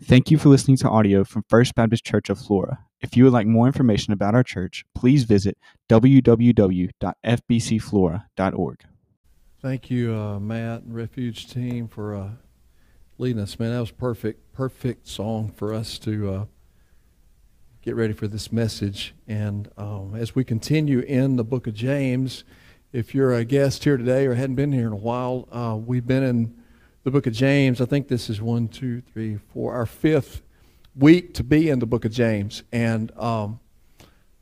Thank 0.00 0.30
you 0.30 0.38
for 0.38 0.48
listening 0.48 0.76
to 0.78 0.88
audio 0.88 1.24
from 1.24 1.44
First 1.48 1.74
Baptist 1.74 2.04
Church 2.04 2.30
of 2.30 2.38
Flora. 2.38 2.78
If 3.00 3.16
you 3.16 3.24
would 3.24 3.32
like 3.32 3.48
more 3.48 3.66
information 3.66 4.12
about 4.12 4.32
our 4.32 4.44
church, 4.44 4.84
please 4.94 5.24
visit 5.24 5.58
www.fbcflora.org. 5.88 8.84
Thank 9.60 9.90
you, 9.90 10.14
uh, 10.14 10.38
Matt 10.38 10.82
and 10.82 10.94
Refuge 10.94 11.50
team, 11.50 11.88
for 11.88 12.14
uh, 12.14 12.30
leading 13.18 13.42
us. 13.42 13.58
Man, 13.58 13.72
that 13.72 13.80
was 13.80 13.90
perfect, 13.90 14.52
perfect 14.52 15.08
song 15.08 15.50
for 15.50 15.74
us 15.74 15.98
to 15.98 16.32
uh, 16.32 16.44
get 17.82 17.96
ready 17.96 18.12
for 18.12 18.28
this 18.28 18.52
message. 18.52 19.16
And 19.26 19.68
um, 19.76 20.14
as 20.14 20.32
we 20.32 20.44
continue 20.44 21.00
in 21.00 21.34
the 21.34 21.44
book 21.44 21.66
of 21.66 21.74
James, 21.74 22.44
if 22.92 23.16
you're 23.16 23.34
a 23.34 23.44
guest 23.44 23.82
here 23.82 23.96
today 23.96 24.26
or 24.26 24.34
hadn't 24.34 24.54
been 24.54 24.72
here 24.72 24.86
in 24.86 24.92
a 24.92 24.96
while, 24.96 25.48
uh, 25.50 25.76
we've 25.76 26.06
been 26.06 26.22
in 26.22 26.54
the 27.04 27.10
book 27.10 27.26
of 27.26 27.32
James. 27.32 27.80
I 27.80 27.84
think 27.84 28.08
this 28.08 28.28
is 28.28 28.40
one, 28.40 28.68
two, 28.68 29.00
three, 29.00 29.38
four, 29.52 29.74
our 29.74 29.86
fifth 29.86 30.42
week 30.96 31.34
to 31.34 31.44
be 31.44 31.70
in 31.70 31.78
the 31.78 31.86
book 31.86 32.04
of 32.04 32.12
James. 32.12 32.64
And 32.72 33.12
um, 33.16 33.60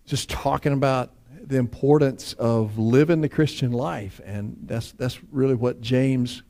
just 0.06 0.30
talking 0.30 0.72
about 0.72 1.12
the 1.40 1.58
importance 1.58 2.32
of 2.34 2.78
living 2.78 3.20
the 3.20 3.28
Christian 3.28 3.72
life. 3.72 4.20
And 4.24 4.56
that's, 4.62 4.92
that's 4.92 5.20
really 5.30 5.54
what 5.54 5.80
James 5.80 6.42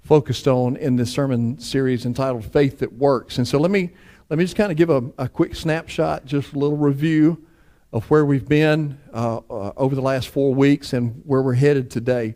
focused 0.00 0.48
on 0.48 0.76
in 0.76 0.96
this 0.96 1.12
sermon 1.12 1.58
series 1.58 2.04
entitled 2.04 2.44
Faith 2.44 2.80
That 2.80 2.92
Works. 2.92 3.38
And 3.38 3.46
so 3.46 3.58
let 3.58 3.70
me, 3.70 3.90
let 4.30 4.38
me 4.38 4.44
just 4.44 4.56
kind 4.56 4.72
of 4.72 4.78
give 4.78 4.90
a, 4.90 5.02
a 5.18 5.28
quick 5.28 5.54
snapshot, 5.54 6.24
just 6.24 6.52
a 6.52 6.58
little 6.58 6.76
review 6.76 7.46
of 7.92 8.10
where 8.10 8.24
we've 8.24 8.48
been 8.48 8.98
uh, 9.12 9.36
uh, 9.48 9.72
over 9.76 9.94
the 9.94 10.02
last 10.02 10.28
four 10.28 10.52
weeks 10.52 10.92
and 10.92 11.22
where 11.24 11.42
we're 11.42 11.54
headed 11.54 11.90
today 11.90 12.34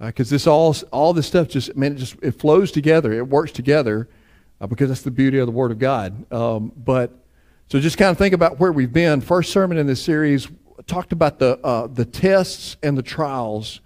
because 0.00 0.32
uh, 0.32 0.34
this 0.34 0.46
all 0.46 0.74
all 0.92 1.12
this 1.12 1.26
stuff 1.26 1.48
just 1.48 1.76
man 1.76 1.92
it 1.92 1.96
just 1.96 2.16
it 2.22 2.32
flows 2.32 2.72
together. 2.72 3.12
It 3.12 3.28
works 3.28 3.52
together 3.52 4.08
uh, 4.60 4.66
because 4.66 4.88
that's 4.88 5.02
the 5.02 5.10
beauty 5.10 5.38
of 5.38 5.46
the 5.46 5.52
word 5.52 5.70
of 5.70 5.78
god. 5.78 6.32
Um, 6.32 6.72
but 6.76 7.12
so 7.68 7.78
just 7.78 7.98
kind 7.98 8.10
of 8.10 8.18
think 8.18 8.34
about 8.34 8.58
where 8.58 8.72
we've 8.72 8.92
been. 8.92 9.20
First 9.20 9.52
sermon 9.52 9.78
in 9.78 9.86
this 9.86 10.02
series 10.02 10.48
talked 10.86 11.12
about 11.12 11.38
the 11.38 11.58
uh, 11.58 11.86
the 11.86 12.04
tests 12.04 12.76
and 12.82 12.96
the 12.96 13.02
trials 13.02 13.80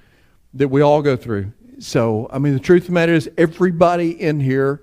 that 0.54 0.68
we 0.68 0.80
all 0.80 1.02
go 1.02 1.16
through. 1.16 1.52
So 1.80 2.28
i 2.32 2.38
mean 2.38 2.52
the 2.52 2.60
truth 2.60 2.82
of 2.82 2.86
the 2.88 2.92
matter 2.92 3.12
is 3.12 3.28
everybody 3.36 4.10
in 4.10 4.40
here 4.40 4.82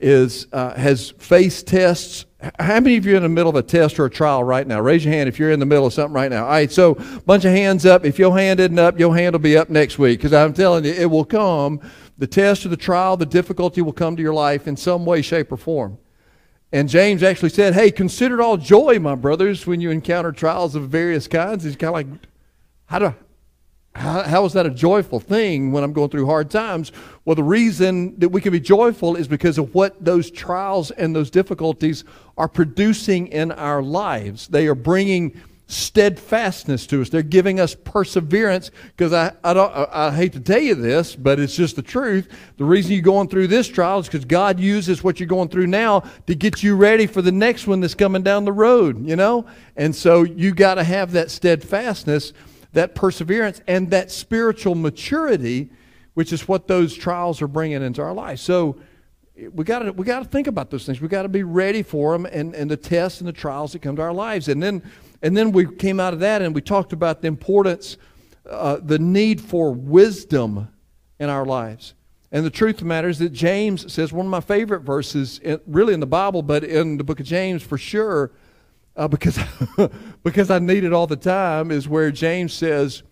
is 0.00 0.46
uh, 0.52 0.74
has 0.74 1.10
faced 1.10 1.66
tests 1.66 2.24
how 2.58 2.80
many 2.80 2.96
of 2.96 3.04
you 3.04 3.12
are 3.12 3.16
in 3.16 3.22
the 3.22 3.28
middle 3.28 3.50
of 3.50 3.56
a 3.56 3.62
test 3.62 3.98
or 3.98 4.06
a 4.06 4.10
trial 4.10 4.42
right 4.42 4.66
now? 4.66 4.80
Raise 4.80 5.04
your 5.04 5.12
hand 5.12 5.28
if 5.28 5.38
you're 5.38 5.50
in 5.50 5.60
the 5.60 5.66
middle 5.66 5.86
of 5.86 5.92
something 5.92 6.14
right 6.14 6.30
now. 6.30 6.44
All 6.44 6.50
right, 6.50 6.72
so 6.72 6.94
bunch 7.26 7.44
of 7.44 7.52
hands 7.52 7.84
up. 7.84 8.04
If 8.04 8.18
your 8.18 8.36
hand 8.36 8.60
isn't 8.60 8.78
up, 8.78 8.98
your 8.98 9.14
hand 9.14 9.34
will 9.34 9.40
be 9.40 9.58
up 9.58 9.68
next 9.68 9.98
week 9.98 10.20
because 10.20 10.32
I'm 10.32 10.54
telling 10.54 10.84
you, 10.84 10.92
it 10.92 11.10
will 11.10 11.24
come. 11.24 11.80
The 12.16 12.26
test 12.26 12.64
or 12.64 12.70
the 12.70 12.78
trial, 12.78 13.16
the 13.16 13.26
difficulty 13.26 13.82
will 13.82 13.92
come 13.92 14.16
to 14.16 14.22
your 14.22 14.32
life 14.32 14.66
in 14.66 14.76
some 14.76 15.04
way, 15.04 15.20
shape, 15.20 15.52
or 15.52 15.58
form. 15.58 15.98
And 16.72 16.88
James 16.88 17.22
actually 17.22 17.50
said, 17.50 17.74
Hey, 17.74 17.90
consider 17.90 18.40
it 18.40 18.42
all 18.42 18.56
joy, 18.56 18.98
my 18.98 19.16
brothers, 19.16 19.66
when 19.66 19.80
you 19.80 19.90
encounter 19.90 20.32
trials 20.32 20.74
of 20.74 20.88
various 20.88 21.28
kinds. 21.28 21.64
He's 21.64 21.76
kind 21.76 21.88
of 21.88 21.94
like, 21.94 22.06
how 22.86 22.98
do, 23.00 23.14
how, 23.94 24.22
how 24.22 24.44
is 24.44 24.52
that 24.52 24.66
a 24.66 24.70
joyful 24.70 25.18
thing 25.18 25.72
when 25.72 25.82
I'm 25.82 25.92
going 25.92 26.10
through 26.10 26.26
hard 26.26 26.50
times? 26.50 26.92
Well, 27.24 27.34
the 27.34 27.42
reason 27.42 28.18
that 28.20 28.28
we 28.28 28.40
can 28.40 28.52
be 28.52 28.60
joyful 28.60 29.16
is 29.16 29.26
because 29.26 29.58
of 29.58 29.74
what 29.74 30.02
those 30.04 30.30
trials 30.30 30.90
and 30.92 31.14
those 31.14 31.30
difficulties 31.30 32.04
are 32.38 32.48
producing 32.48 33.26
in 33.28 33.50
our 33.52 33.82
lives. 33.82 34.46
They 34.48 34.68
are 34.68 34.76
bringing 34.76 35.40
steadfastness 35.66 36.86
to 36.88 37.00
us. 37.00 37.08
They're 37.10 37.22
giving 37.22 37.60
us 37.60 37.74
perseverance 37.74 38.70
because 38.96 39.12
I, 39.12 39.32
I, 39.42 39.54
don't, 39.54 39.72
I, 39.72 39.88
I 39.90 40.10
hate 40.10 40.32
to 40.32 40.40
tell 40.40 40.60
you 40.60 40.74
this, 40.74 41.14
but 41.14 41.38
it's 41.38 41.54
just 41.54 41.76
the 41.76 41.82
truth. 41.82 42.28
The 42.58 42.64
reason 42.64 42.92
you're 42.92 43.02
going 43.02 43.28
through 43.28 43.48
this 43.48 43.68
trial 43.68 44.00
is 44.00 44.06
because 44.06 44.24
God 44.24 44.58
uses 44.58 45.04
what 45.04 45.20
you're 45.20 45.28
going 45.28 45.48
through 45.48 45.68
now 45.68 46.00
to 46.26 46.34
get 46.34 46.62
you 46.62 46.74
ready 46.74 47.06
for 47.06 47.22
the 47.22 47.32
next 47.32 47.66
one 47.66 47.80
that's 47.80 47.94
coming 47.94 48.22
down 48.22 48.44
the 48.44 48.52
road, 48.52 49.06
you 49.06 49.14
know? 49.14 49.46
And 49.76 49.94
so 49.94 50.24
you 50.24 50.54
got 50.54 50.74
to 50.74 50.84
have 50.84 51.12
that 51.12 51.30
steadfastness 51.30 52.32
that 52.72 52.94
perseverance 52.94 53.60
and 53.66 53.90
that 53.90 54.10
spiritual 54.10 54.74
maturity, 54.74 55.70
which 56.14 56.32
is 56.32 56.46
what 56.46 56.68
those 56.68 56.94
trials 56.94 57.42
are 57.42 57.48
bringing 57.48 57.82
into 57.82 58.02
our 58.02 58.14
life. 58.14 58.38
So 58.38 58.76
we 59.52 59.64
got 59.64 59.80
to 59.80 59.92
we 59.92 60.04
got 60.04 60.22
to 60.22 60.28
think 60.28 60.46
about 60.46 60.70
those 60.70 60.84
things. 60.84 61.00
We 61.00 61.08
got 61.08 61.22
to 61.22 61.28
be 61.28 61.42
ready 61.42 61.82
for 61.82 62.12
them 62.12 62.26
and, 62.26 62.54
and 62.54 62.70
the 62.70 62.76
tests 62.76 63.20
and 63.20 63.28
the 63.28 63.32
trials 63.32 63.72
that 63.72 63.82
come 63.82 63.96
to 63.96 64.02
our 64.02 64.12
lives. 64.12 64.48
And 64.48 64.62
then 64.62 64.82
and 65.22 65.36
then 65.36 65.52
we 65.52 65.66
came 65.76 66.00
out 66.00 66.12
of 66.12 66.20
that 66.20 66.42
and 66.42 66.54
we 66.54 66.60
talked 66.60 66.92
about 66.92 67.22
the 67.22 67.28
importance, 67.28 67.96
uh, 68.48 68.78
the 68.82 68.98
need 68.98 69.40
for 69.40 69.72
wisdom 69.72 70.68
in 71.18 71.28
our 71.28 71.44
lives. 71.44 71.94
And 72.32 72.44
the 72.44 72.50
truth 72.50 72.76
of 72.76 72.80
the 72.80 72.86
matter 72.86 73.08
is 73.08 73.18
that 73.18 73.32
James 73.32 73.92
says 73.92 74.12
one 74.12 74.26
of 74.26 74.30
my 74.30 74.40
favorite 74.40 74.80
verses, 74.80 75.40
really 75.66 75.94
in 75.94 76.00
the 76.00 76.06
Bible, 76.06 76.42
but 76.42 76.62
in 76.62 76.96
the 76.96 77.04
book 77.04 77.18
of 77.18 77.26
James 77.26 77.62
for 77.62 77.76
sure, 77.76 78.30
uh, 78.96 79.08
because, 79.08 79.38
because 80.22 80.50
I 80.50 80.58
need 80.58 80.84
it 80.84 80.92
all 80.92 81.06
the 81.06 81.16
time, 81.16 81.70
is 81.70 81.88
where 81.88 82.10
James 82.10 82.52
says, 82.52 83.02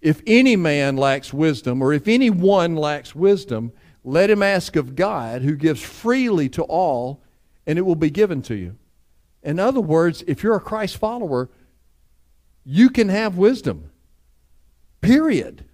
If 0.00 0.22
any 0.26 0.56
man 0.56 0.96
lacks 0.96 1.32
wisdom, 1.32 1.82
or 1.82 1.92
if 1.92 2.08
anyone 2.08 2.76
lacks 2.76 3.14
wisdom, 3.14 3.72
let 4.04 4.30
him 4.30 4.42
ask 4.42 4.76
of 4.76 4.94
God, 4.94 5.42
who 5.42 5.56
gives 5.56 5.82
freely 5.82 6.48
to 6.50 6.62
all, 6.62 7.22
and 7.66 7.78
it 7.78 7.82
will 7.82 7.96
be 7.96 8.10
given 8.10 8.42
to 8.42 8.54
you. 8.54 8.76
In 9.42 9.58
other 9.58 9.80
words, 9.80 10.22
if 10.26 10.42
you're 10.42 10.56
a 10.56 10.60
Christ 10.60 10.96
follower, 10.96 11.50
you 12.64 12.90
can 12.90 13.08
have 13.08 13.36
wisdom. 13.36 13.90
Period. 15.00 15.64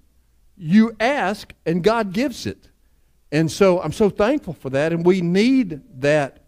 You 0.57 0.97
ask, 0.99 1.53
and 1.65 1.83
God 1.83 2.13
gives 2.13 2.47
it. 2.47 2.69
And 3.33 3.51
so 3.51 3.81
I'm 3.81 3.93
so 3.93 4.11
thankful 4.11 4.55
for 4.55 4.71
that, 4.71 4.93
and 4.93 5.07
we 5.07 5.21
need 5.21 5.81
that 6.01 6.40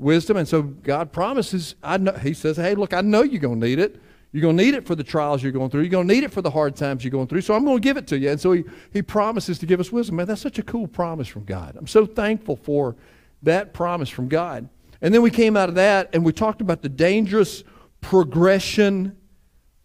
wisdom. 0.00 0.38
And 0.38 0.48
so 0.48 0.62
God 0.62 1.12
promises, 1.12 1.74
I 1.82 1.98
know, 1.98 2.12
He 2.12 2.34
says, 2.34 2.56
hey, 2.56 2.74
look, 2.74 2.94
I 2.94 3.02
know 3.02 3.22
you're 3.22 3.40
going 3.40 3.60
to 3.60 3.66
need 3.66 3.78
it. 3.78 4.00
You're 4.32 4.42
going 4.42 4.56
to 4.56 4.64
need 4.64 4.74
it 4.74 4.86
for 4.86 4.94
the 4.94 5.04
trials 5.04 5.42
you're 5.42 5.52
going 5.52 5.70
through. 5.70 5.82
You're 5.82 5.90
going 5.90 6.06
to 6.06 6.14
need 6.14 6.22
it 6.22 6.32
for 6.32 6.40
the 6.40 6.50
hard 6.50 6.76
times 6.76 7.04
you're 7.04 7.10
going 7.10 7.26
through. 7.26 7.40
So 7.40 7.54
I'm 7.54 7.64
going 7.64 7.76
to 7.76 7.82
give 7.82 7.96
it 7.96 8.06
to 8.08 8.18
you. 8.18 8.30
And 8.30 8.40
so 8.40 8.52
he, 8.52 8.64
he 8.92 9.02
promises 9.02 9.58
to 9.58 9.66
give 9.66 9.80
us 9.80 9.90
wisdom. 9.90 10.16
Man, 10.16 10.26
that's 10.26 10.40
such 10.40 10.58
a 10.58 10.62
cool 10.62 10.86
promise 10.86 11.26
from 11.26 11.44
God. 11.44 11.76
I'm 11.76 11.88
so 11.88 12.06
thankful 12.06 12.56
for 12.56 12.96
that 13.42 13.74
promise 13.74 14.08
from 14.08 14.28
God. 14.28 14.68
And 15.02 15.12
then 15.12 15.22
we 15.22 15.30
came 15.30 15.56
out 15.56 15.68
of 15.68 15.74
that 15.76 16.10
and 16.12 16.24
we 16.24 16.32
talked 16.32 16.60
about 16.60 16.82
the 16.82 16.88
dangerous 16.88 17.64
progression 18.00 19.16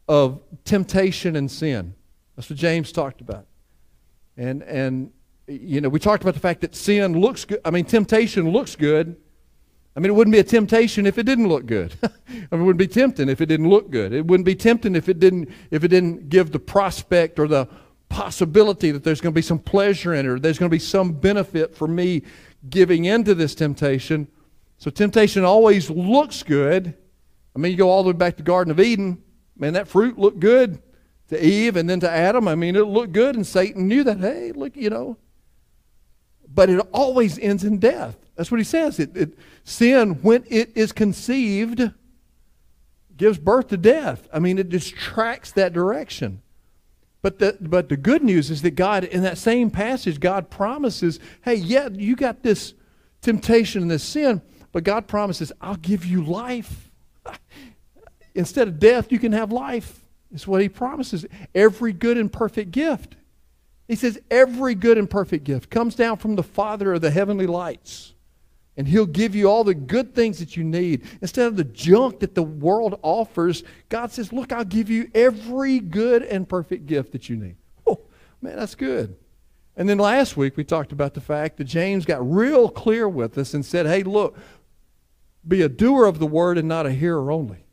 of 0.07 0.41
temptation 0.63 1.35
and 1.35 1.49
sin. 1.49 1.95
That's 2.35 2.49
what 2.49 2.59
James 2.59 2.91
talked 2.91 3.21
about. 3.21 3.47
And, 4.37 4.61
and 4.63 5.11
you 5.47 5.81
know, 5.81 5.89
we 5.89 5.99
talked 5.99 6.21
about 6.21 6.35
the 6.35 6.39
fact 6.39 6.61
that 6.61 6.75
sin 6.75 7.19
looks 7.19 7.45
good. 7.45 7.61
I 7.65 7.71
mean, 7.71 7.85
temptation 7.85 8.51
looks 8.51 8.75
good 8.75 9.15
I 9.95 10.01
mean, 10.01 10.11
it 10.11 10.13
wouldn't 10.13 10.33
be 10.33 10.39
a 10.39 10.43
temptation 10.43 11.05
if 11.05 11.17
it 11.17 11.23
didn't 11.23 11.47
look 11.47 11.65
good. 11.65 11.93
I 12.03 12.09
mean, 12.29 12.47
it 12.51 12.57
wouldn't 12.57 12.77
be 12.77 12.87
tempting 12.87 13.29
if 13.29 13.39
it 13.39 13.45
didn't 13.45 13.69
look 13.69 13.89
good. 13.89 14.11
It 14.13 14.25
wouldn't 14.25 14.45
be 14.45 14.55
tempting 14.55 14.95
if 14.95 15.07
it 15.07 15.19
didn't 15.19 15.49
if 15.71 15.83
it 15.83 15.87
didn't 15.87 16.29
give 16.29 16.51
the 16.51 16.59
prospect 16.59 17.39
or 17.39 17.47
the 17.47 17.69
possibility 18.09 18.91
that 18.91 19.03
there's 19.03 19.21
going 19.21 19.33
to 19.33 19.37
be 19.37 19.41
some 19.41 19.59
pleasure 19.59 20.13
in 20.13 20.25
it 20.25 20.29
or 20.29 20.39
there's 20.39 20.59
going 20.59 20.69
to 20.69 20.75
be 20.75 20.79
some 20.79 21.13
benefit 21.13 21.75
for 21.75 21.87
me 21.87 22.23
giving 22.69 23.05
into 23.05 23.33
this 23.33 23.55
temptation. 23.55 24.27
So 24.77 24.91
temptation 24.91 25.45
always 25.45 25.89
looks 25.89 26.43
good. 26.43 26.95
I 27.55 27.59
mean, 27.59 27.71
you 27.71 27.77
go 27.77 27.89
all 27.89 28.03
the 28.03 28.09
way 28.09 28.17
back 28.17 28.33
to 28.33 28.43
the 28.43 28.47
Garden 28.47 28.71
of 28.71 28.79
Eden. 28.79 29.23
Man, 29.57 29.73
that 29.73 29.87
fruit 29.87 30.19
looked 30.19 30.41
good 30.41 30.81
to 31.29 31.43
Eve 31.43 31.77
and 31.77 31.89
then 31.89 32.01
to 32.01 32.09
Adam. 32.09 32.47
I 32.47 32.55
mean, 32.55 32.75
it 32.75 32.85
looked 32.85 33.13
good, 33.13 33.35
and 33.35 33.47
Satan 33.47 33.87
knew 33.87 34.03
that. 34.03 34.19
Hey, 34.19 34.51
look, 34.51 34.75
you 34.75 34.89
know. 34.89 35.17
But 36.53 36.69
it 36.69 36.79
always 36.91 37.39
ends 37.39 37.63
in 37.63 37.79
death. 37.79 38.17
That's 38.35 38.51
what 38.51 38.59
he 38.59 38.65
says. 38.65 38.99
It, 38.99 39.15
it, 39.15 39.37
sin, 39.63 40.21
when 40.21 40.43
it 40.47 40.75
is 40.75 40.91
conceived, 40.91 41.91
gives 43.15 43.37
birth 43.37 43.69
to 43.69 43.77
death. 43.77 44.27
I 44.33 44.39
mean, 44.39 44.57
it 44.57 44.69
just 44.69 44.93
tracks 44.95 45.51
that 45.53 45.73
direction. 45.73 46.41
But 47.21 47.39
the, 47.39 47.57
but 47.59 47.89
the 47.89 47.97
good 47.97 48.23
news 48.23 48.51
is 48.51 48.61
that 48.61 48.71
God, 48.71 49.03
in 49.03 49.23
that 49.23 49.37
same 49.37 49.71
passage, 49.71 50.19
God 50.19 50.49
promises, 50.49 51.19
hey, 51.43 51.55
yeah, 51.55 51.89
you 51.91 52.15
got 52.15 52.43
this 52.43 52.73
temptation 53.21 53.81
and 53.81 53.89
this 53.89 54.03
sin, 54.03 54.41
but 54.71 54.83
God 54.83 55.07
promises, 55.07 55.51
I'll 55.61 55.77
give 55.77 56.05
you 56.05 56.23
life. 56.23 56.91
Instead 58.35 58.67
of 58.67 58.79
death, 58.79 59.11
you 59.11 59.17
can 59.17 59.31
have 59.31 59.51
life. 59.51 60.01
It's 60.31 60.45
what 60.45 60.61
he 60.61 60.67
promises. 60.67 61.25
Every 61.55 61.93
good 61.93 62.17
and 62.17 62.31
perfect 62.31 62.71
gift. 62.71 63.15
He 63.87 63.95
says, 63.95 64.19
every 64.29 64.75
good 64.75 64.97
and 64.97 65.09
perfect 65.09 65.45
gift 65.45 65.69
comes 65.69 65.95
down 65.95 66.17
from 66.17 66.35
the 66.35 66.43
Father 66.43 66.93
of 66.93 67.01
the 67.01 67.11
heavenly 67.11 67.47
lights 67.47 68.14
and 68.77 68.87
He'll 68.87 69.05
give 69.05 69.35
you 69.35 69.49
all 69.49 69.63
the 69.63 69.73
good 69.73 70.13
things 70.13 70.39
that 70.39 70.57
you 70.57 70.63
need. 70.63 71.03
Instead 71.21 71.47
of 71.47 71.55
the 71.55 71.63
junk 71.63 72.19
that 72.19 72.35
the 72.35 72.43
world 72.43 72.99
offers, 73.01 73.63
God 73.89 74.11
says, 74.11 74.33
Look, 74.33 74.51
I'll 74.51 74.65
give 74.65 74.89
you 74.89 75.09
every 75.13 75.79
good 75.79 76.23
and 76.23 76.47
perfect 76.47 76.85
gift 76.85 77.11
that 77.13 77.29
you 77.29 77.37
need. 77.37 77.55
Oh, 77.87 78.01
man, 78.41 78.57
that's 78.57 78.75
good. 78.75 79.15
And 79.77 79.89
then 79.89 79.97
last 79.97 80.37
week 80.37 80.57
we 80.57 80.63
talked 80.63 80.91
about 80.91 81.13
the 81.13 81.21
fact 81.21 81.57
that 81.57 81.65
James 81.65 82.05
got 82.05 82.29
real 82.29 82.69
clear 82.69 83.07
with 83.09 83.37
us 83.37 83.53
and 83.53 83.65
said, 83.65 83.85
Hey, 83.85 84.03
look, 84.03 84.37
be 85.47 85.61
a 85.61 85.69
doer 85.69 86.05
of 86.05 86.19
the 86.19 86.27
word 86.27 86.57
and 86.57 86.67
not 86.67 86.85
a 86.85 86.91
hearer 86.91 87.31
only. 87.31 87.65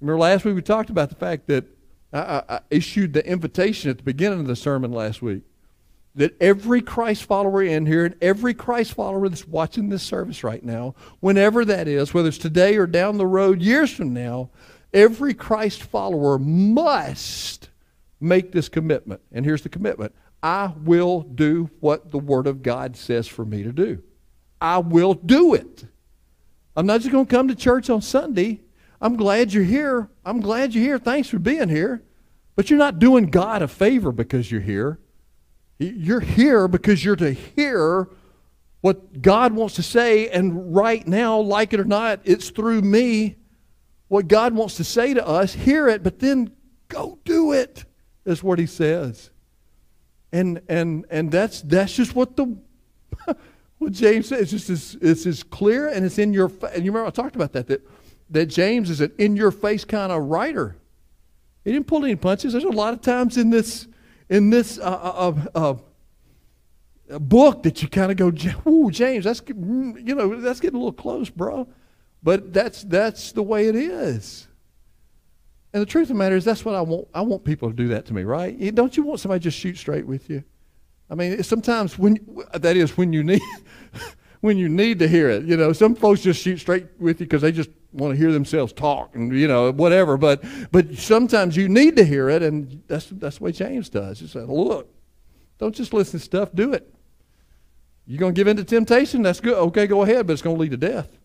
Remember 0.00 0.18
last 0.18 0.44
week 0.44 0.54
we 0.54 0.62
talked 0.62 0.90
about 0.90 1.10
the 1.10 1.16
fact 1.16 1.46
that 1.48 1.64
I, 2.12 2.18
I, 2.18 2.42
I 2.48 2.60
issued 2.70 3.12
the 3.12 3.26
invitation 3.26 3.90
at 3.90 3.98
the 3.98 4.04
beginning 4.04 4.40
of 4.40 4.46
the 4.46 4.56
sermon 4.56 4.92
last 4.92 5.22
week 5.22 5.42
that 6.18 6.36
every 6.40 6.82
Christ 6.82 7.24
follower 7.24 7.62
in 7.62 7.86
here 7.86 8.04
and 8.04 8.16
every 8.20 8.52
Christ 8.52 8.92
follower 8.92 9.28
that's 9.28 9.46
watching 9.46 9.88
this 9.88 10.02
service 10.02 10.42
right 10.42 10.62
now, 10.62 10.96
whenever 11.20 11.64
that 11.64 11.86
is, 11.86 12.12
whether 12.12 12.28
it's 12.28 12.38
today 12.38 12.76
or 12.76 12.86
down 12.86 13.18
the 13.18 13.26
road, 13.26 13.62
years 13.62 13.92
from 13.92 14.12
now, 14.12 14.50
every 14.92 15.32
Christ 15.32 15.82
follower 15.84 16.38
must 16.38 17.70
make 18.20 18.50
this 18.50 18.68
commitment. 18.68 19.20
And 19.30 19.44
here's 19.44 19.62
the 19.62 19.68
commitment 19.68 20.12
I 20.42 20.72
will 20.82 21.22
do 21.22 21.70
what 21.78 22.10
the 22.10 22.18
Word 22.18 22.48
of 22.48 22.62
God 22.64 22.96
says 22.96 23.28
for 23.28 23.44
me 23.44 23.62
to 23.62 23.72
do. 23.72 24.02
I 24.60 24.78
will 24.78 25.14
do 25.14 25.54
it. 25.54 25.84
I'm 26.76 26.86
not 26.86 27.00
just 27.00 27.12
going 27.12 27.26
to 27.26 27.30
come 27.30 27.46
to 27.46 27.54
church 27.54 27.90
on 27.90 28.02
Sunday. 28.02 28.60
I'm 29.00 29.16
glad 29.16 29.52
you're 29.52 29.62
here. 29.62 30.10
I'm 30.24 30.40
glad 30.40 30.74
you're 30.74 30.82
here. 30.82 30.98
Thanks 30.98 31.28
for 31.28 31.38
being 31.38 31.68
here. 31.68 32.02
But 32.56 32.70
you're 32.70 32.78
not 32.78 32.98
doing 32.98 33.26
God 33.26 33.62
a 33.62 33.68
favor 33.68 34.10
because 34.10 34.50
you're 34.50 34.60
here. 34.60 34.98
You're 35.78 36.20
here 36.20 36.66
because 36.66 37.04
you're 37.04 37.16
to 37.16 37.32
hear 37.32 38.08
what 38.80 39.22
God 39.22 39.52
wants 39.52 39.74
to 39.76 39.82
say, 39.82 40.28
and 40.28 40.74
right 40.74 41.06
now, 41.06 41.38
like 41.38 41.72
it 41.72 41.80
or 41.80 41.84
not, 41.84 42.20
it's 42.24 42.50
through 42.50 42.82
me. 42.82 43.36
What 44.08 44.28
God 44.28 44.54
wants 44.54 44.76
to 44.76 44.84
say 44.84 45.14
to 45.14 45.26
us, 45.26 45.52
hear 45.52 45.88
it, 45.88 46.02
but 46.02 46.18
then 46.18 46.52
go 46.88 47.18
do 47.24 47.52
it, 47.52 47.84
is 48.24 48.42
what 48.42 48.58
he 48.58 48.66
says. 48.66 49.30
And 50.32 50.60
and 50.68 51.06
and 51.10 51.30
that's 51.30 51.62
that's 51.62 51.94
just 51.94 52.14
what 52.14 52.36
the 52.36 52.56
what 53.78 53.92
James 53.92 54.28
says. 54.28 54.42
It's 54.42 54.50
just 54.50 54.70
as, 54.70 54.96
it's 55.00 55.26
as 55.26 55.42
clear 55.42 55.88
and 55.88 56.04
it's 56.04 56.18
in 56.18 56.32
your 56.32 56.48
face. 56.48 56.70
and 56.74 56.84
you 56.84 56.90
remember 56.92 57.08
I 57.08 57.10
talked 57.10 57.36
about 57.36 57.52
that 57.52 57.66
that 57.68 57.82
that 58.30 58.46
James 58.46 58.90
is 58.90 59.00
an 59.00 59.12
in 59.18 59.36
your 59.36 59.50
face 59.50 59.84
kind 59.84 60.12
of 60.12 60.24
writer. 60.24 60.76
He 61.64 61.72
didn't 61.72 61.86
pull 61.86 62.04
any 62.04 62.16
punches. 62.16 62.52
There's 62.52 62.64
a 62.64 62.68
lot 62.68 62.94
of 62.94 63.00
times 63.00 63.36
in 63.36 63.50
this 63.50 63.87
in 64.28 64.50
this 64.50 64.78
uh, 64.78 64.82
uh, 64.82 65.34
uh, 65.54 65.74
uh 67.10 67.18
book 67.18 67.62
that 67.62 67.82
you 67.82 67.88
kind 67.88 68.10
of 68.10 68.16
go, 68.16 68.32
"Ooh, 68.70 68.90
James, 68.90 69.24
that's 69.24 69.40
mm, 69.40 70.06
you 70.06 70.14
know 70.14 70.40
that's 70.40 70.60
getting 70.60 70.76
a 70.76 70.78
little 70.78 70.92
close, 70.92 71.30
bro." 71.30 71.68
But 72.22 72.52
that's 72.52 72.82
that's 72.82 73.32
the 73.32 73.42
way 73.42 73.68
it 73.68 73.76
is. 73.76 74.48
And 75.72 75.82
the 75.82 75.86
truth 75.86 76.04
of 76.04 76.08
the 76.08 76.14
matter 76.14 76.36
is, 76.36 76.44
that's 76.44 76.64
what 76.64 76.74
I 76.74 76.80
want. 76.80 77.08
I 77.14 77.20
want 77.20 77.44
people 77.44 77.68
to 77.68 77.76
do 77.76 77.88
that 77.88 78.06
to 78.06 78.14
me, 78.14 78.24
right? 78.24 78.74
Don't 78.74 78.96
you 78.96 79.02
want 79.02 79.20
somebody 79.20 79.40
just 79.40 79.58
shoot 79.58 79.76
straight 79.76 80.06
with 80.06 80.30
you? 80.30 80.42
I 81.10 81.14
mean, 81.14 81.42
sometimes 81.42 81.98
when 81.98 82.18
that 82.52 82.76
is 82.76 82.96
when 82.96 83.12
you 83.12 83.22
need 83.22 83.42
when 84.40 84.56
you 84.56 84.68
need 84.68 84.98
to 85.00 85.08
hear 85.08 85.28
it. 85.28 85.44
You 85.44 85.56
know, 85.56 85.72
some 85.72 85.94
folks 85.94 86.20
just 86.20 86.42
shoot 86.42 86.58
straight 86.58 86.86
with 86.98 87.20
you 87.20 87.26
because 87.26 87.42
they 87.42 87.52
just 87.52 87.70
want 87.92 88.12
to 88.12 88.18
hear 88.18 88.32
themselves 88.32 88.72
talk 88.72 89.14
and 89.14 89.32
you 89.32 89.48
know 89.48 89.72
whatever. 89.72 90.16
But 90.16 90.44
but 90.70 90.94
sometimes 90.96 91.56
you 91.56 91.68
need 91.68 91.96
to 91.96 92.04
hear 92.04 92.28
it, 92.28 92.42
and 92.42 92.82
that's 92.86 93.06
that's 93.06 93.38
the 93.38 93.44
way 93.44 93.52
James 93.52 93.88
does. 93.88 94.20
He 94.20 94.26
said, 94.26 94.48
"Look, 94.48 94.88
don't 95.58 95.74
just 95.74 95.92
listen 95.92 96.18
to 96.18 96.24
stuff. 96.24 96.50
Do 96.54 96.72
it. 96.72 96.92
You're 98.06 98.20
gonna 98.20 98.32
give 98.32 98.46
in 98.46 98.56
to 98.56 98.64
temptation. 98.64 99.22
That's 99.22 99.40
good. 99.40 99.54
Okay, 99.54 99.86
go 99.86 100.02
ahead, 100.02 100.26
but 100.26 100.32
it's 100.32 100.42
gonna 100.42 100.58
lead 100.58 100.70
to 100.72 100.76
death." 100.76 101.18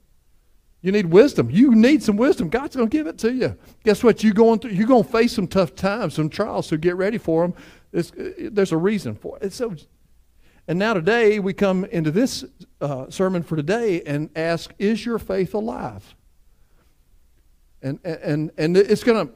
You 0.83 0.92
need 0.92 1.06
wisdom. 1.06 1.50
You 1.50 1.74
need 1.74 2.04
some 2.04 2.18
wisdom. 2.18 2.50
God's 2.50 2.75
going 2.75 2.89
to 2.89 2.98
give 2.98 3.07
it 3.07 3.18
to 3.19 3.31
you. 3.31 3.57
Guess 3.86 4.04
what? 4.04 4.21
You're 4.21 4.33
going 4.33 4.60
through. 4.60 4.71
You're 4.71 4.86
going 4.86 5.06
to 5.06 5.10
face 5.10 5.31
some 5.31 5.48
tough 5.48 5.75
times, 5.75 6.13
some 6.13 6.27
trials. 6.27 6.68
So 6.68 6.75
get 6.75 6.98
ready 6.98 7.18
for 7.18 7.48
them. 7.48 7.54
It's, 7.94 8.12
there's 8.38 8.74
a 8.74 8.77
reason 8.77 9.15
for 9.15 9.39
it. 9.39 9.54
So 9.54 9.75
and 10.68 10.80
now 10.80 10.94
today 10.94 11.39
we 11.39 11.54
come 11.54 11.86
into 11.86 12.12
this 12.12 12.45
uh, 12.80 13.10
sermon 13.10 13.44
for 13.44 13.56
today 13.56 14.01
and 14.04 14.30
ask, 14.36 14.74
is 14.80 15.06
your 15.06 15.19
faith 15.19 15.54
alive? 15.54 16.15
And 17.81 18.00
and 18.06 18.51
and 18.57 18.77
it's 18.77 19.04
gonna 19.04 19.27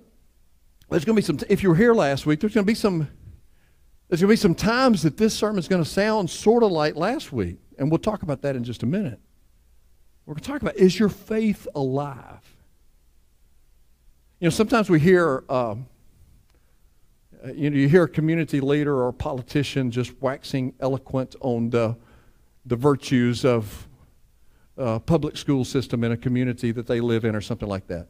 there's 0.89 1.03
gonna 1.03 1.17
be 1.17 1.21
some. 1.21 1.37
If 1.49 1.63
you 1.63 1.69
were 1.69 1.75
here 1.75 1.93
last 1.93 2.25
week, 2.25 2.39
there's 2.39 2.53
gonna 2.53 2.65
be 2.65 2.75
some. 2.75 3.09
There's 4.07 4.21
gonna 4.21 4.31
be 4.31 4.37
some 4.37 4.55
times 4.55 5.03
that 5.03 5.17
this 5.17 5.33
sermon 5.33 5.59
is 5.59 5.67
gonna 5.67 5.83
sound 5.83 6.29
sort 6.29 6.63
of 6.63 6.71
like 6.71 6.95
last 6.95 7.33
week, 7.33 7.57
and 7.77 7.91
we'll 7.91 7.97
talk 7.97 8.23
about 8.23 8.41
that 8.43 8.55
in 8.55 8.63
just 8.63 8.83
a 8.83 8.85
minute. 8.85 9.19
We're 10.25 10.35
gonna 10.35 10.45
talk 10.45 10.61
about 10.61 10.77
is 10.77 10.97
your 10.97 11.09
faith 11.09 11.67
alive? 11.75 12.55
You 14.39 14.45
know, 14.45 14.49
sometimes 14.51 14.89
we 14.89 15.01
hear. 15.01 15.43
Um, 15.49 15.87
uh, 17.45 17.51
you 17.51 17.69
know, 17.69 17.77
you 17.77 17.87
hear 17.87 18.03
a 18.03 18.09
community 18.09 18.59
leader 18.59 18.95
or 18.95 19.09
a 19.09 19.13
politician 19.13 19.91
just 19.91 20.19
waxing 20.21 20.73
eloquent 20.79 21.35
on 21.41 21.69
the, 21.69 21.95
the 22.65 22.75
virtues 22.75 23.45
of 23.45 23.87
a 24.77 24.99
public 24.99 25.37
school 25.37 25.65
system 25.65 26.03
in 26.03 26.11
a 26.11 26.17
community 26.17 26.71
that 26.71 26.87
they 26.87 26.99
live 26.99 27.25
in 27.25 27.35
or 27.35 27.41
something 27.41 27.69
like 27.69 27.87
that. 27.87 28.07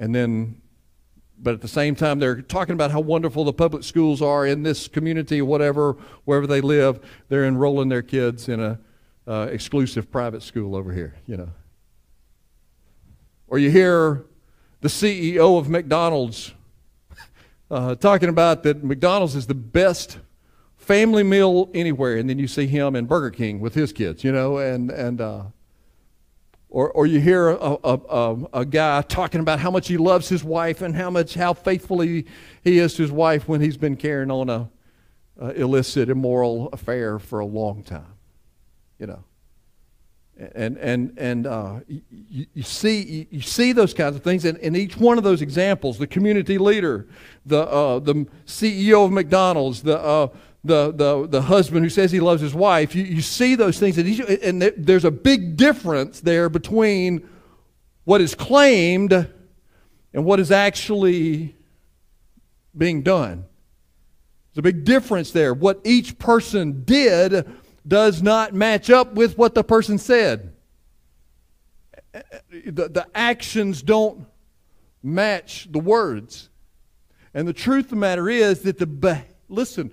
And 0.00 0.14
then, 0.14 0.60
but 1.38 1.54
at 1.54 1.60
the 1.60 1.68
same 1.68 1.94
time, 1.94 2.18
they're 2.18 2.42
talking 2.42 2.72
about 2.72 2.90
how 2.90 3.00
wonderful 3.00 3.44
the 3.44 3.52
public 3.52 3.84
schools 3.84 4.22
are 4.22 4.46
in 4.46 4.62
this 4.62 4.88
community 4.88 5.42
whatever, 5.42 5.96
wherever 6.24 6.46
they 6.46 6.60
live. 6.60 7.00
They're 7.28 7.44
enrolling 7.44 7.88
their 7.88 8.02
kids 8.02 8.48
in 8.48 8.60
a 8.60 8.78
uh, 9.26 9.48
exclusive 9.50 10.10
private 10.10 10.42
school 10.42 10.74
over 10.74 10.92
here, 10.92 11.14
you 11.26 11.36
know. 11.36 11.50
Or 13.46 13.58
you 13.58 13.70
hear 13.70 14.24
the 14.80 14.88
CEO 14.88 15.58
of 15.58 15.68
McDonald's 15.68 16.54
uh, 17.70 17.94
talking 17.94 18.28
about 18.28 18.62
that 18.62 18.82
McDonald's 18.82 19.36
is 19.36 19.46
the 19.46 19.54
best 19.54 20.18
family 20.76 21.22
meal 21.22 21.70
anywhere, 21.74 22.16
and 22.16 22.28
then 22.28 22.38
you 22.38 22.48
see 22.48 22.66
him 22.66 22.96
in 22.96 23.06
Burger 23.06 23.30
King 23.30 23.60
with 23.60 23.74
his 23.74 23.92
kids, 23.92 24.24
you 24.24 24.32
know, 24.32 24.58
and 24.58 24.90
and 24.90 25.20
uh, 25.20 25.44
or 26.70 26.90
or 26.92 27.06
you 27.06 27.20
hear 27.20 27.50
a, 27.50 27.76
a, 27.84 27.94
a, 27.94 28.36
a, 28.54 28.64
guy 28.64 29.02
talking 29.02 29.40
about 29.40 29.58
how 29.58 29.70
much 29.70 29.88
he 29.88 29.96
loves 29.96 30.28
his 30.28 30.42
wife 30.42 30.82
and 30.82 30.94
how 30.94 31.10
much 31.10 31.34
how 31.34 31.52
faithfully 31.52 32.26
he 32.64 32.78
is 32.78 32.94
to 32.94 33.02
his 33.02 33.12
wife 33.12 33.48
when 33.48 33.60
he's 33.60 33.76
been 33.76 33.96
carrying 33.96 34.30
on 34.30 34.48
a, 34.48 34.70
a 35.38 35.50
illicit, 35.60 36.08
immoral 36.08 36.68
affair 36.72 37.18
for 37.18 37.40
a 37.40 37.46
long 37.46 37.82
time, 37.82 38.14
you 38.98 39.06
know 39.06 39.24
and 40.54 40.76
and 40.78 41.18
and 41.18 41.46
uh, 41.46 41.80
you, 41.88 42.46
you, 42.54 42.62
see 42.62 43.26
you, 43.30 43.40
see 43.40 43.72
those 43.72 43.92
kinds 43.92 44.14
of 44.14 44.22
things, 44.22 44.44
and 44.44 44.56
in 44.58 44.76
each 44.76 44.96
one 44.96 45.18
of 45.18 45.24
those 45.24 45.42
examples, 45.42 45.98
the 45.98 46.06
community 46.06 46.58
leader, 46.58 47.08
the 47.44 47.62
uh, 47.68 47.98
the 47.98 48.26
CEO 48.46 49.04
of 49.04 49.12
McDonald's, 49.12 49.82
the 49.82 49.98
uh, 49.98 50.28
the, 50.64 50.92
the, 50.92 51.26
the 51.28 51.42
husband 51.42 51.84
who 51.84 51.88
says 51.88 52.10
he 52.10 52.20
loves 52.20 52.42
his 52.42 52.54
wife, 52.54 52.94
you, 52.94 53.04
you 53.04 53.22
see 53.22 53.54
those 53.54 53.78
things, 53.78 53.96
and 53.96 54.62
there's 54.76 55.04
a 55.04 55.10
big 55.10 55.56
difference 55.56 56.20
there 56.20 56.48
between 56.48 57.26
what 58.04 58.20
is 58.20 58.34
claimed 58.34 59.12
and 60.12 60.24
what 60.24 60.40
is 60.40 60.50
actually 60.50 61.54
being 62.76 63.02
done. 63.02 63.44
There's 64.52 64.58
a 64.58 64.62
big 64.62 64.84
difference 64.84 65.30
there. 65.30 65.54
What 65.54 65.80
each 65.84 66.18
person 66.18 66.84
did 66.84 67.46
does 67.88 68.22
not 68.22 68.54
match 68.54 68.90
up 68.90 69.14
with 69.14 69.36
what 69.38 69.54
the 69.54 69.64
person 69.64 69.98
said. 69.98 70.52
The, 72.12 72.88
the 72.88 73.06
actions 73.14 73.82
don't 73.82 74.26
match 75.02 75.68
the 75.70 75.78
words. 75.78 76.50
And 77.34 77.48
the 77.48 77.52
truth 77.52 77.86
of 77.86 77.90
the 77.90 77.96
matter 77.96 78.28
is 78.28 78.62
that 78.62 78.78
the, 78.78 78.86
be- 78.86 79.22
listen, 79.48 79.92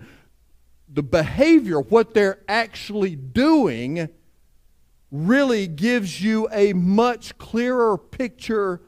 the 0.89 1.03
behavior, 1.03 1.79
what 1.79 2.13
they're 2.13 2.41
actually 2.47 3.15
doing, 3.15 4.09
really 5.11 5.67
gives 5.67 6.21
you 6.21 6.47
a 6.51 6.73
much 6.73 7.37
clearer 7.37 7.97
picture 7.97 8.81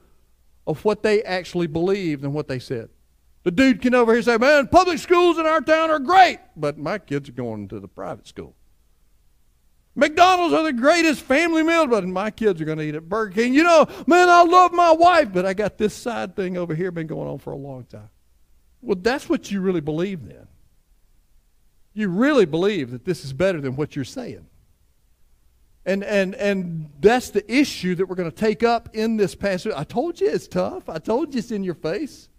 of 0.65 0.83
what 0.83 1.01
they 1.01 1.23
actually 1.23 1.67
believe 1.67 2.21
than 2.21 2.33
what 2.33 2.47
they 2.47 2.59
said. 2.59 2.89
The 3.43 3.51
dude 3.51 3.81
can 3.81 3.95
over 3.95 4.13
here 4.13 4.21
say, 4.21 4.37
Man, 4.37 4.67
public 4.67 4.99
schools 4.99 5.37
in 5.37 5.45
our 5.45 5.61
town 5.61 5.89
are 5.89 5.99
great, 5.99 6.39
but 6.57 6.77
my 6.77 6.97
kids 6.97 7.29
are 7.29 7.33
going 7.33 7.69
to 7.69 7.79
the 7.79 7.87
private 7.87 8.27
school. 8.27 8.56
McDonald's 9.97 10.53
are 10.53 10.61
the 10.61 10.73
greatest 10.73 11.21
family 11.21 11.63
meal, 11.63 11.87
but 11.87 12.07
my 12.07 12.29
kids 12.29 12.61
are 12.61 12.65
going 12.65 12.77
to 12.77 12.83
eat 12.83 12.93
at 12.93 13.09
Burger 13.09 13.33
King. 13.33 13.55
You 13.55 13.63
know, 13.63 13.87
man, 14.05 14.29
I 14.29 14.43
love 14.43 14.71
my 14.71 14.91
wife, 14.91 15.33
but 15.33 15.43
I 15.43 15.55
got 15.55 15.79
this 15.79 15.95
side 15.95 16.35
thing 16.35 16.55
over 16.55 16.75
here 16.75 16.91
been 16.91 17.07
going 17.07 17.27
on 17.27 17.39
for 17.39 17.51
a 17.51 17.57
long 17.57 17.83
time. 17.85 18.09
Well, 18.79 18.97
that's 19.01 19.27
what 19.27 19.49
you 19.49 19.59
really 19.59 19.81
believe 19.81 20.27
then. 20.27 20.47
You 21.95 22.09
really 22.09 22.45
believe 22.45 22.91
that 22.91 23.05
this 23.05 23.25
is 23.25 23.33
better 23.33 23.59
than 23.59 23.75
what 23.75 23.95
you're 23.95 24.05
saying. 24.05 24.45
And, 25.83 26.03
and, 26.03 26.35
and 26.35 26.91
that's 26.99 27.31
the 27.31 27.51
issue 27.51 27.95
that 27.95 28.05
we're 28.05 28.15
going 28.15 28.29
to 28.29 28.37
take 28.37 28.61
up 28.61 28.89
in 28.93 29.17
this 29.17 29.33
passage. 29.33 29.73
I 29.75 29.83
told 29.83 30.21
you 30.21 30.29
it's 30.29 30.47
tough. 30.47 30.89
I 30.89 30.99
told 30.99 31.33
you 31.33 31.39
it's 31.39 31.49
in 31.49 31.63
your 31.63 31.73
face. 31.73 32.29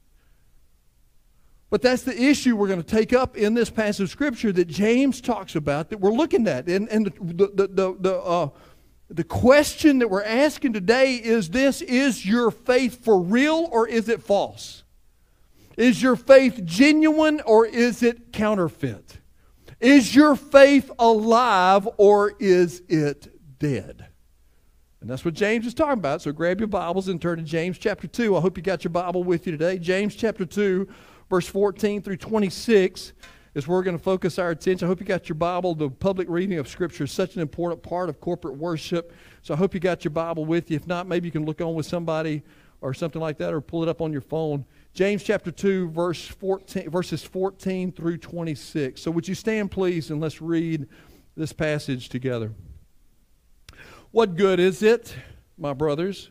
But 1.70 1.82
that's 1.82 2.02
the 2.02 2.18
issue 2.18 2.56
we're 2.56 2.68
going 2.68 2.82
to 2.82 2.96
take 2.96 3.12
up 3.12 3.37
in 3.37 3.54
this 3.54 3.68
passage 3.68 4.04
of 4.04 4.10
Scripture 4.10 4.52
that 4.52 4.68
James 4.68 5.20
talks 5.20 5.54
about 5.54 5.90
that 5.90 6.00
we're 6.00 6.12
looking 6.12 6.48
at. 6.48 6.66
And, 6.68 6.88
and 6.88 7.06
the, 7.06 7.46
the, 7.46 7.66
the, 7.66 7.96
the, 8.00 8.14
uh, 8.16 8.48
the 9.10 9.25
question 9.25 9.98
that 9.98 10.08
we're 10.08 10.25
asking 10.25 10.72
today 10.72 11.16
is 11.16 11.50
this 11.50 11.82
Is 11.82 12.25
your 12.25 12.50
faith 12.50 13.04
for 13.04 13.20
real 13.20 13.68
or 13.70 13.87
is 13.87 14.08
it 14.08 14.22
false? 14.22 14.84
Is 15.76 16.02
your 16.02 16.16
faith 16.16 16.62
genuine 16.64 17.40
or 17.42 17.66
is 17.66 18.02
it 18.02 18.32
counterfeit? 18.32 19.18
Is 19.78 20.14
your 20.14 20.34
faith 20.34 20.90
alive 20.98 21.88
or 21.98 22.32
is 22.40 22.82
it 22.88 23.58
dead? 23.58 24.06
And 25.00 25.08
that's 25.08 25.25
what 25.25 25.34
James 25.34 25.66
is 25.66 25.75
talking 25.75 25.98
about. 25.98 26.22
So 26.22 26.32
grab 26.32 26.58
your 26.58 26.66
Bibles 26.66 27.06
and 27.06 27.22
turn 27.22 27.38
to 27.38 27.44
James 27.44 27.78
chapter 27.78 28.08
2. 28.08 28.37
I 28.37 28.40
hope 28.40 28.56
you 28.56 28.62
got 28.64 28.82
your 28.82 28.90
Bible 28.90 29.22
with 29.22 29.46
you 29.46 29.52
today. 29.52 29.78
James 29.78 30.16
chapter 30.16 30.44
2 30.44 30.88
verse 31.28 31.47
14 31.47 32.02
through 32.02 32.16
26. 32.16 33.12
is 33.54 33.66
where 33.66 33.78
we're 33.78 33.82
going 33.82 33.97
to 33.97 34.02
focus 34.02 34.38
our 34.38 34.50
attention. 34.50 34.87
I 34.87 34.88
hope 34.88 35.00
you 35.00 35.06
got 35.06 35.28
your 35.28 35.37
Bible. 35.37 35.75
The 35.75 35.90
public 35.90 36.28
reading 36.28 36.58
of 36.58 36.68
Scripture 36.68 37.04
is 37.04 37.12
such 37.12 37.35
an 37.35 37.42
important 37.42 37.82
part 37.82 38.08
of 38.08 38.20
corporate 38.20 38.56
worship. 38.56 39.12
So 39.42 39.54
I 39.54 39.56
hope 39.56 39.75
you 39.75 39.80
got 39.80 40.04
your 40.04 40.11
Bible 40.11 40.44
with 40.44 40.70
you. 40.70 40.76
If 40.76 40.87
not, 40.87 41.06
maybe 41.06 41.26
you 41.26 41.32
can 41.32 41.44
look 41.44 41.61
on 41.61 41.75
with 41.75 41.87
somebody 41.87 42.42
or 42.80 42.94
something 42.94 43.20
like 43.20 43.38
that 43.38 43.52
or 43.52 43.61
pull 43.61 43.82
it 43.82 43.88
up 43.88 44.00
on 44.00 44.12
your 44.12 44.20
phone. 44.20 44.64
James 44.94 45.23
chapter 45.23 45.50
2, 45.50 45.90
verse 45.90 46.26
14, 46.26 46.90
verses 46.90 47.23
14 47.25 47.92
through 47.92 48.18
26. 48.18 49.00
So 49.00 49.11
would 49.11 49.26
you 49.26 49.35
stand, 49.35 49.70
please, 49.70 50.11
and 50.11 50.20
let's 50.20 50.40
read 50.40 50.87
this 51.37 51.52
passage 51.52 52.08
together. 52.08 52.52
What 54.11 54.37
good 54.37 54.58
is 54.58 54.82
it, 54.82 55.14
my 55.56 55.73
brothers, 55.73 56.30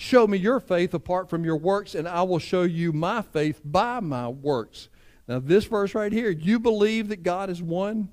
Show 0.00 0.28
me 0.28 0.38
your 0.38 0.60
faith 0.60 0.94
apart 0.94 1.28
from 1.28 1.44
your 1.44 1.56
works, 1.56 1.96
and 1.96 2.06
I 2.06 2.22
will 2.22 2.38
show 2.38 2.62
you 2.62 2.92
my 2.92 3.20
faith 3.20 3.60
by 3.64 3.98
my 3.98 4.28
works. 4.28 4.88
Now, 5.26 5.40
this 5.40 5.64
verse 5.64 5.92
right 5.92 6.12
here, 6.12 6.30
you 6.30 6.60
believe 6.60 7.08
that 7.08 7.24
God 7.24 7.50
is 7.50 7.60
one, 7.60 8.10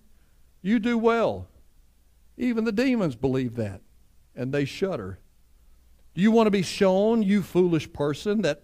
you 0.63 0.79
do 0.79 0.97
well. 0.97 1.47
Even 2.37 2.63
the 2.63 2.71
demons 2.71 3.15
believe 3.15 3.55
that, 3.57 3.81
and 4.35 4.51
they 4.51 4.65
shudder. 4.65 5.19
Do 6.15 6.23
you 6.23 6.31
want 6.31 6.47
to 6.47 6.51
be 6.51 6.63
shown, 6.63 7.21
you 7.21 7.43
foolish 7.43 7.93
person, 7.93 8.41
that 8.41 8.63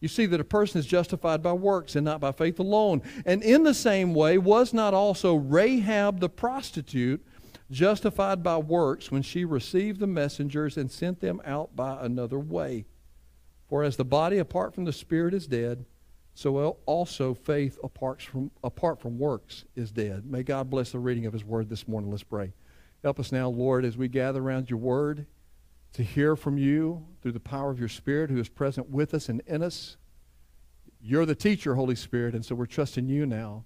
You 0.00 0.08
see 0.08 0.26
that 0.26 0.40
a 0.40 0.44
person 0.44 0.78
is 0.78 0.86
justified 0.86 1.42
by 1.42 1.52
works 1.52 1.96
and 1.96 2.04
not 2.04 2.20
by 2.20 2.32
faith 2.32 2.58
alone. 2.58 3.02
And 3.26 3.42
in 3.42 3.64
the 3.64 3.74
same 3.74 4.14
way, 4.14 4.38
was 4.38 4.72
not 4.72 4.94
also 4.94 5.34
Rahab 5.34 6.20
the 6.20 6.28
prostitute 6.28 7.24
justified 7.70 8.42
by 8.42 8.58
works 8.58 9.10
when 9.10 9.22
she 9.22 9.44
received 9.44 10.00
the 10.00 10.06
messengers 10.06 10.76
and 10.76 10.90
sent 10.90 11.20
them 11.20 11.42
out 11.44 11.74
by 11.74 11.98
another 12.00 12.38
way? 12.38 12.86
For 13.68 13.82
as 13.82 13.96
the 13.96 14.04
body 14.04 14.38
apart 14.38 14.74
from 14.74 14.84
the 14.84 14.92
spirit 14.92 15.34
is 15.34 15.46
dead, 15.46 15.84
so 16.34 16.78
also 16.86 17.34
faith 17.34 17.76
apart 17.82 18.22
from, 18.22 18.52
apart 18.62 19.00
from 19.00 19.18
works 19.18 19.64
is 19.74 19.90
dead. 19.90 20.24
May 20.24 20.44
God 20.44 20.70
bless 20.70 20.92
the 20.92 21.00
reading 21.00 21.26
of 21.26 21.32
his 21.32 21.44
word 21.44 21.68
this 21.68 21.88
morning. 21.88 22.10
Let's 22.10 22.22
pray. 22.22 22.52
Help 23.02 23.18
us 23.18 23.32
now, 23.32 23.48
Lord, 23.48 23.84
as 23.84 23.96
we 23.96 24.06
gather 24.06 24.40
around 24.40 24.70
your 24.70 24.78
word 24.78 25.26
to 25.98 26.04
hear 26.04 26.36
from 26.36 26.56
you 26.56 27.04
through 27.20 27.32
the 27.32 27.40
power 27.40 27.72
of 27.72 27.80
your 27.80 27.88
Spirit 27.88 28.30
who 28.30 28.38
is 28.38 28.48
present 28.48 28.88
with 28.88 29.12
us 29.12 29.28
and 29.28 29.42
in 29.48 29.64
us. 29.64 29.96
You're 31.00 31.26
the 31.26 31.34
teacher, 31.34 31.74
Holy 31.74 31.96
Spirit, 31.96 32.36
and 32.36 32.44
so 32.44 32.54
we're 32.54 32.66
trusting 32.66 33.08
you 33.08 33.26
now 33.26 33.64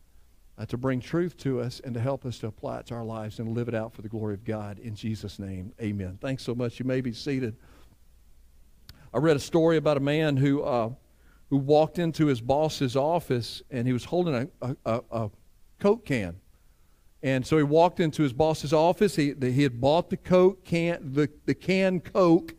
uh, 0.56 0.64
to 0.64 0.78
bring 0.78 0.98
truth 0.98 1.36
to 1.36 1.60
us 1.60 1.82
and 1.84 1.92
to 1.92 2.00
help 2.00 2.24
us 2.24 2.38
to 2.38 2.46
apply 2.46 2.78
it 2.78 2.86
to 2.86 2.94
our 2.94 3.04
lives 3.04 3.38
and 3.38 3.48
live 3.52 3.68
it 3.68 3.74
out 3.74 3.92
for 3.92 4.00
the 4.00 4.08
glory 4.08 4.32
of 4.32 4.44
God. 4.44 4.78
In 4.78 4.94
Jesus' 4.94 5.38
name, 5.38 5.74
amen. 5.78 6.16
Thanks 6.22 6.42
so 6.42 6.54
much. 6.54 6.78
You 6.78 6.86
may 6.86 7.02
be 7.02 7.12
seated. 7.12 7.54
I 9.12 9.18
read 9.18 9.36
a 9.36 9.38
story 9.38 9.76
about 9.76 9.98
a 9.98 10.00
man 10.00 10.38
who, 10.38 10.62
uh, 10.62 10.88
who 11.50 11.58
walked 11.58 11.98
into 11.98 12.28
his 12.28 12.40
boss's 12.40 12.96
office 12.96 13.60
and 13.70 13.86
he 13.86 13.92
was 13.92 14.06
holding 14.06 14.50
a, 14.62 14.76
a, 14.86 15.02
a 15.10 15.30
Coke 15.78 16.06
can. 16.06 16.36
And 17.22 17.46
so 17.46 17.56
he 17.56 17.62
walked 17.62 18.00
into 18.00 18.22
his 18.22 18.32
boss's 18.32 18.72
office. 18.72 19.14
He, 19.14 19.34
he 19.40 19.62
had 19.62 19.80
bought 19.80 20.10
the 20.10 20.16
Coke 20.16 20.64
can, 20.64 21.12
the, 21.12 21.30
the 21.46 21.54
can 21.54 22.00
Coke 22.00 22.54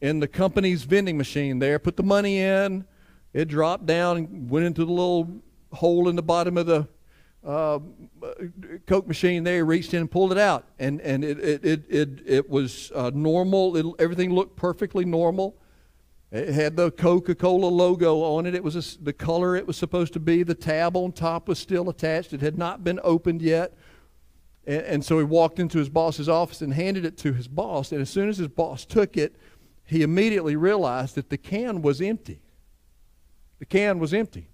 in 0.00 0.20
the 0.20 0.28
company's 0.28 0.84
vending 0.84 1.16
machine 1.16 1.58
there, 1.58 1.78
put 1.78 1.96
the 1.96 2.02
money 2.02 2.38
in. 2.38 2.84
It 3.32 3.48
dropped 3.48 3.86
down 3.86 4.16
and 4.18 4.50
went 4.50 4.66
into 4.66 4.84
the 4.84 4.92
little 4.92 5.42
hole 5.72 6.08
in 6.08 6.16
the 6.16 6.22
bottom 6.22 6.56
of 6.58 6.66
the 6.66 6.86
uh, 7.44 7.80
Coke 8.86 9.08
machine 9.08 9.42
there, 9.42 9.64
reached 9.64 9.94
in 9.94 10.00
and 10.00 10.10
pulled 10.10 10.30
it 10.30 10.38
out. 10.38 10.66
And, 10.78 11.00
and 11.00 11.24
it, 11.24 11.38
it, 11.40 11.64
it, 11.64 11.84
it, 11.88 12.08
it 12.24 12.50
was 12.50 12.92
uh, 12.94 13.10
normal. 13.14 13.76
It, 13.76 13.86
everything 13.98 14.32
looked 14.32 14.56
perfectly 14.56 15.04
normal. 15.04 15.56
It 16.32 16.54
had 16.54 16.76
the 16.76 16.90
Coca 16.90 17.34
Cola 17.34 17.66
logo 17.66 18.22
on 18.22 18.46
it. 18.46 18.54
It 18.54 18.64
was 18.64 18.74
a, 18.74 19.04
the 19.04 19.12
color 19.12 19.54
it 19.54 19.66
was 19.66 19.76
supposed 19.76 20.14
to 20.14 20.20
be. 20.20 20.42
The 20.42 20.54
tab 20.54 20.96
on 20.96 21.12
top 21.12 21.46
was 21.46 21.58
still 21.58 21.90
attached. 21.90 22.32
It 22.32 22.40
had 22.40 22.56
not 22.56 22.82
been 22.82 22.98
opened 23.04 23.42
yet. 23.42 23.74
And, 24.66 24.82
and, 24.82 25.04
so 25.04 25.18
he 25.18 25.24
walked 25.24 25.58
into 25.58 25.76
his 25.76 25.90
boss's 25.90 26.30
office 26.30 26.62
and 26.62 26.72
handed 26.72 27.04
it 27.04 27.18
to 27.18 27.34
his 27.34 27.48
boss. 27.48 27.92
And 27.92 28.00
as 28.00 28.08
soon 28.08 28.30
as 28.30 28.38
his 28.38 28.48
boss 28.48 28.86
took 28.86 29.18
it, 29.18 29.36
he 29.84 30.02
immediately 30.02 30.56
realized 30.56 31.16
that 31.16 31.28
the 31.28 31.36
can 31.36 31.82
was 31.82 32.00
empty. 32.00 32.40
The 33.58 33.66
can 33.66 33.98
was 33.98 34.14
empty. 34.14 34.48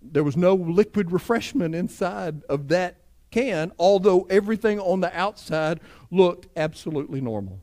There 0.00 0.24
was 0.24 0.38
no 0.38 0.54
liquid 0.54 1.12
refreshment 1.12 1.74
inside 1.74 2.44
of 2.44 2.68
that 2.68 2.96
can, 3.30 3.72
although 3.78 4.22
everything 4.30 4.80
on 4.80 5.00
the 5.00 5.14
outside 5.14 5.80
looked 6.10 6.46
absolutely 6.56 7.20
normal. 7.20 7.60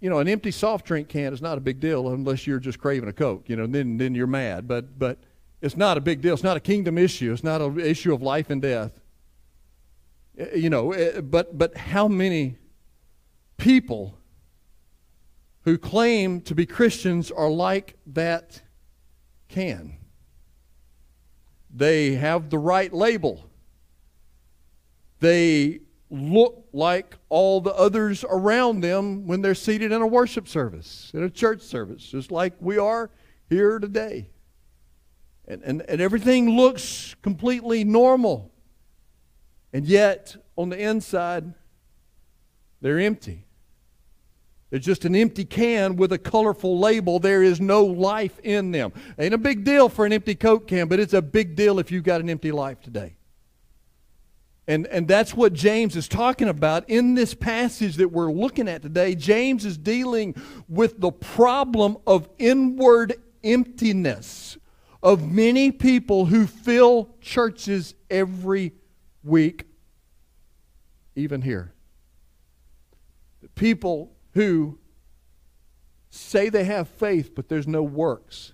You 0.00 0.08
know, 0.08 0.18
an 0.18 0.28
empty 0.28 0.50
soft 0.50 0.86
drink 0.86 1.08
can 1.08 1.32
is 1.32 1.42
not 1.42 1.58
a 1.58 1.60
big 1.60 1.78
deal 1.78 2.08
unless 2.08 2.46
you're 2.46 2.58
just 2.58 2.78
craving 2.78 3.08
a 3.08 3.12
Coke, 3.12 3.48
you 3.48 3.56
know, 3.56 3.66
then, 3.66 3.98
then 3.98 4.14
you're 4.14 4.26
mad. 4.26 4.66
But, 4.66 4.98
but 4.98 5.18
it's 5.60 5.76
not 5.76 5.98
a 5.98 6.00
big 6.00 6.22
deal. 6.22 6.32
It's 6.32 6.42
not 6.42 6.56
a 6.56 6.60
kingdom 6.60 6.96
issue. 6.96 7.32
It's 7.32 7.44
not 7.44 7.60
an 7.60 7.78
issue 7.78 8.14
of 8.14 8.22
life 8.22 8.48
and 8.48 8.62
death. 8.62 8.98
Eh, 10.38 10.56
you 10.56 10.70
know, 10.70 10.92
eh, 10.92 11.20
but, 11.20 11.56
but 11.56 11.76
how 11.76 12.08
many 12.08 12.56
people 13.58 14.18
who 15.64 15.76
claim 15.76 16.40
to 16.40 16.54
be 16.54 16.64
Christians 16.64 17.30
are 17.30 17.50
like 17.50 17.96
that 18.06 18.62
can? 19.48 19.98
They 21.72 22.14
have 22.14 22.48
the 22.48 22.58
right 22.58 22.92
label. 22.92 23.44
They 25.20 25.80
look 26.10 26.66
like 26.72 27.16
all 27.28 27.60
the 27.60 27.72
others 27.74 28.24
around 28.28 28.80
them 28.80 29.26
when 29.26 29.42
they're 29.42 29.54
seated 29.54 29.92
in 29.92 30.02
a 30.02 30.06
worship 30.06 30.48
service, 30.48 31.10
in 31.14 31.22
a 31.22 31.30
church 31.30 31.62
service, 31.62 32.04
just 32.04 32.32
like 32.32 32.54
we 32.60 32.78
are 32.78 33.10
here 33.48 33.78
today. 33.78 34.28
And, 35.46 35.62
and, 35.62 35.82
and 35.88 36.00
everything 36.00 36.50
looks 36.56 37.14
completely 37.22 37.84
normal. 37.84 38.52
And 39.72 39.86
yet, 39.86 40.36
on 40.56 40.68
the 40.68 40.78
inside, 40.78 41.54
they're 42.80 42.98
empty. 42.98 43.46
They're 44.70 44.78
just 44.78 45.04
an 45.04 45.16
empty 45.16 45.44
can 45.44 45.96
with 45.96 46.12
a 46.12 46.18
colorful 46.18 46.78
label. 46.78 47.18
There 47.18 47.42
is 47.42 47.60
no 47.60 47.84
life 47.84 48.38
in 48.40 48.70
them. 48.70 48.92
Ain't 49.18 49.34
a 49.34 49.38
big 49.38 49.64
deal 49.64 49.88
for 49.88 50.06
an 50.06 50.12
empty 50.12 50.36
Coke 50.36 50.68
can, 50.68 50.88
but 50.88 51.00
it's 51.00 51.12
a 51.12 51.22
big 51.22 51.56
deal 51.56 51.78
if 51.80 51.90
you've 51.90 52.04
got 52.04 52.20
an 52.20 52.30
empty 52.30 52.52
life 52.52 52.80
today. 52.80 53.16
And, 54.70 54.86
and 54.86 55.08
that's 55.08 55.34
what 55.34 55.52
James 55.52 55.96
is 55.96 56.06
talking 56.06 56.46
about 56.46 56.88
in 56.88 57.16
this 57.16 57.34
passage 57.34 57.96
that 57.96 58.12
we're 58.12 58.30
looking 58.30 58.68
at 58.68 58.82
today. 58.82 59.16
James 59.16 59.64
is 59.64 59.76
dealing 59.76 60.36
with 60.68 61.00
the 61.00 61.10
problem 61.10 61.96
of 62.06 62.28
inward 62.38 63.16
emptiness 63.42 64.56
of 65.02 65.28
many 65.28 65.72
people 65.72 66.26
who 66.26 66.46
fill 66.46 67.10
churches 67.20 67.96
every 68.08 68.70
week, 69.24 69.64
even 71.16 71.42
here. 71.42 71.72
The 73.42 73.48
people 73.48 74.12
who 74.34 74.78
say 76.10 76.48
they 76.48 76.62
have 76.62 76.86
faith, 76.86 77.34
but 77.34 77.48
there's 77.48 77.66
no 77.66 77.82
works. 77.82 78.52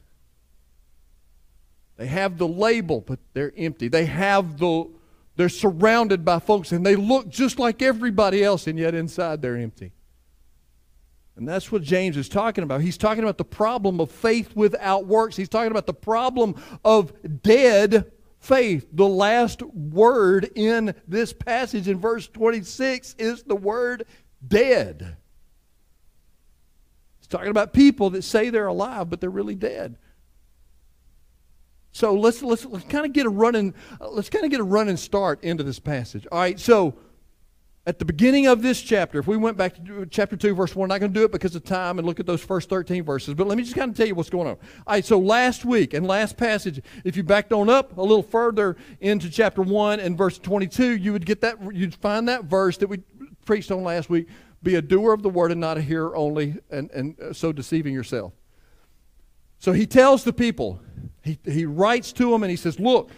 They 1.99 2.07
have 2.07 2.39
the 2.39 2.49
label, 2.49 3.03
but 3.03 3.19
they're 3.35 3.53
empty. 3.55 3.89
They 3.89 4.07
have 4.07 4.57
the 4.57 4.96
they're 5.37 5.49
surrounded 5.49 6.25
by 6.25 6.39
folks 6.39 6.73
and 6.73 6.85
they 6.85 6.97
look 6.97 7.29
just 7.29 7.59
like 7.59 7.83
everybody 7.83 8.43
else, 8.43 8.67
and 8.67 8.79
yet 8.79 8.95
inside 8.95 9.43
they're 9.43 9.57
empty. 9.57 9.93
And 11.37 11.47
that's 11.47 11.71
what 11.71 11.83
James 11.83 12.17
is 12.17 12.31
talking 12.31 12.65
about. 12.65 12.81
He's 12.81 12.97
talking 12.97 13.23
about 13.23 13.37
the 13.37 13.45
problem 13.45 14.01
of 14.01 14.11
faith 14.11 14.57
without 14.57 15.07
works. 15.07 15.37
He's 15.37 15.51
talking 15.51 15.71
about 15.71 15.87
the 15.87 15.93
problem 15.95 16.55
of 16.83 17.13
dead 17.43 18.11
faith. 18.41 18.87
The 18.91 19.07
last 19.07 19.63
word 19.63 20.51
in 20.55 20.95
this 21.07 21.35
passage 21.35 21.89
in 21.89 21.99
verse 21.99 22.27
26 22.27 23.17
is 23.19 23.43
the 23.43 23.55
word 23.55 24.07
dead. 24.47 25.17
He's 27.19 27.27
talking 27.27 27.51
about 27.51 27.75
people 27.75 28.11
that 28.11 28.23
say 28.23 28.49
they're 28.49 28.67
alive, 28.69 29.11
but 29.11 29.21
they're 29.21 29.29
really 29.29 29.57
dead. 29.57 29.99
So 31.97 32.13
let's 32.13 32.43
let's 32.43 32.67
let's 32.67 32.85
kind 32.85 33.07
of 33.07 33.15
get 33.15 33.25
a 33.25 33.31
running 33.31 33.73
let's 34.11 34.29
kind 34.29 34.45
of 34.45 34.51
get 34.51 34.61
a 34.61 34.65
running 34.65 34.99
start 34.99 35.43
into 35.43 35.63
this 35.63 35.79
passage. 35.79 36.27
All 36.31 36.41
right, 36.41 36.61
so 36.61 36.95
at 37.87 37.99
the 37.99 38.05
beginning 38.05 38.47
of 38.49 38.61
this 38.61 38.83
chapter, 38.83 39.19
if 39.19 39.27
we 39.27 39.39
went 39.39 39.57
back 39.57 39.83
to 39.83 40.05
chapter 40.05 40.37
2, 40.37 40.55
verse 40.55 40.77
1, 40.77 40.85
I'm 40.85 40.89
not 40.95 41.01
going 41.01 41.15
to 41.15 41.19
do 41.19 41.25
it 41.25 41.33
because 41.33 41.55
of 41.55 41.65
time 41.65 41.99
and 41.99 42.07
look 42.07 42.21
at 42.21 42.27
those 42.27 42.45
first 42.45 42.69
13 42.69 43.03
verses, 43.03 43.33
but 43.33 43.47
let 43.47 43.57
me 43.57 43.63
just 43.63 43.77
kind 43.77 43.91
of 43.91 43.97
tell 43.97 44.07
you 44.07 44.15
what's 44.15 44.29
going 44.29 44.47
on. 44.47 44.57
All 44.57 44.61
right, 44.89 45.07
so 45.07 45.19
last 45.19 45.65
week 45.65 45.95
and 45.95 46.07
last 46.07 46.37
passage, 46.37 46.83
if 47.03 47.17
you 47.17 47.23
backed 47.23 47.55
on 47.55 47.71
up 47.71 47.97
a 47.97 48.03
little 48.03 48.23
further 48.23 48.77
into 49.01 49.31
chapter 49.31 49.63
1 49.63 49.99
and 49.99 50.19
verse 50.19 50.39
22, 50.39 50.99
you 50.99 51.15
would 51.15 51.25
get 51.25 51.41
that, 51.41 51.57
you'd 51.73 51.95
find 51.95 52.29
that 52.29 52.45
verse 52.45 52.77
that 52.77 52.89
we 52.89 52.99
preached 53.47 53.71
on 53.71 53.83
last 53.83 54.11
week 54.11 54.29
be 54.63 54.75
a 54.75 54.83
doer 54.83 55.15
of 55.15 55.23
the 55.23 55.31
word 55.31 55.51
and 55.51 55.63
not 55.63 55.79
a 55.79 55.81
hearer 55.81 56.15
only, 56.15 56.57
and, 56.71 56.91
and 56.91 57.19
uh, 57.21 57.33
so 57.33 57.53
deceiving 57.53 57.95
yourself. 57.95 58.35
So 59.67 59.73
he 59.73 59.85
tells 59.85 60.23
the 60.23 60.33
people, 60.33 60.79
he, 61.25 61.41
he 61.45 61.67
writes 61.67 62.13
to 62.13 62.31
them 62.31 62.45
and 62.45 62.51
he 62.53 62.57
says, 62.57 62.79
Look, 62.79 63.11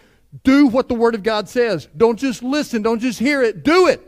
do 0.43 0.65
what 0.65 0.87
the 0.87 0.95
word 0.95 1.13
of 1.13 1.21
God 1.21 1.47
says. 1.47 1.87
Don't 1.95 2.17
just 2.17 2.41
listen, 2.41 2.81
don't 2.81 2.97
just 2.97 3.19
hear 3.19 3.43
it, 3.43 3.61
do 3.61 3.85
it. 3.85 4.01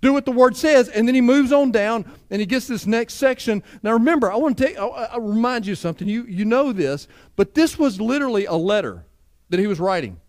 Do 0.00 0.12
what 0.12 0.24
the 0.24 0.32
word 0.32 0.56
says. 0.56 0.88
And 0.88 1.06
then 1.06 1.14
he 1.14 1.20
moves 1.20 1.52
on 1.52 1.70
down 1.70 2.12
and 2.28 2.40
he 2.40 2.46
gets 2.46 2.66
this 2.66 2.88
next 2.88 3.14
section. 3.14 3.62
Now 3.84 3.92
remember, 3.92 4.32
I 4.32 4.34
want 4.34 4.58
to 4.58 5.10
remind 5.16 5.64
you 5.64 5.76
something. 5.76 6.08
You, 6.08 6.24
you 6.24 6.44
know 6.44 6.72
this, 6.72 7.06
but 7.36 7.54
this 7.54 7.78
was 7.78 8.00
literally 8.00 8.46
a 8.46 8.54
letter 8.54 9.06
that 9.50 9.60
he 9.60 9.68
was 9.68 9.78
writing. 9.78 10.20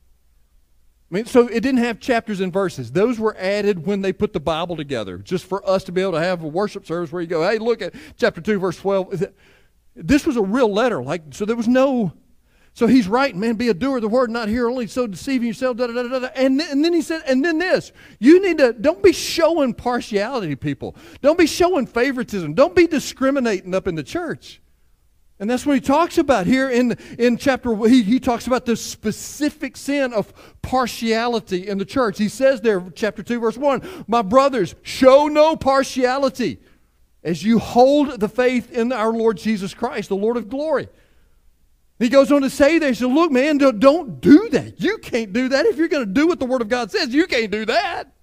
I 1.10 1.16
mean, 1.16 1.26
so 1.26 1.48
it 1.48 1.62
didn't 1.62 1.80
have 1.80 2.00
chapters 2.00 2.40
and 2.40 2.54
verses. 2.54 2.92
Those 2.92 3.18
were 3.18 3.36
added 3.36 3.88
when 3.88 4.04
they 4.04 4.14
put 4.14 4.32
the 4.32 4.40
Bible 4.40 4.76
together, 4.76 5.18
just 5.18 5.46
for 5.46 5.68
us 5.68 5.84
to 5.86 5.92
be 5.92 6.04
able 6.04 6.12
to 6.12 6.20
have 6.20 6.44
a 6.44 6.48
worship 6.48 6.86
service 6.86 7.12
where 7.12 7.24
you 7.24 7.28
go, 7.28 7.42
hey, 7.42 7.58
look 7.58 7.82
at 7.82 7.96
chapter 8.16 8.42
2, 8.42 8.60
verse 8.60 8.78
12. 8.78 9.24
This 9.98 10.26
was 10.26 10.38
a 10.38 10.42
real 10.42 10.72
letter. 10.72 11.04
Like, 11.04 11.24
so 11.32 11.46
there 11.46 11.56
was 11.56 11.68
no 11.68 12.14
so 12.78 12.86
he's 12.86 13.08
writing, 13.08 13.40
man, 13.40 13.56
be 13.56 13.70
a 13.70 13.74
doer 13.74 13.96
of 13.96 14.04
the 14.04 14.08
word, 14.08 14.30
not 14.30 14.50
here 14.50 14.70
only 14.70 14.86
so 14.86 15.08
deceiving 15.08 15.48
yourself. 15.48 15.78
Da, 15.78 15.88
da, 15.88 15.94
da, 15.94 16.20
da. 16.20 16.28
And, 16.36 16.62
and 16.62 16.86
then 16.86 16.94
he 16.94 17.02
said, 17.02 17.24
and 17.26 17.44
then 17.44 17.58
this, 17.58 17.92
you 18.20 18.40
need 18.40 18.60
to, 18.60 18.72
don't 18.72 19.02
be 19.02 19.14
showing 19.14 19.74
partiality 19.74 20.56
people. 20.56 20.96
Don't 21.24 21.40
be 21.40 21.48
showing 21.48 21.88
favoritism. 21.88 22.54
Don't 22.54 22.76
be 22.76 22.86
discriminating 22.86 23.74
up 23.74 23.88
in 23.88 23.96
the 23.96 24.04
church. 24.04 24.62
And 25.40 25.50
that's 25.50 25.66
what 25.66 25.74
he 25.74 25.82
talks 25.82 26.20
about 26.20 26.46
here 26.46 26.70
in, 26.70 26.96
in 27.18 27.38
chapter, 27.38 27.76
he, 27.88 28.04
he 28.04 28.20
talks 28.20 28.46
about 28.46 28.68
the 28.68 28.76
specific 28.76 29.76
sin 29.76 30.14
of 30.14 30.32
partiality 30.62 31.68
in 31.68 31.80
the 31.80 31.86
church. 31.86 32.20
He 32.20 32.30
says 32.30 32.62
there, 32.62 32.84
chapter 32.94 33.24
2, 33.24 33.40
verse 33.40 33.58
1, 33.58 34.06
My 34.08 34.22
brothers, 34.22 34.76
show 34.84 35.28
no 35.28 35.56
partiality 35.56 36.60
as 37.28 37.44
you 37.44 37.60
hold 37.60 38.22
the 38.22 38.30
faith 38.30 38.72
in 38.72 38.94
our 38.94 39.12
Lord 39.12 39.36
Jesus 39.36 39.74
Christ, 39.74 40.08
the 40.08 40.16
Lord 40.16 40.38
of 40.38 40.48
glory. 40.48 40.88
He 42.00 42.08
goes 42.08 42.32
on 42.32 42.42
to 42.44 42.50
say 42.50 42.80
he 42.80 42.94
said, 42.94 43.08
Look, 43.08 43.34
man, 43.34 43.58
don't 43.58 44.22
do 44.22 44.48
that. 44.50 44.80
You 44.80 44.98
can't 45.00 45.34
do 45.34 45.50
that. 45.50 45.66
If 45.66 45.76
you're 45.76 45.90
going 45.90 46.06
to 46.06 46.14
do 46.14 46.26
what 46.26 46.40
the 46.40 46.46
Word 46.46 46.62
of 46.62 46.70
God 46.70 46.90
says, 46.90 47.14
you 47.14 47.28
can't 47.28 47.52
do 47.52 47.66
that. 47.66 48.14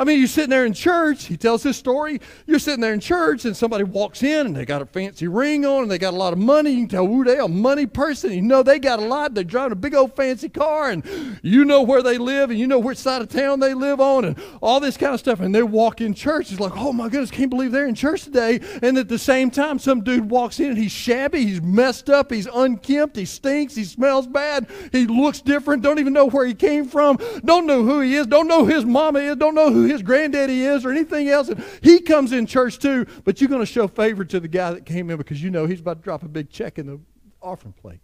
I 0.00 0.04
mean, 0.04 0.18
you're 0.18 0.28
sitting 0.28 0.48
there 0.48 0.64
in 0.64 0.72
church. 0.72 1.26
He 1.26 1.36
tells 1.36 1.62
this 1.62 1.76
story. 1.76 2.22
You're 2.46 2.58
sitting 2.58 2.80
there 2.80 2.94
in 2.94 3.00
church, 3.00 3.44
and 3.44 3.54
somebody 3.54 3.84
walks 3.84 4.22
in, 4.22 4.46
and 4.46 4.56
they 4.56 4.64
got 4.64 4.80
a 4.80 4.86
fancy 4.86 5.28
ring 5.28 5.66
on, 5.66 5.82
and 5.82 5.90
they 5.90 5.98
got 5.98 6.14
a 6.14 6.16
lot 6.16 6.32
of 6.32 6.38
money. 6.38 6.70
You 6.70 6.78
can 6.78 6.88
tell, 6.88 7.06
ooh, 7.06 7.22
they're 7.22 7.42
a 7.42 7.48
money 7.48 7.84
person. 7.84 8.32
You 8.32 8.40
know 8.40 8.62
they 8.62 8.78
got 8.78 8.98
a 8.98 9.04
lot. 9.04 9.34
They're 9.34 9.44
driving 9.44 9.72
a 9.72 9.76
big 9.76 9.94
old 9.94 10.16
fancy 10.16 10.48
car, 10.48 10.88
and 10.88 11.04
you 11.42 11.66
know 11.66 11.82
where 11.82 12.02
they 12.02 12.16
live, 12.16 12.48
and 12.48 12.58
you 12.58 12.66
know 12.66 12.78
which 12.78 12.96
side 12.96 13.20
of 13.20 13.28
town 13.28 13.60
they 13.60 13.74
live 13.74 14.00
on, 14.00 14.24
and 14.24 14.42
all 14.62 14.80
this 14.80 14.96
kind 14.96 15.12
of 15.12 15.20
stuff. 15.20 15.40
And 15.40 15.54
they 15.54 15.62
walk 15.62 16.00
in 16.00 16.14
church. 16.14 16.50
It's 16.50 16.60
like, 16.60 16.78
oh 16.78 16.94
my 16.94 17.10
goodness, 17.10 17.30
can't 17.30 17.50
believe 17.50 17.70
they're 17.70 17.86
in 17.86 17.94
church 17.94 18.22
today. 18.22 18.58
And 18.80 18.96
at 18.96 19.10
the 19.10 19.18
same 19.18 19.50
time, 19.50 19.78
some 19.78 20.00
dude 20.00 20.30
walks 20.30 20.60
in, 20.60 20.70
and 20.70 20.78
he's 20.78 20.92
shabby, 20.92 21.44
he's 21.44 21.60
messed 21.60 22.08
up, 22.08 22.32
he's 22.32 22.46
unkempt, 22.46 23.16
he 23.16 23.26
stinks, 23.26 23.74
he 23.74 23.84
smells 23.84 24.26
bad, 24.26 24.66
he 24.92 25.06
looks 25.06 25.42
different, 25.42 25.82
don't 25.82 25.98
even 25.98 26.14
know 26.14 26.24
where 26.24 26.46
he 26.46 26.54
came 26.54 26.86
from, 26.86 27.18
don't 27.44 27.66
know 27.66 27.84
who 27.84 28.00
he 28.00 28.16
is, 28.16 28.26
don't 28.26 28.48
know 28.48 28.64
his 28.64 28.86
mama 28.86 29.18
is, 29.18 29.36
don't 29.36 29.54
know 29.54 29.70
who 29.70 29.89
his 29.90 30.02
granddaddy 30.02 30.64
is 30.64 30.84
or 30.84 30.90
anything 30.90 31.28
else. 31.28 31.48
And 31.48 31.62
he 31.82 32.00
comes 32.00 32.32
in 32.32 32.46
church 32.46 32.78
too, 32.78 33.06
but 33.24 33.40
you're 33.40 33.48
going 33.50 33.62
to 33.62 33.66
show 33.66 33.88
favor 33.88 34.24
to 34.24 34.40
the 34.40 34.48
guy 34.48 34.72
that 34.72 34.86
came 34.86 35.10
in 35.10 35.16
because 35.16 35.42
you 35.42 35.50
know 35.50 35.66
he's 35.66 35.80
about 35.80 35.98
to 35.98 36.02
drop 36.02 36.22
a 36.22 36.28
big 36.28 36.50
check 36.50 36.78
in 36.78 36.86
the 36.86 37.00
offering 37.42 37.74
plate. 37.74 38.00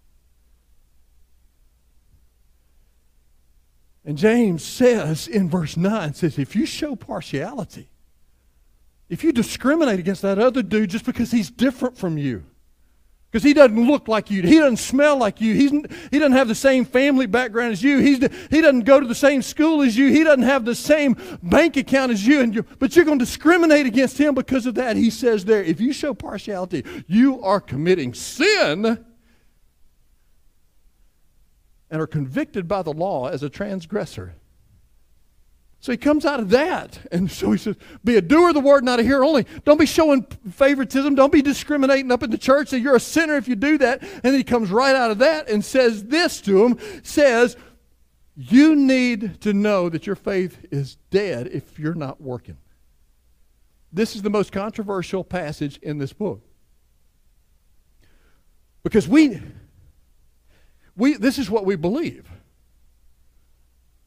And 4.05 4.17
James 4.17 4.65
says 4.65 5.27
in 5.27 5.51
verse 5.51 5.77
9, 5.77 6.15
says, 6.15 6.39
if 6.39 6.55
you 6.55 6.65
show 6.65 6.95
partiality, 6.95 7.91
if 9.09 9.25
you 9.25 9.33
discriminate 9.33 9.99
against 9.99 10.23
that 10.23 10.39
other 10.39 10.63
dude 10.63 10.91
just 10.91 11.05
because 11.05 11.33
he's 11.33 11.51
different 11.51 11.99
from 11.99 12.17
you, 12.17 12.45
because 13.31 13.43
he 13.43 13.53
doesn't 13.53 13.87
look 13.87 14.09
like 14.09 14.31
you. 14.31 14.43
He 14.43 14.59
doesn't 14.59 14.79
smell 14.79 15.17
like 15.17 15.41
you. 15.41 15.55
He's, 15.55 15.71
he 16.11 16.19
doesn't 16.19 16.33
have 16.33 16.49
the 16.49 16.55
same 16.55 16.85
family 16.85 17.27
background 17.27 17.73
as 17.73 17.83
you. 17.83 17.99
He's, 17.99 18.19
he 18.51 18.61
doesn't 18.61 18.85
go 18.85 19.01
to 19.01 19.07
the 19.07 19.15
same 19.15 19.43
school 19.43 19.83
as 19.83 19.97
you. 19.97 20.09
He 20.09 20.25
doesn't 20.25 20.45
have 20.45 20.65
the 20.65 20.75
same 20.75 21.17
bank 21.43 21.77
account 21.77 22.13
as 22.13 22.27
you. 22.27 22.41
And 22.41 22.55
you 22.55 22.63
but 22.79 22.95
you're 22.95 23.05
going 23.05 23.19
to 23.19 23.25
discriminate 23.25 23.85
against 23.85 24.19
him 24.19 24.35
because 24.35 24.65
of 24.67 24.77
that. 24.77 24.97
He 24.97 25.11
says 25.11 25.45
there, 25.45 25.63
if 25.63 25.81
you 25.81 25.93
show 25.93 26.15
partiality, 26.15 26.85
you 27.07 27.43
are 27.43 27.61
committing 27.61 28.15
sin 28.15 29.05
and 31.91 32.01
are 32.01 32.07
convicted 32.07 32.67
by 32.67 32.83
the 32.83 32.93
law 32.93 33.27
as 33.27 33.43
a 33.43 33.51
transgressor. 33.51 34.35
So 35.81 35.93
he 35.93 35.99
comes 35.99 36.25
out 36.25 36.41
of 36.41 36.51
that. 36.51 36.99
And 37.13 37.31
so 37.31 37.53
he 37.53 37.59
says, 37.59 37.77
Be 38.05 38.17
a 38.17 38.23
doer 38.23 38.49
of 38.49 38.55
the 38.55 38.61
word, 38.61 38.85
not 38.85 39.01
a 39.01 39.03
hearer 39.03 39.25
only. 39.25 39.47
Don't 39.65 39.79
be 39.79 39.87
showing 39.87 40.27
favoritism. 40.51 41.15
Don't 41.15 41.33
be 41.33 41.43
discriminating 41.43 42.11
up 42.11 42.23
in 42.23 42.31
the 42.31 42.39
church 42.39 42.71
that 42.71 42.81
you're 42.81 42.97
a 42.97 43.01
sinner 43.01 43.37
if 43.37 43.49
you 43.49 43.57
do 43.57 43.79
that. 43.79 44.03
And 44.03 44.23
then 44.23 44.35
he 44.35 44.45
comes 44.45 44.71
right 44.71 44.95
out 44.95 45.11
of 45.11 45.19
that 45.19 45.49
and 45.49 45.65
says 45.65 46.05
this 46.05 46.41
to 46.43 46.65
him 46.65 46.79
says, 47.03 47.57
You 48.35 48.75
need 48.75 49.41
to 49.43 49.53
know 49.53 49.89
that 49.89 50.07
your 50.07 50.17
faith 50.17 50.67
is 50.71 50.97
dead 51.11 51.49
if 51.49 51.79
you're 51.79 51.95
not 51.95 52.21
working. 52.21 52.57
This 53.93 54.17
is 54.17 54.23
the 54.23 54.31
most 54.31 54.53
controversial 54.53 55.25
passage 55.25 55.79
in 55.79 55.99
this 55.99 56.13
book. 56.13 56.43
Because 58.83 59.09
we, 59.09 59.41
we 60.97 61.15
this 61.15 61.39
is 61.39 61.51
what 61.51 61.65
we 61.65 61.77
believe. 61.77 62.29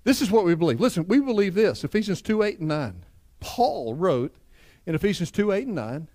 This 0.09 0.23
is 0.23 0.31
what 0.31 0.43
we 0.43 0.55
believe. 0.55 0.79
Listen, 0.79 1.07
we 1.07 1.19
believe 1.19 1.53
this 1.53 1.83
Ephesians 1.83 2.23
2 2.23 2.41
8 2.41 2.57
and 2.57 2.67
9. 2.67 3.05
Paul 3.39 3.93
wrote 3.93 4.33
in 4.87 4.95
Ephesians 4.95 5.29
2 5.29 5.51
8 5.51 5.67
and 5.67 5.75
9, 5.75 6.07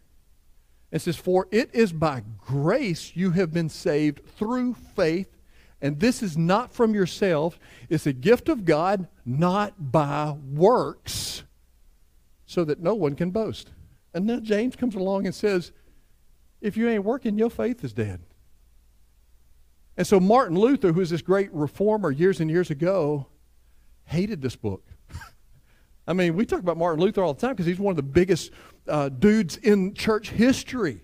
it 0.91 0.99
says, 0.99 1.15
For 1.15 1.47
it 1.53 1.71
is 1.73 1.93
by 1.93 2.25
grace 2.45 3.13
you 3.15 3.31
have 3.31 3.53
been 3.53 3.69
saved 3.69 4.27
through 4.37 4.75
faith, 4.97 5.39
and 5.81 6.01
this 6.01 6.25
is 6.25 6.37
not 6.37 6.75
from 6.75 6.93
yourself. 6.93 7.61
It's 7.89 8.05
a 8.05 8.13
gift 8.13 8.49
of 8.49 8.65
God, 8.65 9.07
not 9.25 9.93
by 9.93 10.33
works, 10.53 11.45
so 12.47 12.65
that 12.65 12.81
no 12.81 12.97
one 12.97 13.15
can 13.15 13.31
boast. 13.31 13.71
And 14.13 14.29
then 14.29 14.45
James 14.45 14.75
comes 14.75 14.97
along 14.97 15.27
and 15.27 15.35
says, 15.37 15.71
If 16.61 16.77
you 16.77 16.89
ain't 16.89 17.05
working, 17.05 17.39
your 17.39 17.49
faith 17.49 17.85
is 17.85 17.93
dead. 17.93 18.23
And 19.97 20.05
so 20.05 20.19
Martin 20.19 20.59
Luther, 20.59 20.93
who 20.93 20.99
was 20.99 21.11
this 21.11 21.23
great 21.23 21.53
reformer 21.53 22.11
years 22.11 22.41
and 22.41 22.51
years 22.51 22.73
ago, 22.73 23.29
hated 24.05 24.43
this 24.43 24.57
book. 24.57 24.85
I 26.07 26.13
mean, 26.13 26.37
we 26.37 26.47
talk 26.47 26.61
about 26.61 26.77
Martin 26.77 27.03
Luther 27.03 27.23
all 27.23 27.35
the 27.35 27.41
time 27.41 27.53
because 27.53 27.67
he's 27.67 27.79
one 27.79 27.93
of 27.93 27.97
the 27.97 28.03
biggest 28.03 28.51
uh, 28.89 29.09
dudes 29.09 29.57
in 29.57 29.95
church 29.95 30.31
history. 30.31 31.03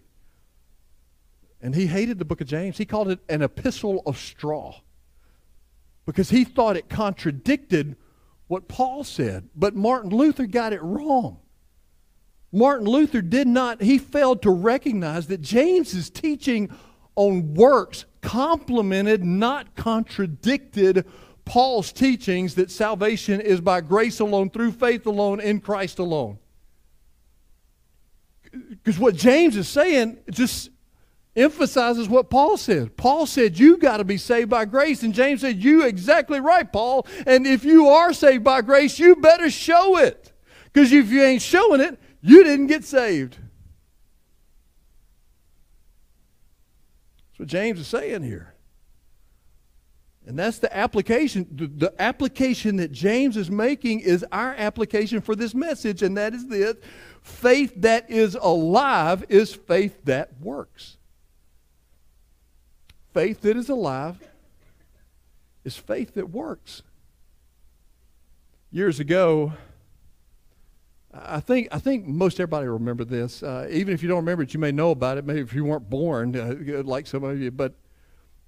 And 1.62 1.74
he 1.74 1.86
hated 1.86 2.18
the 2.18 2.24
book 2.24 2.40
of 2.40 2.46
James. 2.46 2.78
He 2.78 2.86
called 2.86 3.08
it 3.08 3.20
an 3.28 3.42
epistle 3.42 4.02
of 4.06 4.16
straw 4.16 4.80
because 6.06 6.30
he 6.30 6.44
thought 6.44 6.76
it 6.76 6.88
contradicted 6.88 7.96
what 8.46 8.66
Paul 8.66 9.04
said. 9.04 9.48
But 9.54 9.76
Martin 9.76 10.10
Luther 10.10 10.46
got 10.46 10.72
it 10.72 10.82
wrong. 10.82 11.38
Martin 12.52 12.86
Luther 12.86 13.22
did 13.22 13.46
not, 13.46 13.80
he 13.80 13.98
failed 13.98 14.42
to 14.42 14.50
recognize 14.50 15.28
that 15.28 15.40
James's 15.40 16.10
teaching 16.10 16.70
on 17.14 17.54
works 17.54 18.06
complemented, 18.22 19.22
not 19.22 19.76
contradicted 19.76 21.06
Paul's 21.50 21.90
teachings 21.90 22.54
that 22.54 22.70
salvation 22.70 23.40
is 23.40 23.60
by 23.60 23.80
grace 23.80 24.20
alone, 24.20 24.50
through 24.50 24.70
faith 24.70 25.04
alone, 25.04 25.40
in 25.40 25.60
Christ 25.60 25.98
alone. 25.98 26.38
Because 28.52 29.00
what 29.00 29.16
James 29.16 29.56
is 29.56 29.66
saying 29.68 30.18
just 30.30 30.70
emphasizes 31.34 32.08
what 32.08 32.30
Paul 32.30 32.56
said. 32.56 32.96
Paul 32.96 33.26
said, 33.26 33.58
You 33.58 33.78
got 33.78 33.96
to 33.96 34.04
be 34.04 34.16
saved 34.16 34.48
by 34.48 34.64
grace. 34.64 35.02
And 35.02 35.12
James 35.12 35.40
said, 35.40 35.56
You 35.56 35.82
exactly 35.82 36.38
right, 36.38 36.72
Paul. 36.72 37.04
And 37.26 37.44
if 37.48 37.64
you 37.64 37.88
are 37.88 38.12
saved 38.12 38.44
by 38.44 38.62
grace, 38.62 39.00
you 39.00 39.16
better 39.16 39.50
show 39.50 39.98
it. 39.98 40.30
Because 40.72 40.92
if 40.92 41.10
you 41.10 41.20
ain't 41.20 41.42
showing 41.42 41.80
it, 41.80 41.98
you 42.22 42.44
didn't 42.44 42.68
get 42.68 42.84
saved. 42.84 43.38
That's 47.26 47.40
what 47.40 47.48
James 47.48 47.80
is 47.80 47.88
saying 47.88 48.22
here. 48.22 48.54
And 50.30 50.38
that's 50.38 50.60
the 50.60 50.74
application. 50.76 51.48
The, 51.50 51.92
application 51.98 52.76
that 52.76 52.92
James 52.92 53.36
is 53.36 53.50
making 53.50 53.98
is 53.98 54.24
our 54.30 54.54
application 54.54 55.20
for 55.20 55.34
this 55.34 55.56
message, 55.56 56.04
and 56.04 56.16
that 56.16 56.34
is 56.34 56.46
this 56.46 56.76
faith 57.20 57.72
that 57.78 58.08
is 58.08 58.36
alive 58.36 59.24
is 59.28 59.52
faith 59.52 60.04
that 60.04 60.40
works. 60.40 60.98
Faith 63.12 63.40
that 63.40 63.56
is 63.56 63.68
alive 63.68 64.20
is 65.64 65.76
faith 65.76 66.14
that 66.14 66.30
works. 66.30 66.82
Years 68.70 69.00
ago, 69.00 69.54
I 71.12 71.40
think 71.40 71.66
I 71.72 71.80
think 71.80 72.06
most 72.06 72.38
everybody 72.38 72.68
remember 72.68 73.04
this. 73.04 73.42
Uh, 73.42 73.66
even 73.68 73.92
if 73.92 74.00
you 74.00 74.08
don't 74.08 74.18
remember 74.18 74.44
it, 74.44 74.54
you 74.54 74.60
may 74.60 74.70
know 74.70 74.92
about 74.92 75.18
it. 75.18 75.24
Maybe 75.24 75.40
if 75.40 75.52
you 75.52 75.64
weren't 75.64 75.90
born, 75.90 76.36
uh, 76.36 76.84
like 76.84 77.08
some 77.08 77.24
of 77.24 77.40
you. 77.40 77.50
But 77.50 77.74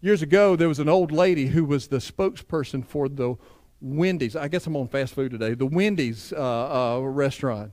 years 0.02 0.20
ago, 0.20 0.56
there 0.56 0.68
was 0.68 0.78
an 0.78 0.88
old 0.88 1.10
lady 1.10 1.46
who 1.46 1.64
was 1.64 1.86
the 1.86 1.96
spokesperson 1.96 2.84
for 2.84 3.08
the 3.08 3.36
Wendy's. 3.80 4.36
I 4.36 4.48
guess 4.48 4.66
I'm 4.66 4.76
on 4.76 4.88
fast 4.88 5.14
food 5.14 5.30
today. 5.30 5.54
The 5.54 5.66
Wendy's 5.66 6.32
uh, 6.32 6.98
uh 6.98 7.00
restaurant, 7.00 7.72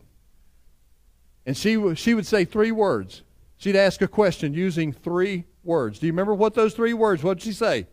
and 1.45 1.57
she 1.57 1.95
she 1.95 2.13
would 2.13 2.25
say 2.25 2.45
three 2.45 2.71
words. 2.71 3.23
She'd 3.57 3.75
ask 3.75 4.01
a 4.01 4.07
question 4.07 4.53
using 4.53 4.93
three 4.93 5.43
words. 5.63 5.99
Do 5.99 6.05
you 6.05 6.13
remember 6.13 6.33
what 6.33 6.53
those 6.53 6.73
three 6.73 6.93
words? 6.93 7.23
What 7.23 7.39
did 7.39 7.43
she 7.43 7.51
say? 7.51 7.87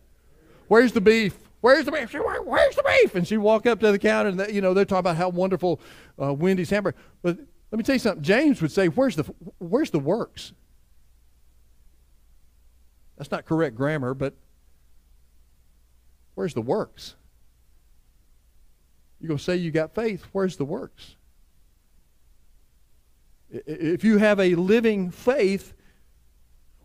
Where's 0.68 0.92
the 0.92 1.00
beef? 1.00 1.36
Where's 1.60 1.84
the 1.84 1.90
beef? 1.90 2.14
Where's 2.14 2.76
the 2.76 2.84
beef? 2.84 3.14
And 3.16 3.26
she'd 3.26 3.38
walk 3.38 3.66
up 3.66 3.80
to 3.80 3.90
the 3.90 3.98
counter, 3.98 4.30
and 4.30 4.54
you 4.54 4.60
know 4.60 4.74
they're 4.74 4.84
talking 4.84 5.00
about 5.00 5.16
how 5.16 5.30
wonderful 5.30 5.80
uh, 6.22 6.32
Wendy's 6.32 6.70
hamburger. 6.70 6.96
But 7.22 7.38
let 7.70 7.78
me 7.78 7.82
tell 7.82 7.96
you 7.96 8.00
something. 8.00 8.22
James 8.22 8.62
would 8.62 8.70
say, 8.70 8.86
"Where's 8.86 9.16
the 9.16 9.24
Where's 9.58 9.90
the 9.90 9.98
works?" 9.98 10.52
That's 13.16 13.30
not 13.30 13.44
correct 13.44 13.76
grammar, 13.76 14.14
but 14.14 14.34
where's 16.34 16.54
the 16.54 16.62
works? 16.62 17.14
You're 19.20 19.28
going 19.28 19.38
to 19.38 19.44
say 19.44 19.56
you 19.56 19.70
got 19.70 19.94
faith. 19.94 20.24
Where's 20.32 20.56
the 20.56 20.64
works? 20.64 21.16
If 23.50 24.04
you 24.04 24.18
have 24.18 24.38
a 24.40 24.54
living 24.54 25.10
faith, 25.10 25.72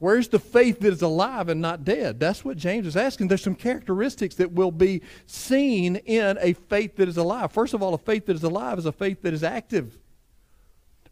Where's 0.02 0.30
the 0.30 0.40
faith 0.40 0.80
that 0.80 0.94
is 0.94 1.04
alive 1.04 1.48
and 1.48 1.62
not 1.62 1.84
dead? 1.84 2.20
That's 2.20 2.44
what 2.44 2.58
James 2.58 2.88
is 2.88 2.98
asking. 2.98 3.28
There's 3.28 3.44
some 3.44 3.54
characteristics 3.54 4.34
that 4.36 4.52
will 4.52 4.72
be 4.72 5.04
seen 5.28 5.98
in 5.98 6.40
a 6.42 6.54
faith 6.54 6.96
that 6.96 7.08
is 7.08 7.18
alive. 7.18 7.52
First 7.52 7.76
of 7.76 7.84
all, 7.84 7.94
a 7.94 8.00
faith 8.00 8.26
that 8.26 8.36
is 8.36 8.42
alive 8.42 8.80
is 8.80 8.88
a 8.88 8.92
faith 8.92 9.22
that 9.22 9.32
is 9.32 9.44
active. 9.44 10.00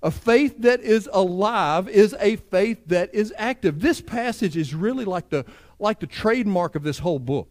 A 0.02 0.12
faith 0.12 0.56
that 0.60 0.82
is 0.82 1.10
alive 1.12 1.90
is 1.90 2.16
a 2.20 2.38
faith 2.38 2.80
that 2.88 3.14
is 3.14 3.34
active. 3.38 3.82
This 3.82 4.00
passage 4.00 4.56
is 4.56 4.74
really 4.74 5.04
like 5.04 5.30
the, 5.30 5.46
like 5.78 6.00
the 6.00 6.08
trademark 6.08 6.76
of 6.76 6.84
this 6.84 7.00
whole 7.00 7.20
book. 7.20 7.50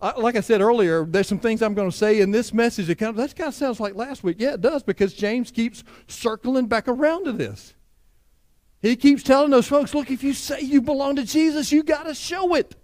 like 0.00 0.34
I 0.34 0.40
said 0.40 0.60
earlier, 0.60 1.04
there's 1.04 1.28
some 1.28 1.38
things 1.38 1.62
I'm 1.62 1.74
going 1.74 1.90
to 1.90 1.96
say 1.96 2.20
in 2.20 2.32
this 2.32 2.52
message 2.52 2.88
that 2.88 2.98
kind 2.98 3.10
of, 3.10 3.16
that 3.16 3.36
kind 3.36 3.48
of 3.48 3.54
sounds 3.54 3.78
like 3.78 3.94
last 3.94 4.24
week. 4.24 4.36
Yeah, 4.40 4.54
it 4.54 4.60
does, 4.60 4.82
because 4.82 5.14
James 5.14 5.52
keeps 5.52 5.84
circling 6.08 6.66
back 6.66 6.88
around 6.88 7.24
to 7.24 7.32
this. 7.32 7.74
He 8.80 8.96
keeps 8.96 9.22
telling 9.22 9.50
those 9.50 9.68
folks, 9.68 9.94
look, 9.94 10.10
if 10.10 10.22
you 10.22 10.32
say 10.32 10.60
you 10.60 10.80
belong 10.80 11.16
to 11.16 11.24
Jesus, 11.24 11.70
you 11.72 11.82
got 11.82 12.04
to 12.04 12.14
show 12.14 12.54
it. 12.54 12.74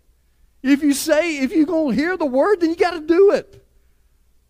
If 0.63 0.83
you 0.83 0.93
say, 0.93 1.39
if 1.39 1.53
you're 1.53 1.67
going 1.67 1.95
to 1.95 2.01
hear 2.01 2.17
the 2.17 2.27
word, 2.27 2.61
then 2.61 2.71
you 2.71 2.77
got 2.77 2.93
to 2.93 3.01
do 3.01 3.33
it. 3.33 3.64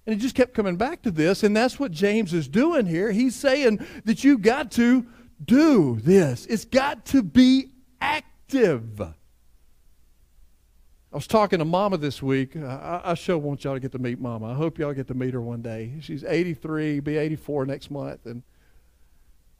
And 0.06 0.14
he 0.14 0.20
just 0.20 0.34
kept 0.34 0.54
coming 0.54 0.76
back 0.76 1.02
to 1.02 1.10
this, 1.10 1.42
and 1.42 1.56
that's 1.56 1.78
what 1.78 1.90
James 1.90 2.34
is 2.34 2.46
doing 2.46 2.86
here. 2.86 3.10
He's 3.10 3.34
saying 3.34 3.84
that 4.04 4.22
you've 4.22 4.42
got 4.42 4.70
to 4.72 5.06
do 5.42 5.98
this. 6.00 6.44
It's 6.46 6.66
got 6.66 7.06
to 7.06 7.22
be 7.22 7.70
active. 8.00 9.00
I 9.00 9.14
was 11.16 11.26
talking 11.26 11.60
to 11.60 11.64
Mama 11.64 11.96
this 11.96 12.22
week. 12.22 12.56
I, 12.56 13.00
I 13.04 13.14
sure 13.14 13.38
want 13.38 13.64
y'all 13.64 13.74
to 13.74 13.80
get 13.80 13.92
to 13.92 13.98
meet 13.98 14.20
Mama. 14.20 14.50
I 14.50 14.54
hope 14.54 14.78
y'all 14.78 14.92
get 14.92 15.08
to 15.08 15.14
meet 15.14 15.32
her 15.32 15.40
one 15.40 15.62
day. 15.62 15.94
She's 16.00 16.24
83, 16.24 17.00
be 17.00 17.16
84 17.16 17.66
next 17.66 17.90
month, 17.90 18.26
and 18.26 18.42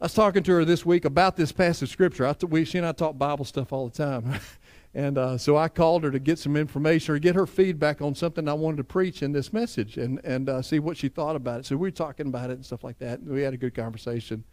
I 0.00 0.06
was 0.06 0.14
talking 0.14 0.42
to 0.42 0.52
her 0.52 0.64
this 0.64 0.84
week 0.84 1.04
about 1.04 1.36
this 1.36 1.52
passage 1.52 1.88
of 1.88 1.90
scripture. 1.90 2.26
I, 2.26 2.34
we, 2.44 2.64
she 2.64 2.78
and 2.78 2.86
I 2.86 2.92
talk 2.92 3.16
Bible 3.16 3.44
stuff 3.44 3.72
all 3.72 3.88
the 3.88 3.96
time. 3.96 4.40
and 4.94 5.18
uh, 5.18 5.36
so 5.36 5.56
I 5.56 5.68
called 5.68 6.04
her 6.04 6.10
to 6.12 6.20
get 6.20 6.38
some 6.38 6.56
information 6.56 7.14
or 7.14 7.18
get 7.18 7.34
her 7.34 7.46
feedback 7.46 8.00
on 8.00 8.14
something 8.14 8.48
I 8.48 8.52
wanted 8.52 8.76
to 8.76 8.84
preach 8.84 9.22
in 9.22 9.32
this 9.32 9.52
message 9.52 9.96
and, 9.96 10.20
and 10.22 10.48
uh, 10.48 10.62
see 10.62 10.78
what 10.78 10.96
she 10.96 11.08
thought 11.08 11.34
about 11.34 11.60
it. 11.60 11.66
So 11.66 11.76
we 11.76 11.88
were 11.88 11.90
talking 11.90 12.28
about 12.28 12.50
it 12.50 12.54
and 12.54 12.64
stuff 12.64 12.84
like 12.84 12.98
that. 13.00 13.18
And 13.18 13.28
we 13.28 13.42
had 13.42 13.54
a 13.54 13.56
good 13.56 13.74
conversation. 13.74 14.44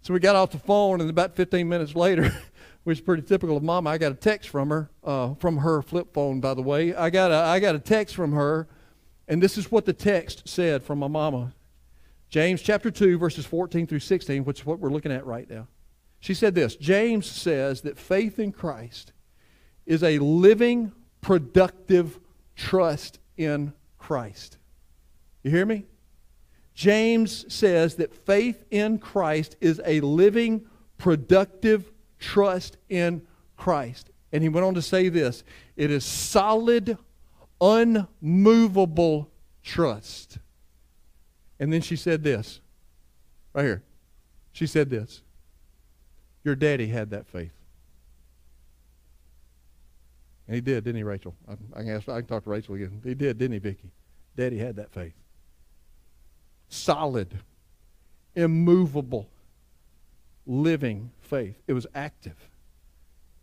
So 0.00 0.14
we 0.14 0.20
got 0.20 0.36
off 0.36 0.50
the 0.50 0.58
phone, 0.58 1.00
and 1.00 1.08
about 1.08 1.36
15 1.36 1.68
minutes 1.68 1.94
later, 1.94 2.34
which 2.84 2.98
is 2.98 3.04
pretty 3.04 3.22
typical 3.22 3.56
of 3.56 3.62
Mama, 3.62 3.90
I 3.90 3.98
got 3.98 4.10
a 4.10 4.16
text 4.16 4.48
from 4.48 4.70
her, 4.70 4.90
uh, 5.04 5.34
from 5.34 5.58
her 5.58 5.82
flip 5.82 6.12
phone, 6.14 6.40
by 6.40 6.54
the 6.54 6.62
way. 6.62 6.94
I 6.94 7.10
got, 7.10 7.30
a, 7.30 7.36
I 7.36 7.60
got 7.60 7.74
a 7.74 7.78
text 7.78 8.16
from 8.16 8.32
her, 8.32 8.66
and 9.28 9.40
this 9.42 9.58
is 9.58 9.70
what 9.70 9.84
the 9.84 9.92
text 9.92 10.48
said 10.48 10.82
from 10.82 10.98
my 10.98 11.08
mama. 11.08 11.54
James 12.30 12.62
chapter 12.62 12.90
2, 12.90 13.18
verses 13.18 13.44
14 13.44 13.86
through 13.86 14.00
16, 14.00 14.44
which 14.44 14.60
is 14.60 14.66
what 14.66 14.80
we're 14.80 14.90
looking 14.90 15.12
at 15.12 15.24
right 15.26 15.48
now. 15.48 15.68
She 16.18 16.34
said 16.34 16.54
this 16.54 16.74
James 16.74 17.26
says 17.26 17.82
that 17.82 17.98
faith 17.98 18.38
in 18.38 18.50
Christ 18.50 19.12
is 19.86 20.02
a 20.02 20.18
living, 20.18 20.92
productive 21.20 22.18
trust 22.56 23.18
in 23.36 23.72
Christ. 23.98 24.58
You 25.42 25.50
hear 25.50 25.66
me? 25.66 25.86
James 26.74 27.44
says 27.52 27.96
that 27.96 28.14
faith 28.14 28.64
in 28.70 28.98
Christ 28.98 29.56
is 29.60 29.80
a 29.84 30.00
living, 30.00 30.66
productive 30.98 31.90
trust 32.18 32.76
in 32.88 33.22
Christ. 33.56 34.10
And 34.32 34.42
he 34.42 34.48
went 34.48 34.64
on 34.64 34.74
to 34.74 34.82
say 34.82 35.08
this 35.08 35.44
it 35.76 35.90
is 35.90 36.04
solid, 36.04 36.96
unmovable 37.60 39.30
trust. 39.62 40.38
And 41.60 41.72
then 41.72 41.80
she 41.80 41.94
said 41.94 42.22
this, 42.22 42.60
right 43.52 43.62
here. 43.62 43.82
She 44.52 44.66
said 44.66 44.90
this 44.90 45.22
Your 46.44 46.54
daddy 46.54 46.88
had 46.88 47.10
that 47.10 47.26
faith. 47.26 47.52
And 50.52 50.56
he 50.56 50.60
did, 50.60 50.84
didn't 50.84 50.98
he, 50.98 51.02
Rachel? 51.02 51.34
I, 51.48 51.52
I, 51.74 51.82
can, 51.82 51.92
ask, 51.92 52.06
I 52.10 52.20
can 52.20 52.26
talk 52.26 52.44
to 52.44 52.50
Rachel 52.50 52.74
again. 52.74 53.00
He 53.02 53.14
did, 53.14 53.38
didn't 53.38 53.54
he, 53.54 53.58
Vicki? 53.58 53.90
Daddy 54.36 54.58
had 54.58 54.76
that 54.76 54.92
faith. 54.92 55.14
Solid, 56.68 57.38
immovable, 58.36 59.30
living 60.46 61.10
faith. 61.22 61.56
It 61.66 61.72
was 61.72 61.86
active. 61.94 62.36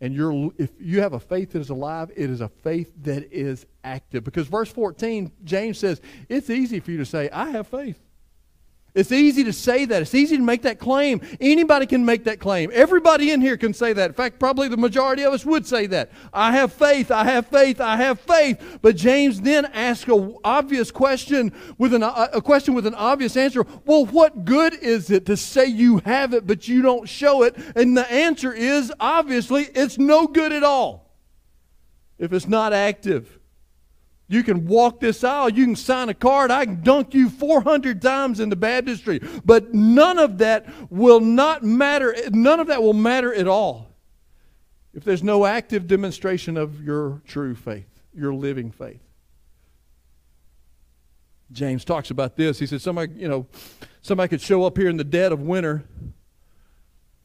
And 0.00 0.14
you're, 0.14 0.52
if 0.56 0.70
you 0.78 1.00
have 1.00 1.14
a 1.14 1.18
faith 1.18 1.50
that 1.50 1.58
is 1.58 1.70
alive, 1.70 2.12
it 2.14 2.30
is 2.30 2.42
a 2.42 2.48
faith 2.48 2.92
that 3.02 3.32
is 3.32 3.66
active. 3.82 4.22
Because 4.22 4.46
verse 4.46 4.70
14, 4.70 5.32
James 5.42 5.78
says, 5.80 6.00
it's 6.28 6.48
easy 6.48 6.78
for 6.78 6.92
you 6.92 6.98
to 6.98 7.06
say, 7.06 7.28
I 7.30 7.50
have 7.50 7.66
faith. 7.66 7.98
It's 8.94 9.12
easy 9.12 9.44
to 9.44 9.52
say 9.52 9.84
that. 9.84 10.02
It's 10.02 10.14
easy 10.14 10.36
to 10.36 10.42
make 10.42 10.62
that 10.62 10.78
claim. 10.78 11.20
Anybody 11.40 11.86
can 11.86 12.04
make 12.04 12.24
that 12.24 12.40
claim. 12.40 12.70
Everybody 12.72 13.30
in 13.30 13.40
here 13.40 13.56
can 13.56 13.72
say 13.72 13.92
that. 13.92 14.10
In 14.10 14.14
fact, 14.14 14.38
probably 14.38 14.68
the 14.68 14.76
majority 14.76 15.22
of 15.22 15.32
us 15.32 15.44
would 15.44 15.66
say 15.66 15.86
that. 15.86 16.10
I 16.32 16.52
have 16.52 16.72
faith, 16.72 17.10
I 17.10 17.24
have 17.24 17.46
faith, 17.46 17.80
I 17.80 17.96
have 17.96 18.20
faith. 18.20 18.78
But 18.82 18.96
James 18.96 19.40
then 19.40 19.66
asks 19.66 20.08
an 20.08 20.36
obvious 20.44 20.90
question 20.90 21.52
with 21.78 21.94
an, 21.94 22.02
uh, 22.02 22.28
a 22.32 22.42
question 22.42 22.74
with 22.74 22.86
an 22.86 22.94
obvious 22.94 23.36
answer. 23.36 23.64
Well, 23.84 24.06
what 24.06 24.44
good 24.44 24.74
is 24.74 25.10
it 25.10 25.26
to 25.26 25.36
say 25.36 25.66
you 25.66 25.98
have 26.04 26.34
it 26.34 26.46
but 26.46 26.66
you 26.68 26.82
don't 26.82 27.08
show 27.08 27.42
it? 27.42 27.56
And 27.76 27.96
the 27.96 28.10
answer 28.10 28.52
is 28.52 28.92
obviously 28.98 29.64
it's 29.74 29.98
no 29.98 30.26
good 30.26 30.52
at 30.52 30.62
all 30.62 31.10
if 32.18 32.32
it's 32.32 32.46
not 32.46 32.72
active. 32.72 33.39
You 34.30 34.44
can 34.44 34.64
walk 34.68 35.00
this 35.00 35.24
aisle. 35.24 35.48
You 35.48 35.64
can 35.64 35.74
sign 35.74 36.08
a 36.08 36.14
card. 36.14 36.52
I 36.52 36.64
can 36.64 36.82
dunk 36.82 37.14
you 37.14 37.28
400 37.28 38.00
times 38.00 38.38
in 38.38 38.48
the 38.48 38.54
baptistry. 38.54 39.18
But 39.44 39.74
none 39.74 40.20
of 40.20 40.38
that 40.38 40.68
will 40.88 41.18
not 41.18 41.64
matter. 41.64 42.14
None 42.30 42.60
of 42.60 42.68
that 42.68 42.80
will 42.80 42.92
matter 42.92 43.34
at 43.34 43.48
all 43.48 43.90
if 44.94 45.02
there's 45.02 45.24
no 45.24 45.44
active 45.44 45.88
demonstration 45.88 46.56
of 46.56 46.80
your 46.80 47.22
true 47.26 47.56
faith, 47.56 47.88
your 48.14 48.32
living 48.32 48.70
faith. 48.70 49.00
James 51.50 51.84
talks 51.84 52.12
about 52.12 52.36
this. 52.36 52.60
He 52.60 52.66
said, 52.66 52.80
somebody, 52.80 53.12
you 53.14 53.26
know, 53.26 53.48
somebody 54.00 54.28
could 54.28 54.40
show 54.40 54.62
up 54.62 54.78
here 54.78 54.88
in 54.88 54.96
the 54.96 55.02
dead 55.02 55.32
of 55.32 55.40
winter, 55.40 55.82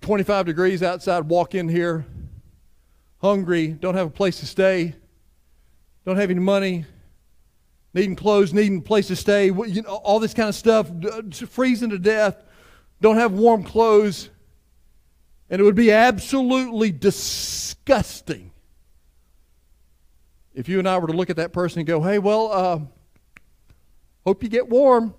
25 0.02 0.48
degrees 0.48 0.82
outside, 0.82 1.26
walk 1.26 1.54
in 1.54 1.70
here, 1.70 2.08
hungry, 3.22 3.68
don't 3.68 3.94
have 3.94 4.08
a 4.08 4.12
place 4.12 4.40
to 4.40 4.48
stay, 4.48 4.96
don't 6.04 6.18
have 6.18 6.32
any 6.32 6.40
money, 6.40 6.86
needing 7.96 8.16
clothes, 8.16 8.54
needing 8.54 8.80
a 8.80 8.82
place 8.82 9.08
to 9.08 9.16
stay, 9.16 9.46
you 9.46 9.82
know, 9.82 9.96
all 10.04 10.20
this 10.20 10.34
kind 10.34 10.50
of 10.50 10.54
stuff, 10.54 10.92
freezing 11.50 11.90
to 11.90 11.98
death, 11.98 12.44
don't 13.02 13.16
have 13.16 13.32
warm 13.32 13.64
clothes. 13.64 14.30
And 15.50 15.62
it 15.62 15.64
would 15.64 15.76
be 15.76 15.92
absolutely 15.92 16.92
disgusting 16.92 18.52
if 20.54 20.68
you 20.68 20.80
and 20.80 20.88
I 20.88 20.98
were 20.98 21.08
to 21.08 21.14
look 21.14 21.30
at 21.30 21.38
that 21.38 21.54
person 21.54 21.80
and 21.80 21.88
go, 21.88 22.02
hey, 22.02 22.20
well, 22.20 22.52
uh, 22.52 22.80
hope 24.26 24.44
you 24.44 24.50
get 24.50 24.70
warm. 24.70 25.14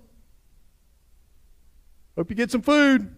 Hope 2.15 2.29
you 2.29 2.35
get 2.35 2.51
some 2.51 2.61
food. 2.61 3.15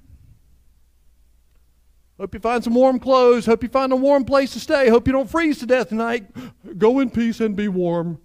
Hope 2.17 2.33
you 2.33 2.39
find 2.39 2.63
some 2.63 2.73
warm 2.73 2.99
clothes. 2.99 3.45
Hope 3.45 3.63
you 3.63 3.69
find 3.69 3.91
a 3.91 3.95
warm 3.95 4.25
place 4.25 4.51
to 4.53 4.59
stay. 4.59 4.89
Hope 4.89 5.07
you 5.07 5.13
don't 5.13 5.29
freeze 5.29 5.59
to 5.59 5.65
death 5.65 5.89
tonight. 5.89 6.27
Go 6.77 6.99
in 6.99 7.09
peace 7.09 7.39
and 7.39 7.55
be 7.55 7.69
warm. 7.69 8.19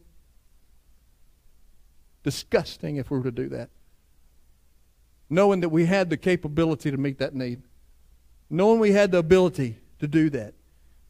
Disgusting 2.25 2.97
if 2.97 3.11
we 3.11 3.19
were 3.19 3.25
to 3.25 3.31
do 3.31 3.49
that. 3.51 3.71
Knowing 5.31 5.61
that 5.61 5.69
we 5.69 5.85
had 5.85 6.11
the 6.11 6.17
capability 6.17 6.91
to 6.91 6.97
meet 6.97 7.19
that 7.19 7.35
need. 7.35 7.63
Knowing 8.51 8.81
we 8.81 8.91
had 8.91 9.13
the 9.13 9.19
ability 9.19 9.79
to 10.01 10.09
do 10.09 10.29
that. 10.31 10.55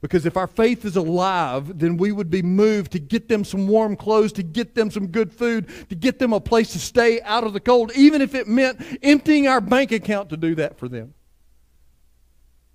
Because 0.04 0.26
if 0.26 0.36
our 0.36 0.46
faith 0.46 0.84
is 0.84 0.96
alive, 0.96 1.78
then 1.78 1.96
we 1.96 2.12
would 2.12 2.28
be 2.28 2.42
moved 2.42 2.92
to 2.92 2.98
get 2.98 3.26
them 3.26 3.42
some 3.42 3.66
warm 3.66 3.96
clothes, 3.96 4.32
to 4.34 4.42
get 4.42 4.74
them 4.74 4.90
some 4.90 5.06
good 5.06 5.32
food, 5.32 5.66
to 5.88 5.94
get 5.94 6.18
them 6.18 6.34
a 6.34 6.40
place 6.40 6.72
to 6.72 6.78
stay 6.78 7.22
out 7.22 7.42
of 7.42 7.54
the 7.54 7.60
cold, 7.60 7.90
even 7.96 8.20
if 8.20 8.34
it 8.34 8.46
meant 8.46 8.84
emptying 9.02 9.48
our 9.48 9.62
bank 9.62 9.92
account 9.92 10.28
to 10.28 10.36
do 10.36 10.54
that 10.56 10.78
for 10.78 10.88
them. 10.88 11.14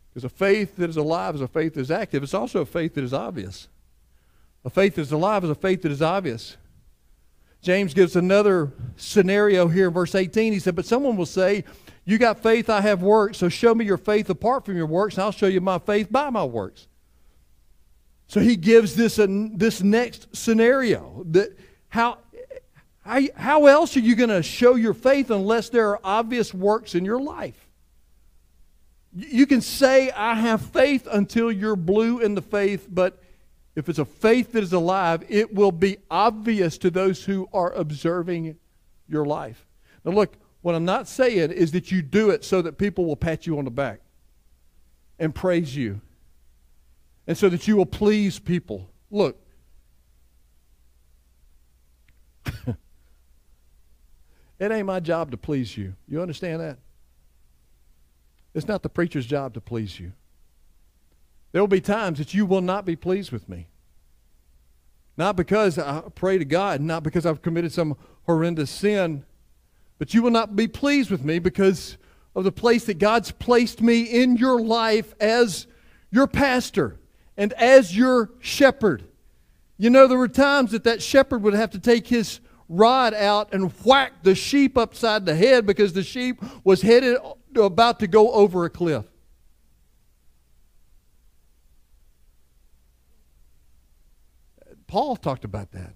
Because 0.09 0.23
a 0.23 0.29
faith 0.29 0.75
that 0.77 0.89
is 0.89 0.97
alive 0.97 1.35
is 1.35 1.41
a 1.41 1.47
faith 1.47 1.75
that 1.75 1.81
is 1.81 1.91
active. 1.91 2.23
It's 2.23 2.33
also 2.33 2.61
a 2.61 2.65
faith 2.65 2.95
that 2.95 3.03
is 3.03 3.13
obvious. 3.13 3.67
A 4.65 4.71
faith 4.71 4.95
that 4.95 5.01
is 5.01 5.11
alive 5.11 5.43
is 5.43 5.51
a 5.51 5.55
faith 5.55 5.83
that 5.83 5.91
is 5.91 6.01
obvious. 6.01 6.57
James 7.61 7.93
gives 7.93 8.15
another 8.15 8.71
scenario 8.95 9.67
here 9.67 9.87
in 9.87 9.93
verse 9.93 10.15
18. 10.15 10.53
He 10.53 10.59
said, 10.59 10.75
But 10.75 10.85
someone 10.85 11.17
will 11.17 11.25
say, 11.25 11.65
You 12.05 12.17
got 12.17 12.41
faith, 12.41 12.69
I 12.69 12.81
have 12.81 13.01
works, 13.01 13.37
so 13.37 13.49
show 13.49 13.75
me 13.75 13.85
your 13.85 13.97
faith 13.97 14.29
apart 14.29 14.65
from 14.65 14.77
your 14.77 14.85
works, 14.85 15.15
and 15.15 15.23
I'll 15.23 15.31
show 15.31 15.47
you 15.47 15.61
my 15.61 15.79
faith 15.79 16.11
by 16.11 16.29
my 16.29 16.45
works. 16.45 16.87
So 18.27 18.39
he 18.39 18.55
gives 18.55 18.95
this, 18.95 19.19
uh, 19.19 19.27
this 19.27 19.81
next 19.81 20.35
scenario. 20.35 21.25
That 21.31 21.57
how, 21.89 22.19
how, 23.01 23.21
how 23.35 23.65
else 23.65 23.97
are 23.97 24.01
you 24.01 24.15
going 24.15 24.29
to 24.29 24.43
show 24.43 24.75
your 24.75 24.93
faith 24.93 25.31
unless 25.31 25.69
there 25.69 25.89
are 25.89 25.99
obvious 26.03 26.53
works 26.53 26.95
in 26.95 27.03
your 27.03 27.19
life? 27.19 27.67
You 29.11 29.47
can 29.47 29.61
say, 29.61 30.11
I 30.11 30.35
have 30.35 30.61
faith 30.61 31.07
until 31.11 31.51
you're 31.51 31.75
blue 31.75 32.19
in 32.19 32.35
the 32.35 32.43
faith, 32.43 32.87
but 32.89 33.21
if 33.79 33.87
it's 33.87 33.97
a 33.97 34.05
faith 34.05 34.51
that 34.51 34.61
is 34.61 34.73
alive, 34.73 35.23
it 35.29 35.53
will 35.53 35.71
be 35.71 35.97
obvious 36.11 36.77
to 36.79 36.89
those 36.89 37.23
who 37.23 37.47
are 37.53 37.71
observing 37.71 38.57
your 39.07 39.25
life. 39.25 39.65
Now, 40.03 40.11
look, 40.11 40.35
what 40.61 40.75
I'm 40.75 40.83
not 40.83 41.07
saying 41.07 41.51
is 41.51 41.71
that 41.71 41.89
you 41.89 42.01
do 42.01 42.29
it 42.29 42.43
so 42.43 42.61
that 42.61 42.77
people 42.77 43.05
will 43.05 43.15
pat 43.15 43.47
you 43.47 43.57
on 43.57 43.63
the 43.63 43.71
back 43.71 44.01
and 45.17 45.33
praise 45.33 45.75
you, 45.75 46.01
and 47.25 47.37
so 47.37 47.47
that 47.47 47.67
you 47.67 47.77
will 47.77 47.85
please 47.85 48.37
people. 48.37 48.89
Look, 49.09 49.37
it 52.67 52.75
ain't 54.59 54.85
my 54.87 54.99
job 54.99 55.31
to 55.31 55.37
please 55.37 55.77
you. 55.77 55.95
You 56.07 56.21
understand 56.21 56.59
that? 56.59 56.77
It's 58.53 58.67
not 58.67 58.83
the 58.83 58.89
preacher's 58.89 59.25
job 59.25 59.53
to 59.53 59.61
please 59.61 59.97
you. 59.99 60.11
There 61.51 61.61
will 61.61 61.67
be 61.67 61.81
times 61.81 62.19
that 62.19 62.33
you 62.33 62.45
will 62.45 62.61
not 62.61 62.85
be 62.85 62.95
pleased 62.95 63.31
with 63.31 63.49
me. 63.49 63.67
Not 65.17 65.35
because 65.35 65.77
I 65.77 66.01
pray 66.15 66.37
to 66.37 66.45
God, 66.45 66.79
not 66.79 67.03
because 67.03 67.25
I've 67.25 67.41
committed 67.41 67.73
some 67.73 67.97
horrendous 68.25 68.69
sin, 68.69 69.25
but 69.97 70.13
you 70.13 70.21
will 70.21 70.31
not 70.31 70.55
be 70.55 70.67
pleased 70.67 71.11
with 71.11 71.25
me 71.25 71.39
because 71.39 71.97
of 72.35 72.43
the 72.43 72.51
place 72.51 72.85
that 72.85 72.99
God's 72.99 73.31
placed 73.31 73.81
me 73.81 74.03
in 74.03 74.37
your 74.37 74.61
life 74.61 75.13
as 75.19 75.67
your 76.09 76.27
pastor 76.27 76.99
and 77.35 77.51
as 77.53 77.97
your 77.97 78.31
shepherd. 78.39 79.03
You 79.77 79.89
know, 79.89 80.07
there 80.07 80.17
were 80.17 80.27
times 80.27 80.71
that 80.71 80.83
that 80.85 81.01
shepherd 81.01 81.41
would 81.41 81.53
have 81.53 81.71
to 81.71 81.79
take 81.79 82.07
his 82.07 82.39
rod 82.69 83.13
out 83.13 83.53
and 83.53 83.71
whack 83.83 84.23
the 84.23 84.35
sheep 84.35 84.77
upside 84.77 85.25
the 85.25 85.35
head 85.35 85.65
because 85.65 85.91
the 85.91 86.03
sheep 86.03 86.41
was 86.63 86.81
headed 86.81 87.17
about 87.55 87.99
to 87.99 88.07
go 88.07 88.31
over 88.31 88.63
a 88.63 88.69
cliff. 88.69 89.05
Paul 94.89 95.15
talked 95.15 95.45
about 95.45 95.71
that. 95.71 95.93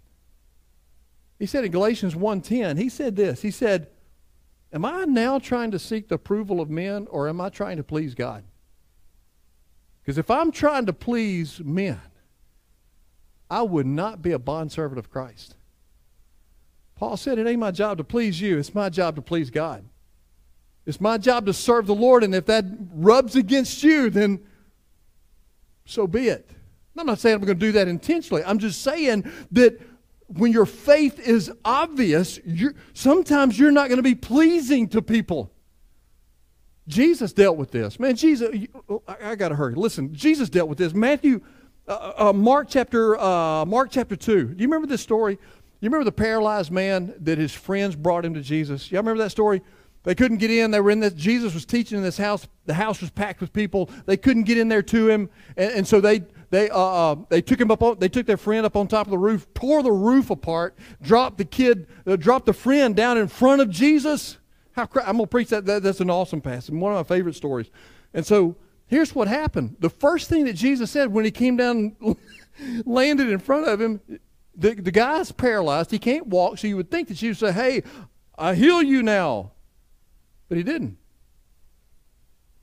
He 1.39 1.47
said 1.47 1.65
in 1.65 1.71
Galatians 1.71 2.15
1:10, 2.15 2.77
he 2.77 2.89
said 2.89 3.15
this. 3.15 3.41
He 3.41 3.49
said, 3.49 3.89
"Am 4.71 4.85
I 4.85 5.05
now 5.05 5.39
trying 5.39 5.71
to 5.71 5.79
seek 5.79 6.07
the 6.07 6.15
approval 6.15 6.61
of 6.61 6.69
men 6.69 7.07
or 7.07 7.27
am 7.27 7.41
I 7.41 7.49
trying 7.49 7.77
to 7.77 7.83
please 7.83 8.13
God?" 8.13 8.43
Because 9.99 10.19
if 10.19 10.29
I'm 10.29 10.51
trying 10.51 10.85
to 10.85 10.93
please 10.93 11.59
men, 11.59 11.99
I 13.49 13.63
would 13.63 13.87
not 13.87 14.21
be 14.21 14.31
a 14.31 14.39
bondservant 14.39 14.99
of 14.99 15.09
Christ. 15.09 15.55
Paul 16.95 17.17
said, 17.17 17.39
It 17.39 17.47
ain't 17.47 17.59
my 17.59 17.71
job 17.71 17.97
to 17.97 18.03
please 18.03 18.39
you, 18.39 18.59
it's 18.59 18.75
my 18.75 18.89
job 18.89 19.15
to 19.15 19.21
please 19.21 19.49
God. 19.49 19.85
It's 20.85 21.01
my 21.01 21.17
job 21.17 21.47
to 21.47 21.53
serve 21.53 21.87
the 21.87 21.95
Lord, 21.95 22.23
and 22.23 22.35
if 22.35 22.45
that 22.45 22.65
rubs 22.93 23.35
against 23.35 23.81
you, 23.81 24.11
then 24.11 24.45
so 25.85 26.05
be 26.05 26.27
it. 26.27 26.51
I'm 26.97 27.07
not 27.07 27.19
saying 27.19 27.35
I'm 27.35 27.41
going 27.41 27.59
to 27.59 27.65
do 27.65 27.71
that 27.73 27.87
intentionally. 27.87 28.43
I'm 28.43 28.59
just 28.59 28.81
saying 28.81 29.31
that 29.51 29.81
when 30.27 30.51
your 30.51 30.65
faith 30.65 31.19
is 31.19 31.51
obvious, 31.65 32.39
you're, 32.45 32.73
sometimes 32.93 33.57
you're 33.57 33.71
not 33.71 33.87
going 33.87 33.97
to 33.97 34.03
be 34.03 34.15
pleasing 34.15 34.87
to 34.89 35.01
people. 35.01 35.51
Jesus 36.87 37.33
dealt 37.33 37.57
with 37.57 37.71
this. 37.71 37.99
Man, 37.99 38.15
Jesus, 38.15 38.49
I, 39.07 39.31
I 39.31 39.35
got 39.35 39.49
to 39.49 39.55
hurry. 39.55 39.75
Listen, 39.75 40.13
Jesus 40.13 40.49
dealt 40.49 40.69
with 40.69 40.77
this. 40.77 40.93
Matthew, 40.93 41.41
uh, 41.87 42.13
uh, 42.17 42.33
Mark 42.33 42.67
chapter, 42.69 43.19
uh, 43.19 43.65
Mark 43.65 43.89
chapter 43.91 44.15
2. 44.15 44.47
Do 44.49 44.61
you 44.61 44.67
remember 44.67 44.87
this 44.87 45.01
story? 45.01 45.39
You 45.79 45.89
remember 45.89 46.05
the 46.05 46.11
paralyzed 46.11 46.71
man 46.71 47.13
that 47.21 47.37
his 47.37 47.51
friends 47.53 47.95
brought 47.95 48.25
him 48.25 48.33
to 48.33 48.41
Jesus? 48.41 48.91
Y'all 48.91 49.01
remember 49.01 49.23
that 49.23 49.31
story? 49.31 49.61
They 50.03 50.15
couldn't 50.15 50.37
get 50.37 50.51
in. 50.51 50.71
They 50.71 50.81
were 50.81 50.91
in 50.91 50.99
this. 50.99 51.13
Jesus 51.13 51.53
was 51.53 51.65
teaching 51.65 51.97
in 51.97 52.03
this 52.03 52.17
house. 52.17 52.47
The 52.65 52.73
house 52.73 52.99
was 52.99 53.09
packed 53.09 53.39
with 53.39 53.53
people. 53.53 53.89
They 54.05 54.17
couldn't 54.17 54.43
get 54.43 54.57
in 54.57 54.67
there 54.67 54.81
to 54.83 55.09
him, 55.09 55.29
and, 55.55 55.71
and 55.71 55.87
so 55.87 56.01
they 56.01 56.23
they 56.53 56.69
uh, 56.69 56.77
uh, 56.77 57.15
they 57.29 57.41
took 57.41 57.59
him 57.59 57.71
up. 57.71 57.81
On, 57.81 57.97
they 57.97 58.07
took 58.07 58.27
their 58.27 58.37
friend 58.37 58.63
up 58.63 58.75
on 58.75 58.87
top 58.87 59.07
of 59.07 59.11
the 59.11 59.17
roof, 59.17 59.51
tore 59.55 59.81
the 59.81 59.91
roof 59.91 60.29
apart, 60.29 60.77
dropped 61.01 61.39
the 61.39 61.45
kid, 61.45 61.87
uh, 62.05 62.15
dropped 62.15 62.45
the 62.45 62.53
friend 62.53 62.95
down 62.95 63.17
in 63.17 63.27
front 63.27 63.59
of 63.59 63.71
Jesus. 63.71 64.37
How 64.73 64.87
I'm 65.03 65.17
gonna 65.17 65.25
preach 65.25 65.49
that, 65.49 65.65
that. 65.65 65.81
That's 65.81 65.99
an 65.99 66.11
awesome 66.11 66.41
passage. 66.41 66.75
One 66.75 66.93
of 66.93 66.97
my 67.09 67.15
favorite 67.15 67.33
stories. 67.33 67.71
And 68.13 68.23
so 68.23 68.55
here's 68.85 69.15
what 69.15 69.27
happened. 69.27 69.77
The 69.79 69.89
first 69.89 70.29
thing 70.29 70.45
that 70.45 70.53
Jesus 70.53 70.91
said 70.91 71.11
when 71.11 71.25
he 71.25 71.31
came 71.31 71.57
down, 71.57 71.95
landed 72.85 73.29
in 73.29 73.39
front 73.39 73.67
of 73.67 73.81
him, 73.81 73.99
the, 74.55 74.75
the 74.75 74.91
guy's 74.91 75.31
paralyzed. 75.31 75.89
He 75.89 75.97
can't 75.97 76.27
walk. 76.27 76.59
So 76.59 76.67
you 76.67 76.77
would 76.77 76.91
think 76.91 77.07
that 77.07 77.15
Jesus 77.15 77.41
would 77.41 77.55
say, 77.55 77.81
"Hey, 77.81 77.83
I 78.37 78.53
heal 78.53 78.83
you 78.83 79.01
now." 79.01 79.53
But 80.49 80.57
he 80.57 80.63
didn't. 80.63 80.99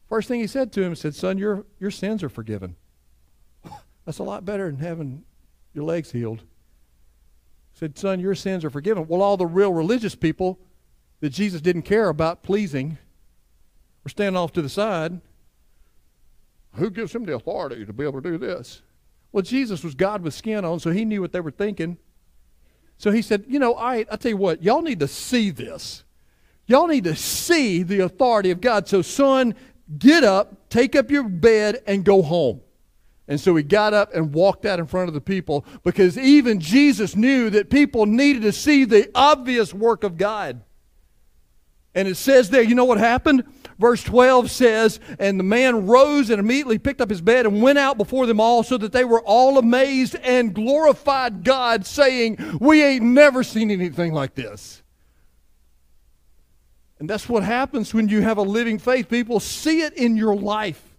First 0.09 0.29
thing 0.29 0.39
he 0.39 0.47
said 0.47 0.73
to 0.73 0.83
him, 0.83 0.91
he 0.91 0.97
said, 0.97 1.15
Son, 1.15 1.39
your, 1.39 1.65
your 1.79 1.91
sins 1.91 2.23
are 2.23 2.29
forgiven. 2.29 2.77
That's 4.05 4.19
a 4.19 4.23
lot 4.23 4.45
better 4.45 4.67
than 4.67 4.81
having 4.81 5.25
your 5.75 5.85
legs 5.85 6.11
healed. 6.13 6.41
He 7.73 7.79
said, 7.79 7.99
Son, 7.99 8.21
your 8.21 8.35
sins 8.35 8.65
are 8.65 8.71
forgiven. 8.71 9.07
Well, 9.07 9.23
all 9.23 9.37
the 9.37 9.47
real 9.47 9.73
religious 9.73 10.15
people 10.15 10.59
that 11.21 11.31
Jesus 11.31 11.61
didn't 11.61 11.83
care 11.83 12.09
about 12.09 12.43
pleasing 12.43 12.99
were 14.05 14.11
standing 14.11 14.37
off 14.37 14.53
to 14.53 14.63
the 14.63 14.69
side. 14.69 15.21
Who 16.75 16.91
gives 16.91 17.15
him 17.15 17.25
the 17.25 17.35
authority 17.35 17.85
to 17.85 17.93
be 17.93 18.05
able 18.05 18.23
to 18.23 18.31
do 18.31 18.39
this? 18.39 18.83
Well, 19.33 19.43
Jesus 19.43 19.85
was 19.85 19.95
God 19.95 20.23
with 20.23 20.35
skin 20.35 20.65
on, 20.65 20.81
so 20.81 20.91
he 20.91 21.05
knew 21.05 21.21
what 21.21 21.33
they 21.33 21.41
were 21.41 21.51
thinking. 21.51 21.99
So 22.99 23.11
he 23.11 23.23
said, 23.23 23.45
You 23.49 23.59
know, 23.59 23.75
I, 23.75 24.05
I 24.11 24.17
tell 24.17 24.31
you 24.31 24.37
what, 24.37 24.63
y'all 24.63 24.83
need 24.83 25.01
to 25.01 25.09
see 25.09 25.51
this. 25.51 26.05
Y'all 26.67 26.87
need 26.87 27.05
to 27.05 27.17
see 27.17 27.83
the 27.83 28.01
authority 28.01 28.51
of 28.51 28.61
God. 28.61 28.87
So, 28.87 29.03
son, 29.03 29.55
get 29.99 30.23
up, 30.23 30.69
take 30.69 30.95
up 30.95 31.11
your 31.11 31.25
bed, 31.25 31.83
and 31.87 32.05
go 32.05 32.23
home. 32.23 32.61
And 33.31 33.41
so 33.41 33.55
he 33.55 33.63
got 33.63 33.95
up 33.95 34.13
and 34.13 34.35
walked 34.35 34.67
out 34.67 34.81
in 34.81 34.87
front 34.87 35.07
of 35.07 35.15
the 35.15 35.21
people 35.21 35.65
because 35.85 36.19
even 36.19 36.59
Jesus 36.59 37.15
knew 37.15 37.49
that 37.51 37.71
people 37.71 38.05
needed 38.05 38.43
to 38.43 38.51
see 38.51 38.85
the 38.85 39.09
obvious 39.15 39.73
work 39.73 40.03
of 40.03 40.17
God. 40.17 40.63
And 41.95 42.09
it 42.09 42.17
says 42.17 42.51
there, 42.51 42.63
you 42.63 42.75
know 42.75 42.85
what 42.85 42.99
happened? 42.99 43.45
Verse 43.79 44.03
12 44.03 44.51
says, 44.51 44.99
And 45.21 45.39
the 45.39 45.45
man 45.45 45.87
rose 45.87 46.29
and 46.29 46.41
immediately 46.41 46.79
picked 46.79 47.01
up 47.01 47.09
his 47.09 47.21
bed 47.21 47.47
and 47.47 47.63
went 47.63 47.79
out 47.79 47.97
before 47.97 48.27
them 48.27 48.41
all, 48.41 48.65
so 48.65 48.77
that 48.79 48.91
they 48.91 49.05
were 49.05 49.23
all 49.23 49.59
amazed 49.59 50.17
and 50.17 50.53
glorified 50.53 51.45
God, 51.45 51.87
saying, 51.87 52.59
We 52.61 52.83
ain't 52.83 53.05
never 53.05 53.45
seen 53.45 53.71
anything 53.71 54.13
like 54.13 54.35
this. 54.35 54.83
And 56.99 57.09
that's 57.09 57.29
what 57.29 57.45
happens 57.45 57.95
when 57.95 58.09
you 58.09 58.23
have 58.23 58.39
a 58.39 58.43
living 58.43 58.79
faith. 58.79 59.09
People 59.09 59.39
see 59.39 59.83
it 59.83 59.95
in 59.95 60.17
your 60.17 60.35
life. 60.35 60.90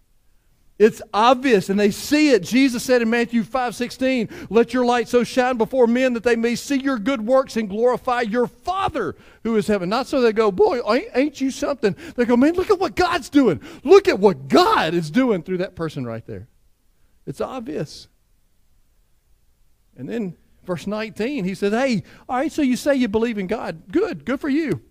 It's 0.81 0.99
obvious 1.13 1.69
and 1.69 1.79
they 1.79 1.91
see 1.91 2.31
it. 2.31 2.41
Jesus 2.41 2.81
said 2.81 3.03
in 3.03 3.09
Matthew 3.11 3.43
5 3.43 3.75
16, 3.75 4.27
Let 4.49 4.73
your 4.73 4.83
light 4.83 5.07
so 5.07 5.23
shine 5.23 5.55
before 5.57 5.85
men 5.85 6.13
that 6.13 6.23
they 6.23 6.35
may 6.35 6.55
see 6.55 6.77
your 6.77 6.97
good 6.97 7.23
works 7.23 7.55
and 7.55 7.69
glorify 7.69 8.21
your 8.21 8.47
Father 8.47 9.15
who 9.43 9.55
is 9.57 9.67
heaven. 9.67 9.89
Not 9.89 10.07
so 10.07 10.21
they 10.21 10.33
go, 10.33 10.51
Boy, 10.51 10.81
ain't 11.13 11.39
you 11.39 11.51
something? 11.51 11.95
They 12.15 12.25
go, 12.25 12.35
Man, 12.35 12.55
look 12.55 12.71
at 12.71 12.79
what 12.79 12.95
God's 12.95 13.29
doing. 13.29 13.61
Look 13.83 14.07
at 14.07 14.17
what 14.17 14.47
God 14.47 14.95
is 14.95 15.11
doing 15.11 15.43
through 15.43 15.59
that 15.59 15.75
person 15.75 16.03
right 16.03 16.25
there. 16.25 16.47
It's 17.27 17.41
obvious. 17.41 18.07
And 19.95 20.09
then 20.09 20.35
verse 20.65 20.87
19, 20.87 21.43
he 21.43 21.53
says, 21.53 21.73
Hey, 21.73 22.01
all 22.27 22.37
right, 22.37 22.51
so 22.51 22.63
you 22.63 22.75
say 22.75 22.95
you 22.95 23.07
believe 23.07 23.37
in 23.37 23.45
God. 23.45 23.83
Good, 23.91 24.25
good 24.25 24.39
for 24.39 24.49
you. 24.49 24.81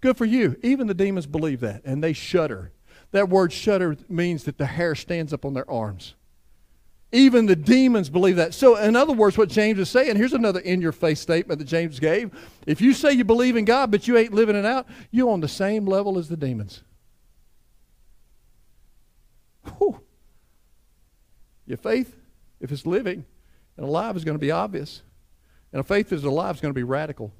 Good 0.00 0.16
for 0.16 0.24
you. 0.24 0.54
Even 0.62 0.86
the 0.86 0.94
demons 0.94 1.26
believe 1.26 1.58
that, 1.62 1.82
and 1.84 2.00
they 2.00 2.12
shudder. 2.12 2.70
That 3.12 3.28
word 3.28 3.52
shudder 3.52 3.96
means 4.08 4.44
that 4.44 4.58
the 4.58 4.66
hair 4.66 4.94
stands 4.94 5.32
up 5.32 5.44
on 5.44 5.54
their 5.54 5.68
arms. 5.70 6.14
Even 7.12 7.46
the 7.46 7.56
demons 7.56 8.08
believe 8.08 8.36
that. 8.36 8.54
So, 8.54 8.76
in 8.76 8.94
other 8.94 9.12
words, 9.12 9.36
what 9.36 9.48
James 9.48 9.80
is 9.80 9.90
saying, 9.90 10.14
here's 10.14 10.32
another 10.32 10.60
in 10.60 10.80
your 10.80 10.92
face 10.92 11.20
statement 11.20 11.58
that 11.58 11.64
James 11.64 11.98
gave. 11.98 12.30
If 12.66 12.80
you 12.80 12.92
say 12.92 13.12
you 13.12 13.24
believe 13.24 13.56
in 13.56 13.64
God, 13.64 13.90
but 13.90 14.06
you 14.06 14.16
ain't 14.16 14.32
living 14.32 14.54
it 14.54 14.64
out, 14.64 14.86
you're 15.10 15.30
on 15.30 15.40
the 15.40 15.48
same 15.48 15.86
level 15.86 16.18
as 16.18 16.28
the 16.28 16.36
demons. 16.36 16.84
Whew. 19.78 20.00
Your 21.66 21.78
faith, 21.78 22.16
if 22.60 22.70
it's 22.70 22.86
living 22.86 23.24
and 23.76 23.86
alive, 23.86 24.16
is 24.16 24.24
going 24.24 24.36
to 24.36 24.40
be 24.40 24.52
obvious. 24.52 25.02
And 25.72 25.80
a 25.80 25.84
faith 25.84 26.10
that 26.10 26.16
is 26.16 26.24
alive 26.24 26.56
is 26.56 26.60
going 26.60 26.72
to 26.72 26.78
be 26.78 26.84
radical. 26.84 27.32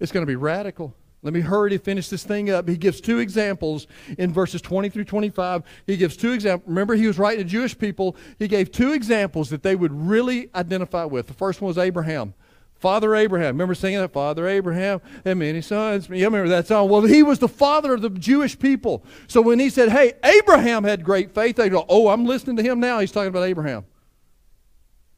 It's 0.00 0.12
going 0.12 0.24
to 0.24 0.30
be 0.30 0.36
radical. 0.36 0.94
Let 1.22 1.32
me 1.32 1.40
hurry 1.40 1.70
to 1.70 1.78
finish 1.78 2.08
this 2.08 2.24
thing 2.24 2.50
up. 2.50 2.68
He 2.68 2.76
gives 2.76 3.00
two 3.00 3.20
examples 3.20 3.86
in 4.18 4.32
verses 4.32 4.60
20 4.60 4.88
through 4.88 5.04
25. 5.04 5.62
He 5.86 5.96
gives 5.96 6.16
two 6.16 6.32
examples. 6.32 6.68
Remember, 6.68 6.94
he 6.94 7.06
was 7.06 7.16
writing 7.18 7.44
to 7.44 7.50
Jewish 7.50 7.78
people. 7.78 8.16
He 8.40 8.48
gave 8.48 8.72
two 8.72 8.92
examples 8.92 9.48
that 9.50 9.62
they 9.62 9.76
would 9.76 9.92
really 9.92 10.50
identify 10.54 11.04
with. 11.04 11.28
The 11.28 11.34
first 11.34 11.60
one 11.60 11.68
was 11.68 11.78
Abraham. 11.78 12.34
Father 12.82 13.14
Abraham. 13.14 13.54
Remember 13.54 13.76
singing 13.76 14.00
that? 14.00 14.12
Father 14.12 14.48
Abraham 14.48 15.00
and 15.24 15.38
many 15.38 15.60
sons. 15.60 16.08
You 16.08 16.24
remember 16.24 16.48
that 16.48 16.66
song? 16.66 16.88
Well, 16.88 17.02
he 17.02 17.22
was 17.22 17.38
the 17.38 17.46
father 17.46 17.94
of 17.94 18.02
the 18.02 18.10
Jewish 18.10 18.58
people. 18.58 19.04
So 19.28 19.40
when 19.40 19.60
he 19.60 19.70
said, 19.70 19.90
hey, 19.90 20.14
Abraham 20.24 20.82
had 20.82 21.04
great 21.04 21.32
faith, 21.32 21.54
they 21.54 21.68
go, 21.68 21.86
oh, 21.88 22.08
I'm 22.08 22.26
listening 22.26 22.56
to 22.56 22.62
him 22.64 22.80
now. 22.80 22.98
He's 22.98 23.12
talking 23.12 23.28
about 23.28 23.44
Abraham. 23.44 23.84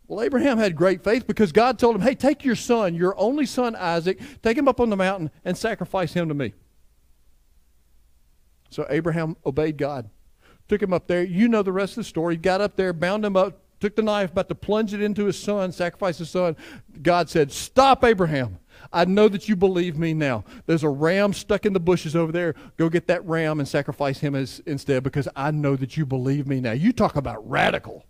Well, 0.07 0.23
Abraham 0.23 0.59
had 0.59 0.77
great 0.77 1.03
faith 1.03 1.27
because 1.27 1.51
God 1.51 1.79
told 1.79 1.97
him, 1.97 2.03
hey, 2.03 2.15
take 2.15 2.45
your 2.45 2.57
son, 2.57 2.95
your 2.95 3.19
only 3.19 3.47
son 3.47 3.75
Isaac, 3.75 4.21
take 4.43 4.59
him 4.59 4.69
up 4.69 4.81
on 4.81 4.91
the 4.91 4.97
mountain 4.97 5.31
and 5.45 5.57
sacrifice 5.57 6.13
him 6.13 6.29
to 6.29 6.35
me. 6.35 6.53
So 8.69 8.87
Abraham 8.91 9.37
obeyed 9.47 9.79
God. 9.79 10.11
Took 10.69 10.83
him 10.83 10.93
up 10.93 11.07
there. 11.07 11.23
You 11.23 11.49
know 11.49 11.63
the 11.63 11.73
rest 11.73 11.93
of 11.93 11.97
the 11.97 12.05
story. 12.05 12.37
Got 12.37 12.61
up 12.61 12.77
there, 12.77 12.93
bound 12.93 13.25
him 13.25 13.37
up, 13.37 13.61
took 13.81 13.97
the 13.97 14.03
knife, 14.03 14.33
about 14.33 14.49
to 14.49 14.55
plunge 14.55 14.93
it 14.93 15.01
into 15.01 15.27
his 15.27 15.39
son, 15.39 15.73
sacrifice 15.73 16.19
his 16.19 16.31
son. 16.31 16.57
God 17.03 17.31
said, 17.31 17.53
Stop, 17.53 18.05
Abraham. 18.05 18.59
I 18.93 19.05
know 19.05 19.29
that 19.29 19.49
you 19.49 19.57
believe 19.57 19.97
me 19.97 20.13
now. 20.13 20.45
There's 20.67 20.83
a 20.83 20.89
ram 20.89 21.33
stuck 21.33 21.65
in 21.65 21.73
the 21.73 21.81
bushes 21.81 22.17
over 22.17 22.33
there. 22.33 22.55
Go 22.77 22.89
get 22.89 23.07
that 23.07 23.25
ram 23.25 23.61
and 23.61 23.69
sacrifice 23.69 24.19
him 24.19 24.35
as, 24.35 24.61
instead 24.67 25.03
because 25.03 25.29
I 25.37 25.51
know 25.51 25.77
that 25.77 25.97
you 25.97 26.05
believe 26.05 26.47
me 26.47 26.61
now. 26.61 26.73
You 26.73 26.93
talk 26.93 27.17
about 27.17 27.49
radical 27.49 28.05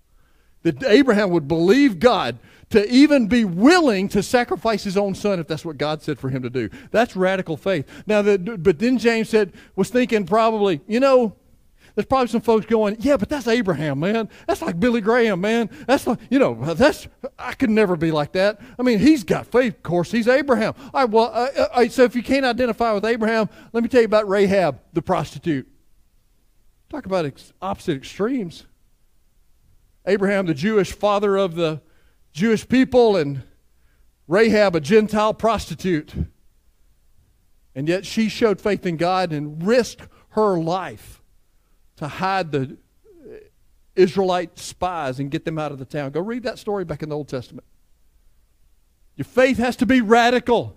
that 0.64 0.82
Abraham 0.82 1.30
would 1.30 1.46
believe 1.46 2.00
God 2.00 2.38
to 2.70 2.84
even 2.92 3.28
be 3.28 3.44
willing 3.44 4.08
to 4.08 4.22
sacrifice 4.22 4.82
his 4.82 4.96
own 4.96 5.14
son 5.14 5.38
if 5.38 5.46
that's 5.46 5.64
what 5.64 5.78
God 5.78 6.02
said 6.02 6.18
for 6.18 6.28
him 6.28 6.42
to 6.42 6.50
do. 6.50 6.68
That's 6.90 7.14
radical 7.14 7.56
faith. 7.56 7.88
Now, 8.06 8.22
the, 8.22 8.38
but 8.38 8.80
then 8.80 8.98
James 8.98 9.28
said, 9.28 9.52
was 9.76 9.90
thinking 9.90 10.26
probably, 10.26 10.80
you 10.88 10.98
know, 10.98 11.36
there's 11.94 12.06
probably 12.06 12.26
some 12.26 12.40
folks 12.40 12.66
going, 12.66 12.96
yeah, 12.98 13.16
but 13.16 13.28
that's 13.28 13.46
Abraham, 13.46 14.00
man. 14.00 14.28
That's 14.48 14.60
like 14.60 14.80
Billy 14.80 15.00
Graham, 15.00 15.40
man. 15.40 15.70
That's 15.86 16.04
like, 16.06 16.18
you 16.28 16.40
know, 16.40 16.74
that's, 16.74 17.06
I 17.38 17.52
could 17.52 17.70
never 17.70 17.94
be 17.94 18.10
like 18.10 18.32
that. 18.32 18.60
I 18.76 18.82
mean, 18.82 18.98
he's 18.98 19.22
got 19.22 19.46
faith, 19.46 19.76
of 19.76 19.82
course. 19.84 20.10
He's 20.10 20.26
Abraham. 20.26 20.74
All 20.92 21.02
right, 21.02 21.08
well, 21.08 21.88
so 21.90 22.02
if 22.02 22.16
you 22.16 22.22
can't 22.24 22.44
identify 22.44 22.92
with 22.92 23.04
Abraham, 23.04 23.48
let 23.72 23.84
me 23.84 23.88
tell 23.88 24.00
you 24.00 24.06
about 24.06 24.28
Rahab, 24.28 24.80
the 24.92 25.02
prostitute. 25.02 25.68
Talk 26.88 27.06
about 27.06 27.26
ex- 27.26 27.52
opposite 27.62 27.96
extremes. 27.96 28.66
Abraham, 30.06 30.46
the 30.46 30.54
Jewish 30.54 30.92
father 30.92 31.36
of 31.36 31.54
the 31.54 31.80
Jewish 32.32 32.68
people, 32.68 33.16
and 33.16 33.42
Rahab, 34.28 34.76
a 34.76 34.80
Gentile 34.80 35.34
prostitute. 35.34 36.14
And 37.74 37.88
yet 37.88 38.06
she 38.06 38.28
showed 38.28 38.60
faith 38.60 38.86
in 38.86 38.96
God 38.96 39.32
and 39.32 39.66
risked 39.66 40.08
her 40.30 40.58
life 40.58 41.22
to 41.96 42.08
hide 42.08 42.52
the 42.52 42.76
Israelite 43.96 44.58
spies 44.58 45.20
and 45.20 45.30
get 45.30 45.44
them 45.44 45.58
out 45.58 45.72
of 45.72 45.78
the 45.78 45.84
town. 45.84 46.10
Go 46.10 46.20
read 46.20 46.42
that 46.42 46.58
story 46.58 46.84
back 46.84 47.02
in 47.02 47.08
the 47.08 47.16
Old 47.16 47.28
Testament. 47.28 47.66
Your 49.16 49.24
faith 49.24 49.58
has 49.58 49.76
to 49.76 49.86
be 49.86 50.00
radical. 50.00 50.76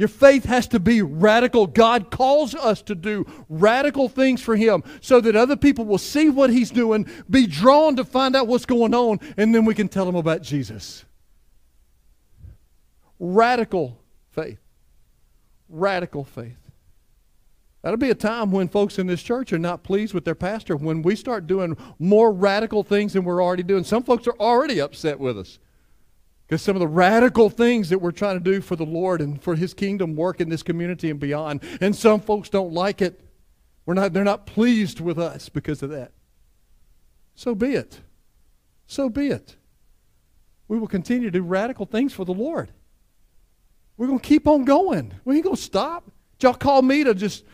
Your 0.00 0.08
faith 0.08 0.46
has 0.46 0.66
to 0.68 0.80
be 0.80 1.02
radical. 1.02 1.66
God 1.66 2.10
calls 2.10 2.54
us 2.54 2.80
to 2.84 2.94
do 2.94 3.26
radical 3.50 4.08
things 4.08 4.40
for 4.40 4.56
Him 4.56 4.82
so 5.02 5.20
that 5.20 5.36
other 5.36 5.56
people 5.56 5.84
will 5.84 5.98
see 5.98 6.30
what 6.30 6.48
He's 6.48 6.70
doing, 6.70 7.06
be 7.28 7.46
drawn 7.46 7.96
to 7.96 8.04
find 8.06 8.34
out 8.34 8.46
what's 8.46 8.64
going 8.64 8.94
on, 8.94 9.20
and 9.36 9.54
then 9.54 9.66
we 9.66 9.74
can 9.74 9.88
tell 9.88 10.06
them 10.06 10.14
about 10.16 10.40
Jesus. 10.40 11.04
Radical 13.18 14.00
faith. 14.30 14.58
Radical 15.68 16.24
faith. 16.24 16.56
That'll 17.82 17.98
be 17.98 18.08
a 18.08 18.14
time 18.14 18.52
when 18.52 18.68
folks 18.68 18.98
in 18.98 19.06
this 19.06 19.22
church 19.22 19.52
are 19.52 19.58
not 19.58 19.82
pleased 19.82 20.14
with 20.14 20.24
their 20.24 20.34
pastor 20.34 20.76
when 20.76 21.02
we 21.02 21.14
start 21.14 21.46
doing 21.46 21.76
more 21.98 22.32
radical 22.32 22.82
things 22.82 23.12
than 23.12 23.24
we're 23.24 23.44
already 23.44 23.64
doing. 23.64 23.84
Some 23.84 24.04
folks 24.04 24.26
are 24.26 24.36
already 24.40 24.80
upset 24.80 25.20
with 25.20 25.38
us. 25.38 25.58
Because 26.50 26.62
some 26.62 26.74
of 26.74 26.80
the 26.80 26.88
radical 26.88 27.48
things 27.48 27.90
that 27.90 28.00
we're 28.00 28.10
trying 28.10 28.36
to 28.36 28.42
do 28.42 28.60
for 28.60 28.74
the 28.74 28.84
Lord 28.84 29.20
and 29.20 29.40
for 29.40 29.54
His 29.54 29.72
kingdom 29.72 30.16
work 30.16 30.40
in 30.40 30.48
this 30.48 30.64
community 30.64 31.08
and 31.08 31.20
beyond. 31.20 31.62
And 31.80 31.94
some 31.94 32.20
folks 32.20 32.48
don't 32.48 32.72
like 32.72 33.00
it. 33.00 33.20
We're 33.86 33.94
not, 33.94 34.12
they're 34.12 34.24
not 34.24 34.46
pleased 34.46 34.98
with 34.98 35.16
us 35.16 35.48
because 35.48 35.80
of 35.80 35.90
that. 35.90 36.10
So 37.36 37.54
be 37.54 37.74
it. 37.74 38.00
So 38.88 39.08
be 39.08 39.28
it. 39.28 39.54
We 40.66 40.76
will 40.76 40.88
continue 40.88 41.30
to 41.30 41.38
do 41.38 41.42
radical 41.44 41.86
things 41.86 42.12
for 42.12 42.24
the 42.24 42.34
Lord. 42.34 42.72
We're 43.96 44.08
going 44.08 44.18
to 44.18 44.28
keep 44.28 44.48
on 44.48 44.64
going. 44.64 45.14
We 45.24 45.36
ain't 45.36 45.44
going 45.44 45.54
to 45.54 45.62
stop. 45.62 46.10
Y'all 46.40 46.54
call 46.54 46.82
me 46.82 47.04
to 47.04 47.14
just, 47.14 47.44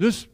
just, 0.00 0.26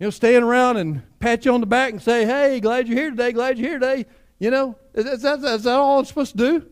you 0.00 0.08
know, 0.08 0.10
stand 0.10 0.42
around 0.42 0.78
and 0.78 1.02
pat 1.20 1.44
you 1.44 1.54
on 1.54 1.60
the 1.60 1.66
back 1.66 1.92
and 1.92 2.02
say, 2.02 2.26
hey, 2.26 2.58
glad 2.58 2.88
you're 2.88 2.98
here 2.98 3.10
today, 3.10 3.30
glad 3.30 3.58
you're 3.58 3.68
here 3.68 3.78
today. 3.78 4.06
You 4.40 4.50
know, 4.50 4.76
is 4.92 5.22
that, 5.22 5.38
is 5.38 5.62
that 5.62 5.78
all 5.78 6.00
I'm 6.00 6.04
supposed 6.04 6.32
to 6.32 6.38
do? 6.38 6.68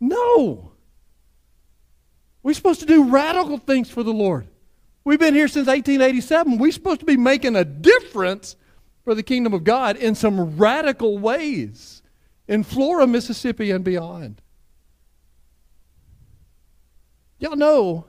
No. 0.00 0.72
We're 2.42 2.54
supposed 2.54 2.80
to 2.80 2.86
do 2.86 3.04
radical 3.04 3.58
things 3.58 3.90
for 3.90 4.02
the 4.02 4.12
Lord. 4.12 4.46
We've 5.04 5.18
been 5.18 5.34
here 5.34 5.48
since 5.48 5.66
1887. 5.66 6.58
We're 6.58 6.72
supposed 6.72 7.00
to 7.00 7.06
be 7.06 7.16
making 7.16 7.56
a 7.56 7.64
difference 7.64 8.56
for 9.04 9.14
the 9.14 9.22
kingdom 9.22 9.54
of 9.54 9.64
God 9.64 9.96
in 9.96 10.14
some 10.14 10.56
radical 10.56 11.18
ways 11.18 12.02
in 12.46 12.62
Flora, 12.62 13.06
Mississippi, 13.06 13.70
and 13.70 13.84
beyond. 13.84 14.40
Y'all 17.38 17.56
know 17.56 18.06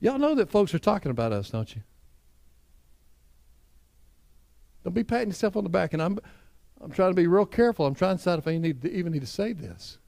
Y'all 0.00 0.18
know 0.18 0.34
that 0.34 0.50
folks 0.50 0.72
are 0.74 0.78
talking 0.78 1.10
about 1.10 1.30
us, 1.32 1.50
don't 1.50 1.74
you? 1.74 1.82
Don't 4.84 4.94
be 4.94 5.04
patting 5.04 5.28
yourself 5.28 5.56
on 5.56 5.64
the 5.64 5.70
back. 5.70 5.92
And 5.92 6.02
I'm, 6.02 6.18
I'm 6.80 6.90
trying 6.90 7.10
to 7.10 7.14
be 7.14 7.26
real 7.26 7.46
careful. 7.46 7.86
I'm 7.86 7.94
trying 7.94 8.16
to 8.16 8.18
decide 8.18 8.38
if 8.38 8.46
I 8.46 8.56
need 8.56 8.82
to, 8.82 8.90
even 8.90 9.12
need 9.12 9.20
to 9.20 9.26
say 9.26 9.52
this. 9.52 9.98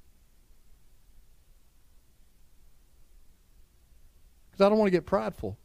Because 4.50 4.66
I 4.66 4.68
don't 4.68 4.78
want 4.78 4.86
to 4.88 4.92
get 4.92 5.06
prideful. 5.06 5.56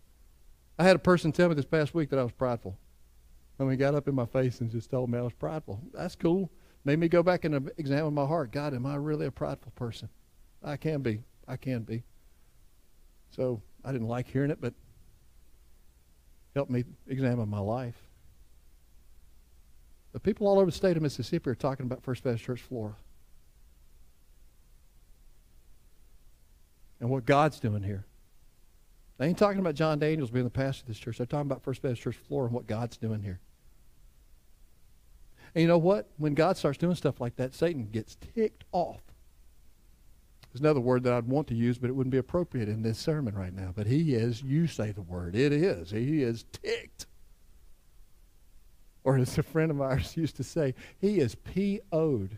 I 0.79 0.83
had 0.83 0.95
a 0.95 0.99
person 0.99 1.31
tell 1.31 1.49
me 1.49 1.55
this 1.55 1.65
past 1.65 1.93
week 1.93 2.09
that 2.09 2.19
I 2.19 2.23
was 2.23 2.31
prideful. 2.31 2.77
Mean, 3.59 3.71
he 3.71 3.77
got 3.77 3.95
up 3.95 4.07
in 4.07 4.13
my 4.13 4.25
face 4.25 4.61
and 4.61 4.69
just 4.69 4.91
told 4.91 5.09
me 5.09 5.17
I 5.17 5.21
was 5.21 5.33
prideful. 5.33 5.81
That's 5.93 6.15
cool. 6.15 6.51
Made 6.85 6.99
me 6.99 7.07
go 7.07 7.23
back 7.23 7.43
and 7.43 7.69
examine 7.77 8.13
my 8.13 8.25
heart. 8.25 8.51
God, 8.51 8.73
am 8.73 8.85
I 8.85 8.95
really 8.95 9.25
a 9.25 9.31
prideful 9.31 9.71
person? 9.75 10.09
I 10.63 10.77
can 10.77 11.01
be. 11.01 11.23
I 11.47 11.57
can 11.57 11.81
be. 11.81 12.03
So 13.31 13.61
I 13.83 13.91
didn't 13.91 14.07
like 14.07 14.27
hearing 14.27 14.51
it, 14.51 14.61
but 14.61 14.73
helped 16.55 16.71
me 16.71 16.83
examine 17.07 17.49
my 17.49 17.59
life. 17.59 18.06
People 20.23 20.47
all 20.47 20.57
over 20.57 20.67
the 20.67 20.71
state 20.71 20.97
of 20.97 21.03
Mississippi 21.03 21.49
are 21.49 21.55
talking 21.55 21.85
about 21.85 22.03
First 22.03 22.23
Baptist 22.23 22.45
Church 22.45 22.61
Flora. 22.61 22.95
And 26.99 27.09
what 27.09 27.25
God's 27.25 27.59
doing 27.59 27.83
here. 27.83 28.05
They 29.17 29.27
ain't 29.27 29.37
talking 29.37 29.59
about 29.59 29.75
John 29.75 29.99
Daniels 29.99 30.29
being 30.29 30.45
the 30.45 30.51
pastor 30.51 30.83
of 30.83 30.87
this 30.87 30.99
church. 30.99 31.17
They're 31.17 31.25
talking 31.25 31.49
about 31.49 31.63
First 31.63 31.81
Baptist 31.81 32.03
Church 32.03 32.17
Flora 32.27 32.45
and 32.45 32.53
what 32.53 32.67
God's 32.67 32.97
doing 32.97 33.21
here. 33.21 33.39
And 35.55 35.63
you 35.63 35.67
know 35.67 35.79
what? 35.79 36.07
When 36.17 36.35
God 36.35 36.55
starts 36.55 36.77
doing 36.77 36.95
stuff 36.95 37.19
like 37.19 37.35
that, 37.37 37.55
Satan 37.55 37.89
gets 37.91 38.15
ticked 38.15 38.63
off. 38.71 39.01
There's 40.51 40.61
another 40.61 40.79
word 40.79 41.03
that 41.03 41.13
I'd 41.13 41.27
want 41.27 41.47
to 41.47 41.55
use, 41.55 41.79
but 41.79 41.89
it 41.89 41.93
wouldn't 41.93 42.11
be 42.11 42.19
appropriate 42.19 42.69
in 42.69 42.83
this 42.83 42.99
sermon 42.99 43.33
right 43.33 43.53
now. 43.53 43.73
But 43.75 43.87
he 43.87 44.13
is, 44.13 44.43
you 44.43 44.67
say 44.67 44.91
the 44.91 45.01
word, 45.01 45.35
it 45.35 45.51
is. 45.51 45.89
He 45.89 46.21
is 46.21 46.45
ticked. 46.51 47.06
Or 49.07 49.17
as 49.17 49.37
a 49.37 49.43
friend 49.43 49.71
of 49.71 49.79
ours 49.79 50.17
used 50.17 50.35
to 50.35 50.43
say, 50.43 50.75
he 50.99 51.19
is 51.19 51.33
P.O.'d, 51.33 52.37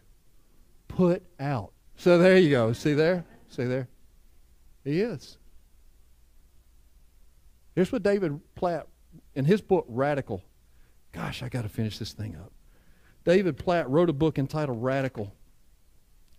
put 0.87 1.23
out. 1.39 1.71
So 1.95 2.19
there 2.19 2.37
you 2.37 2.51
go. 2.51 2.73
See 2.73 2.93
there? 2.93 3.25
See 3.47 3.63
there? 3.63 3.87
He 4.83 5.01
is. 5.01 5.39
Here's 7.73 7.91
what 7.91 8.03
David 8.03 8.39
Platt, 8.53 8.87
in 9.33 9.45
his 9.45 9.61
book, 9.61 9.85
Radical. 9.87 10.43
Gosh, 11.11 11.41
I 11.41 11.49
got 11.49 11.63
to 11.63 11.69
finish 11.69 11.97
this 11.97 12.13
thing 12.13 12.35
up. 12.35 12.51
David 13.25 13.57
Platt 13.57 13.89
wrote 13.89 14.11
a 14.11 14.13
book 14.13 14.37
entitled 14.37 14.83
Radical. 14.83 15.33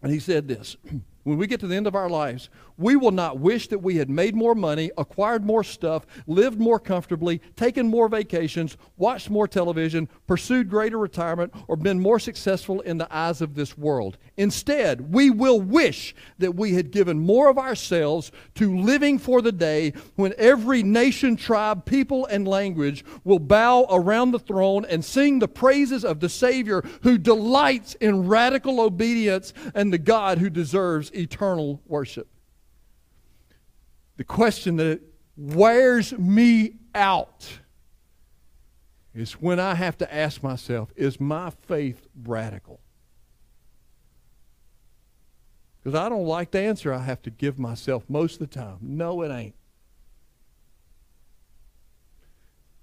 And 0.00 0.12
he 0.12 0.20
said 0.20 0.46
this 0.46 0.76
when 1.22 1.36
we 1.36 1.46
get 1.46 1.60
to 1.60 1.66
the 1.66 1.76
end 1.76 1.86
of 1.86 1.94
our 1.94 2.08
lives, 2.08 2.48
we 2.78 2.96
will 2.96 3.10
not 3.10 3.38
wish 3.38 3.68
that 3.68 3.78
we 3.78 3.96
had 3.96 4.08
made 4.08 4.34
more 4.34 4.54
money, 4.54 4.90
acquired 4.96 5.44
more 5.44 5.62
stuff, 5.62 6.06
lived 6.26 6.58
more 6.58 6.80
comfortably, 6.80 7.40
taken 7.54 7.86
more 7.86 8.08
vacations, 8.08 8.78
watched 8.96 9.28
more 9.28 9.46
television, 9.46 10.08
pursued 10.26 10.70
greater 10.70 10.98
retirement, 10.98 11.52
or 11.68 11.76
been 11.76 12.00
more 12.00 12.18
successful 12.18 12.80
in 12.80 12.96
the 12.96 13.14
eyes 13.14 13.42
of 13.42 13.54
this 13.54 13.76
world. 13.76 14.16
Instead, 14.38 15.12
we 15.12 15.28
will 15.28 15.60
wish 15.60 16.14
that 16.38 16.54
we 16.54 16.72
had 16.72 16.90
given 16.90 17.18
more 17.18 17.50
of 17.50 17.58
ourselves 17.58 18.32
to 18.54 18.78
living 18.78 19.18
for 19.18 19.42
the 19.42 19.52
day 19.52 19.92
when 20.16 20.32
every 20.38 20.82
nation, 20.82 21.36
tribe, 21.36 21.84
people, 21.84 22.24
and 22.26 22.48
language 22.48 23.04
will 23.24 23.38
bow 23.38 23.86
around 23.90 24.30
the 24.30 24.38
throne 24.38 24.86
and 24.86 25.04
sing 25.04 25.38
the 25.38 25.48
praises 25.48 26.02
of 26.02 26.20
the 26.20 26.30
Savior 26.30 26.82
who 27.02 27.18
delights 27.18 27.94
in 27.96 28.26
radical 28.26 28.80
obedience 28.80 29.52
and 29.74 29.92
the 29.92 29.98
God 29.98 30.38
who 30.38 30.48
deserves 30.48 31.09
eternal 31.12 31.80
worship. 31.86 32.28
The 34.16 34.24
question 34.24 34.76
that 34.76 35.00
wears 35.36 36.12
me 36.12 36.74
out 36.94 37.48
is 39.14 39.32
when 39.32 39.58
I 39.58 39.74
have 39.74 39.98
to 39.98 40.14
ask 40.14 40.42
myself, 40.42 40.92
is 40.96 41.20
my 41.20 41.50
faith 41.50 42.06
radical? 42.22 42.80
Because 45.82 45.98
I 45.98 46.08
don't 46.08 46.26
like 46.26 46.50
the 46.50 46.60
answer 46.60 46.92
I 46.92 46.98
have 46.98 47.22
to 47.22 47.30
give 47.30 47.58
myself 47.58 48.04
most 48.08 48.34
of 48.34 48.50
the 48.50 48.54
time. 48.54 48.78
No, 48.82 49.22
it 49.22 49.30
ain't. 49.30 49.54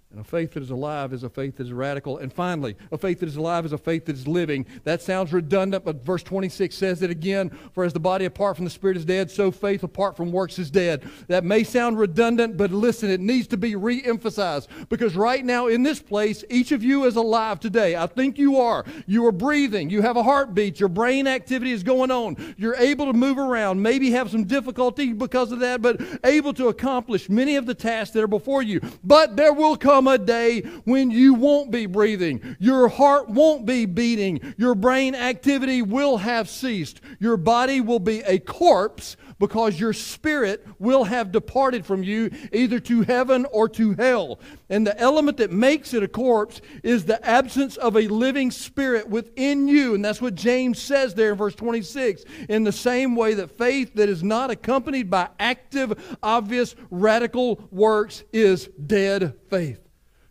And 0.10 0.22
a 0.22 0.24
faith 0.24 0.54
that 0.54 0.64
is 0.64 0.70
alive 0.70 1.12
is 1.12 1.24
a 1.24 1.30
faith 1.30 1.58
that 1.58 1.68
is 1.68 1.74
radical. 1.74 2.20
And 2.20 2.32
finally, 2.32 2.78
a 2.94 2.98
faith 2.98 3.20
that 3.20 3.28
is 3.28 3.36
alive 3.36 3.66
is 3.66 3.74
a 3.74 3.78
faith 3.78 4.06
that 4.06 4.16
is 4.16 4.26
living. 4.26 4.66
That 4.86 5.02
sounds 5.02 5.34
redundant, 5.34 5.84
but 5.84 6.06
verse 6.06 6.24
26 6.24 6.74
says 6.74 7.02
it 7.02 7.10
again. 7.10 7.50
For 7.74 7.84
as 7.84 7.92
the 7.92 8.00
body 8.00 8.24
apart 8.24 8.56
from 8.56 8.64
the 8.64 8.72
spirit 8.72 8.96
is 8.96 9.04
dead, 9.04 9.30
so 9.30 9.52
faith 9.52 9.84
apart 9.84 10.16
from 10.16 10.32
works 10.32 10.60
is 10.60 10.72
dead. 10.72 11.10
That 11.28 11.44
may 11.44 11.66
sound 11.66 12.00
redundant, 12.00 12.56
but 12.56 12.72
listen, 12.72 13.10
it 13.10 13.20
needs 13.20 13.48
to 13.48 13.58
be 13.58 13.76
re 13.76 14.02
emphasized. 14.02 14.70
Because 14.88 15.18
right 15.18 15.44
now 15.44 15.68
in 15.68 15.84
this 15.84 16.02
place, 16.02 16.42
each 16.50 16.72
of 16.72 16.84
you 16.84 17.04
is 17.04 17.18
alive 17.18 17.60
today. 17.60 17.98
I 17.98 18.08
think 18.08 18.38
you 18.38 18.62
are. 18.62 18.86
You 19.08 19.26
are 19.26 19.34
breathing. 19.34 19.90
You 19.90 20.02
have 20.04 20.16
a 20.16 20.24
heartbeat. 20.24 20.80
Your 20.80 20.90
brain 20.90 21.28
activity 21.28 21.74
is 21.74 21.84
going 21.84 22.12
on. 22.12 22.56
You're 22.58 22.78
able 22.78 23.08
to 23.08 23.14
move 23.14 23.38
around, 23.38 23.82
maybe 23.82 24.12
have 24.12 24.32
some 24.32 24.46
difficulty 24.46 25.12
because 25.12 25.52
of 25.52 25.60
that, 25.60 25.82
but 25.82 26.00
able 26.24 26.54
to 26.54 26.70
accomplish 26.70 27.30
many 27.30 27.58
of 27.58 27.66
the 27.66 27.76
tasks 27.76 28.14
that 28.14 28.24
are 28.24 28.28
before 28.28 28.64
you. 28.64 28.80
But 29.04 29.36
there 29.36 29.52
will 29.52 29.76
come 29.76 29.97
come 29.98 30.08
a 30.08 30.18
day 30.20 30.62
when 30.86 31.10
you 31.10 31.34
won't 31.34 31.72
be 31.72 31.88
breathing. 31.88 32.56
Your 32.60 32.88
heart 32.88 33.30
won't 33.30 33.66
be 33.66 33.88
beating. 33.88 34.54
Your 34.56 34.76
brain 34.76 35.16
activity 35.16 35.82
will 35.82 36.18
have 36.18 36.48
ceased. 36.48 37.02
Your 37.20 37.36
body 37.36 37.82
will 37.82 37.98
be 37.98 38.22
a 38.22 38.38
corpse 38.38 39.18
because 39.40 39.80
your 39.80 39.94
spirit 39.94 40.64
will 40.78 41.04
have 41.04 41.32
departed 41.32 41.84
from 41.84 42.04
you 42.04 42.30
either 42.52 42.80
to 42.80 43.02
heaven 43.02 43.48
or 43.52 43.68
to 43.70 43.94
hell. 43.94 44.40
And 44.70 44.86
the 44.86 45.00
element 45.00 45.38
that 45.38 45.52
makes 45.52 45.96
it 45.96 46.04
a 46.04 46.08
corpse 46.08 46.62
is 46.84 47.06
the 47.06 47.24
absence 47.28 47.76
of 47.78 47.96
a 47.96 48.08
living 48.08 48.52
spirit 48.52 49.10
within 49.10 49.68
you. 49.68 49.96
And 49.96 50.06
that's 50.06 50.22
what 50.22 50.36
James 50.36 50.80
says 50.80 51.16
there 51.16 51.32
in 51.32 51.38
verse 51.38 51.56
26. 51.56 52.24
In 52.50 52.64
the 52.64 52.72
same 52.72 53.16
way 53.16 53.34
that 53.34 53.58
faith 53.58 53.96
that 53.96 54.10
is 54.10 54.22
not 54.22 54.52
accompanied 54.52 55.10
by 55.10 55.30
active, 55.40 56.18
obvious, 56.22 56.76
radical 56.92 57.68
works 57.72 58.24
is 58.32 58.68
dead 58.86 59.34
faith. 59.50 59.87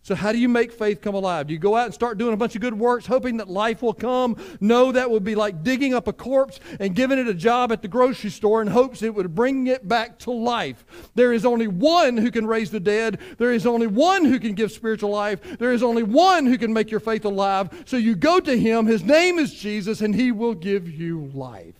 So, 0.06 0.14
how 0.14 0.30
do 0.30 0.38
you 0.38 0.48
make 0.48 0.70
faith 0.70 1.00
come 1.00 1.16
alive? 1.16 1.48
Do 1.48 1.52
you 1.52 1.58
go 1.58 1.74
out 1.74 1.86
and 1.86 1.92
start 1.92 2.16
doing 2.16 2.32
a 2.32 2.36
bunch 2.36 2.54
of 2.54 2.60
good 2.60 2.78
works, 2.78 3.06
hoping 3.06 3.38
that 3.38 3.48
life 3.48 3.82
will 3.82 3.92
come? 3.92 4.36
No, 4.60 4.92
that 4.92 5.10
would 5.10 5.24
be 5.24 5.34
like 5.34 5.64
digging 5.64 5.94
up 5.94 6.06
a 6.06 6.12
corpse 6.12 6.60
and 6.78 6.94
giving 6.94 7.18
it 7.18 7.26
a 7.26 7.34
job 7.34 7.72
at 7.72 7.82
the 7.82 7.88
grocery 7.88 8.30
store 8.30 8.62
in 8.62 8.68
hopes 8.68 9.02
it 9.02 9.12
would 9.12 9.34
bring 9.34 9.66
it 9.66 9.88
back 9.88 10.16
to 10.20 10.30
life. 10.30 10.84
There 11.16 11.32
is 11.32 11.44
only 11.44 11.66
one 11.66 12.16
who 12.16 12.30
can 12.30 12.46
raise 12.46 12.70
the 12.70 12.78
dead. 12.78 13.18
There 13.36 13.52
is 13.52 13.66
only 13.66 13.88
one 13.88 14.24
who 14.24 14.38
can 14.38 14.54
give 14.54 14.70
spiritual 14.70 15.10
life. 15.10 15.40
There 15.58 15.72
is 15.72 15.82
only 15.82 16.04
one 16.04 16.46
who 16.46 16.56
can 16.56 16.72
make 16.72 16.88
your 16.88 17.00
faith 17.00 17.24
alive. 17.24 17.70
So, 17.84 17.96
you 17.96 18.14
go 18.14 18.38
to 18.38 18.56
him. 18.56 18.86
His 18.86 19.02
name 19.02 19.40
is 19.40 19.52
Jesus, 19.54 20.02
and 20.02 20.14
he 20.14 20.30
will 20.30 20.54
give 20.54 20.88
you 20.88 21.32
life. 21.34 21.74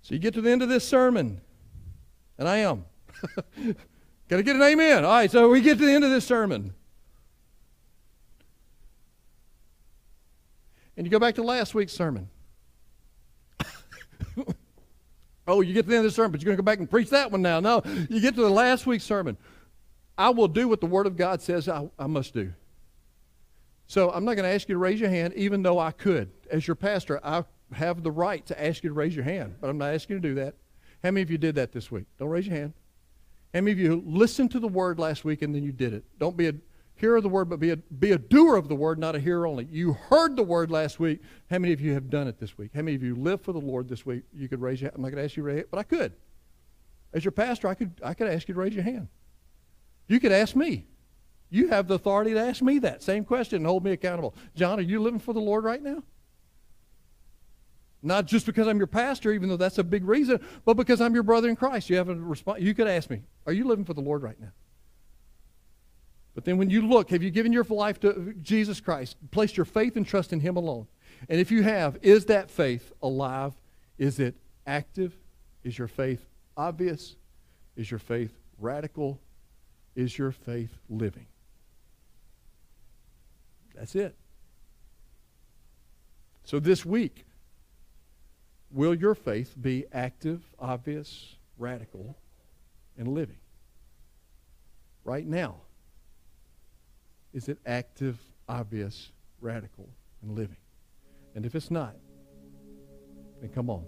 So, 0.00 0.14
you 0.14 0.18
get 0.18 0.32
to 0.32 0.40
the 0.40 0.50
end 0.50 0.62
of 0.62 0.70
this 0.70 0.88
sermon, 0.88 1.42
and 2.38 2.48
I 2.48 2.56
am. 2.60 2.86
Got 4.28 4.38
to 4.38 4.42
get 4.42 4.56
an 4.56 4.62
amen. 4.62 5.04
All 5.04 5.12
right, 5.12 5.30
so 5.30 5.48
we 5.48 5.60
get 5.60 5.78
to 5.78 5.86
the 5.86 5.92
end 5.92 6.04
of 6.04 6.10
this 6.10 6.26
sermon. 6.26 6.74
And 10.96 11.06
you 11.06 11.10
go 11.10 11.18
back 11.18 11.34
to 11.36 11.42
last 11.42 11.74
week's 11.74 11.92
sermon. 11.92 12.28
oh, 15.46 15.60
you 15.60 15.74
get 15.74 15.82
to 15.82 15.90
the 15.90 15.96
end 15.96 16.06
of 16.06 16.10
the 16.10 16.14
sermon, 16.14 16.32
but 16.32 16.40
you're 16.40 16.46
going 16.46 16.56
to 16.56 16.62
go 16.62 16.64
back 16.64 16.78
and 16.78 16.90
preach 16.90 17.10
that 17.10 17.30
one 17.30 17.42
now. 17.42 17.60
No, 17.60 17.82
you 18.08 18.20
get 18.20 18.34
to 18.34 18.40
the 18.40 18.50
last 18.50 18.86
week's 18.86 19.04
sermon. 19.04 19.36
I 20.18 20.30
will 20.30 20.48
do 20.48 20.66
what 20.66 20.80
the 20.80 20.86
Word 20.86 21.06
of 21.06 21.16
God 21.16 21.42
says 21.42 21.68
I, 21.68 21.88
I 21.98 22.06
must 22.06 22.32
do. 22.32 22.52
So 23.86 24.10
I'm 24.10 24.24
not 24.24 24.34
going 24.34 24.48
to 24.48 24.54
ask 24.54 24.68
you 24.68 24.74
to 24.74 24.78
raise 24.78 24.98
your 24.98 25.10
hand, 25.10 25.34
even 25.34 25.62
though 25.62 25.78
I 25.78 25.92
could. 25.92 26.30
As 26.50 26.66
your 26.66 26.74
pastor, 26.74 27.20
I 27.24 27.44
have 27.72 28.02
the 28.02 28.10
right 28.10 28.44
to 28.46 28.64
ask 28.64 28.82
you 28.82 28.90
to 28.90 28.94
raise 28.94 29.14
your 29.14 29.24
hand, 29.24 29.56
but 29.60 29.68
I'm 29.68 29.78
not 29.78 29.94
asking 29.94 30.16
you 30.16 30.22
to 30.22 30.28
do 30.28 30.34
that. 30.36 30.54
How 31.04 31.10
many 31.10 31.22
of 31.22 31.30
you 31.30 31.38
did 31.38 31.54
that 31.56 31.72
this 31.72 31.90
week? 31.90 32.06
Don't 32.18 32.28
raise 32.28 32.46
your 32.46 32.56
hand. 32.56 32.72
How 33.56 33.62
many 33.62 33.72
of 33.72 33.78
you 33.78 34.02
listened 34.04 34.50
to 34.50 34.60
the 34.60 34.68
word 34.68 34.98
last 34.98 35.24
week 35.24 35.40
and 35.40 35.54
then 35.54 35.62
you 35.62 35.72
did 35.72 35.94
it? 35.94 36.04
Don't 36.18 36.36
be 36.36 36.48
a 36.48 36.54
hearer 36.94 37.16
of 37.16 37.22
the 37.22 37.30
word, 37.30 37.48
but 37.48 37.58
be 37.58 37.70
a, 37.70 37.76
be 37.78 38.12
a 38.12 38.18
doer 38.18 38.54
of 38.54 38.68
the 38.68 38.74
word, 38.74 38.98
not 38.98 39.16
a 39.16 39.18
hearer 39.18 39.46
only. 39.46 39.64
You 39.70 39.94
heard 39.94 40.36
the 40.36 40.42
word 40.42 40.70
last 40.70 41.00
week. 41.00 41.22
How 41.50 41.58
many 41.58 41.72
of 41.72 41.80
you 41.80 41.94
have 41.94 42.10
done 42.10 42.28
it 42.28 42.38
this 42.38 42.58
week? 42.58 42.72
How 42.74 42.82
many 42.82 42.96
of 42.96 43.02
you 43.02 43.14
live 43.14 43.40
for 43.40 43.54
the 43.54 43.58
Lord 43.58 43.88
this 43.88 44.04
week? 44.04 44.24
You 44.34 44.46
could 44.46 44.60
raise 44.60 44.82
your 44.82 44.90
hand. 44.90 44.96
I'm 44.96 45.02
not 45.04 45.10
going 45.10 45.22
to 45.22 45.24
ask 45.24 45.38
you 45.38 45.42
to 45.42 45.46
raise 45.46 45.60
it, 45.60 45.70
but 45.70 45.78
I 45.78 45.84
could. 45.84 46.12
As 47.14 47.24
your 47.24 47.32
pastor, 47.32 47.68
I 47.68 47.72
could, 47.72 47.98
I 48.04 48.12
could 48.12 48.28
ask 48.28 48.46
you 48.46 48.52
to 48.52 48.60
raise 48.60 48.74
your 48.74 48.84
hand. 48.84 49.08
You 50.06 50.20
could 50.20 50.32
ask 50.32 50.54
me. 50.54 50.84
You 51.48 51.68
have 51.68 51.88
the 51.88 51.94
authority 51.94 52.34
to 52.34 52.40
ask 52.40 52.60
me 52.60 52.78
that 52.80 53.02
same 53.02 53.24
question 53.24 53.56
and 53.56 53.66
hold 53.66 53.84
me 53.84 53.92
accountable. 53.92 54.34
John, 54.54 54.78
are 54.78 54.82
you 54.82 55.00
living 55.00 55.18
for 55.18 55.32
the 55.32 55.40
Lord 55.40 55.64
right 55.64 55.82
now? 55.82 56.02
Not 58.02 58.26
just 58.26 58.46
because 58.46 58.68
I'm 58.68 58.78
your 58.78 58.86
pastor, 58.86 59.32
even 59.32 59.48
though 59.48 59.56
that's 59.56 59.78
a 59.78 59.84
big 59.84 60.04
reason, 60.04 60.40
but 60.64 60.74
because 60.74 61.00
I'm 61.00 61.14
your 61.14 61.22
brother 61.22 61.48
in 61.48 61.56
Christ. 61.56 61.90
You 61.90 61.96
have 61.96 62.08
a 62.08 62.14
response. 62.14 62.60
You 62.60 62.74
could 62.74 62.86
ask 62.86 63.10
me, 63.10 63.22
are 63.46 63.52
you 63.52 63.64
living 63.66 63.84
for 63.84 63.94
the 63.94 64.00
Lord 64.00 64.22
right 64.22 64.40
now? 64.40 64.52
But 66.34 66.44
then 66.44 66.58
when 66.58 66.68
you 66.68 66.86
look, 66.86 67.10
have 67.10 67.22
you 67.22 67.30
given 67.30 67.52
your 67.52 67.64
life 67.64 67.98
to 68.00 68.34
Jesus 68.42 68.80
Christ, 68.80 69.16
placed 69.30 69.56
your 69.56 69.64
faith 69.64 69.96
and 69.96 70.06
trust 70.06 70.32
in 70.32 70.40
Him 70.40 70.56
alone? 70.56 70.86
And 71.28 71.40
if 71.40 71.50
you 71.50 71.62
have, 71.62 71.98
is 72.02 72.26
that 72.26 72.50
faith 72.50 72.92
alive? 73.02 73.54
Is 73.96 74.18
it 74.20 74.34
active? 74.66 75.16
Is 75.64 75.78
your 75.78 75.88
faith 75.88 76.24
obvious? 76.56 77.16
Is 77.74 77.90
your 77.90 77.98
faith 77.98 78.36
radical? 78.58 79.18
Is 79.94 80.18
your 80.18 80.30
faith 80.30 80.76
living? 80.90 81.26
That's 83.74 83.94
it. 83.94 84.14
So 86.44 86.60
this 86.60 86.84
week, 86.84 87.24
will 88.70 88.94
your 88.94 89.14
faith 89.14 89.54
be 89.60 89.84
active, 89.92 90.42
obvious, 90.58 91.36
radical, 91.58 92.16
and 92.96 93.08
living? 93.08 93.38
Right 95.04 95.26
now, 95.26 95.56
is 97.32 97.48
it 97.48 97.58
active, 97.66 98.18
obvious, 98.48 99.10
radical, 99.40 99.88
and 100.22 100.36
living? 100.36 100.56
And 101.34 101.44
if 101.44 101.54
it's 101.54 101.70
not, 101.70 101.94
then 103.40 103.50
come 103.50 103.70
on. 103.70 103.84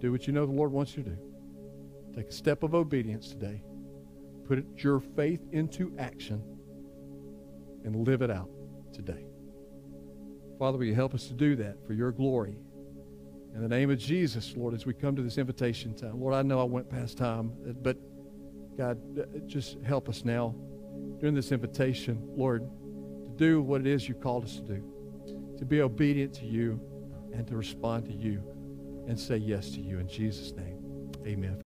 Do 0.00 0.12
what 0.12 0.26
you 0.26 0.32
know 0.32 0.44
the 0.44 0.52
Lord 0.52 0.72
wants 0.72 0.96
you 0.96 1.02
to 1.02 1.10
do. 1.10 1.18
Take 2.14 2.28
a 2.28 2.32
step 2.32 2.62
of 2.62 2.74
obedience 2.74 3.28
today. 3.28 3.62
Put 4.46 4.64
your 4.76 5.00
faith 5.00 5.40
into 5.52 5.92
action 5.98 6.42
and 7.84 8.06
live 8.06 8.22
it 8.22 8.30
out 8.30 8.50
today. 8.92 9.26
Father, 10.58 10.78
will 10.78 10.84
you 10.84 10.94
help 10.94 11.14
us 11.14 11.26
to 11.28 11.34
do 11.34 11.56
that 11.56 11.84
for 11.86 11.92
your 11.92 12.12
glory? 12.12 12.56
In 13.54 13.62
the 13.62 13.68
name 13.68 13.90
of 13.90 13.98
Jesus, 13.98 14.54
Lord, 14.56 14.74
as 14.74 14.84
we 14.84 14.92
come 14.92 15.16
to 15.16 15.22
this 15.22 15.38
invitation 15.38 15.94
time, 15.94 16.20
Lord, 16.20 16.34
I 16.34 16.42
know 16.42 16.60
I 16.60 16.64
went 16.64 16.90
past 16.90 17.16
time, 17.16 17.52
but 17.82 17.96
God, 18.76 18.98
just 19.46 19.78
help 19.82 20.08
us 20.08 20.24
now 20.24 20.54
during 21.20 21.34
this 21.34 21.52
invitation, 21.52 22.22
Lord, 22.36 22.62
to 22.62 23.30
do 23.36 23.62
what 23.62 23.80
it 23.80 23.86
is 23.86 24.08
you 24.08 24.14
called 24.14 24.44
us 24.44 24.56
to 24.56 24.62
do, 24.62 25.56
to 25.58 25.64
be 25.64 25.80
obedient 25.80 26.34
to 26.34 26.44
you 26.44 26.80
and 27.32 27.46
to 27.48 27.56
respond 27.56 28.04
to 28.06 28.12
you 28.12 28.42
and 29.08 29.18
say 29.18 29.36
yes 29.36 29.70
to 29.70 29.80
you. 29.80 29.98
In 29.98 30.08
Jesus' 30.08 30.52
name, 30.52 31.12
amen. 31.26 31.62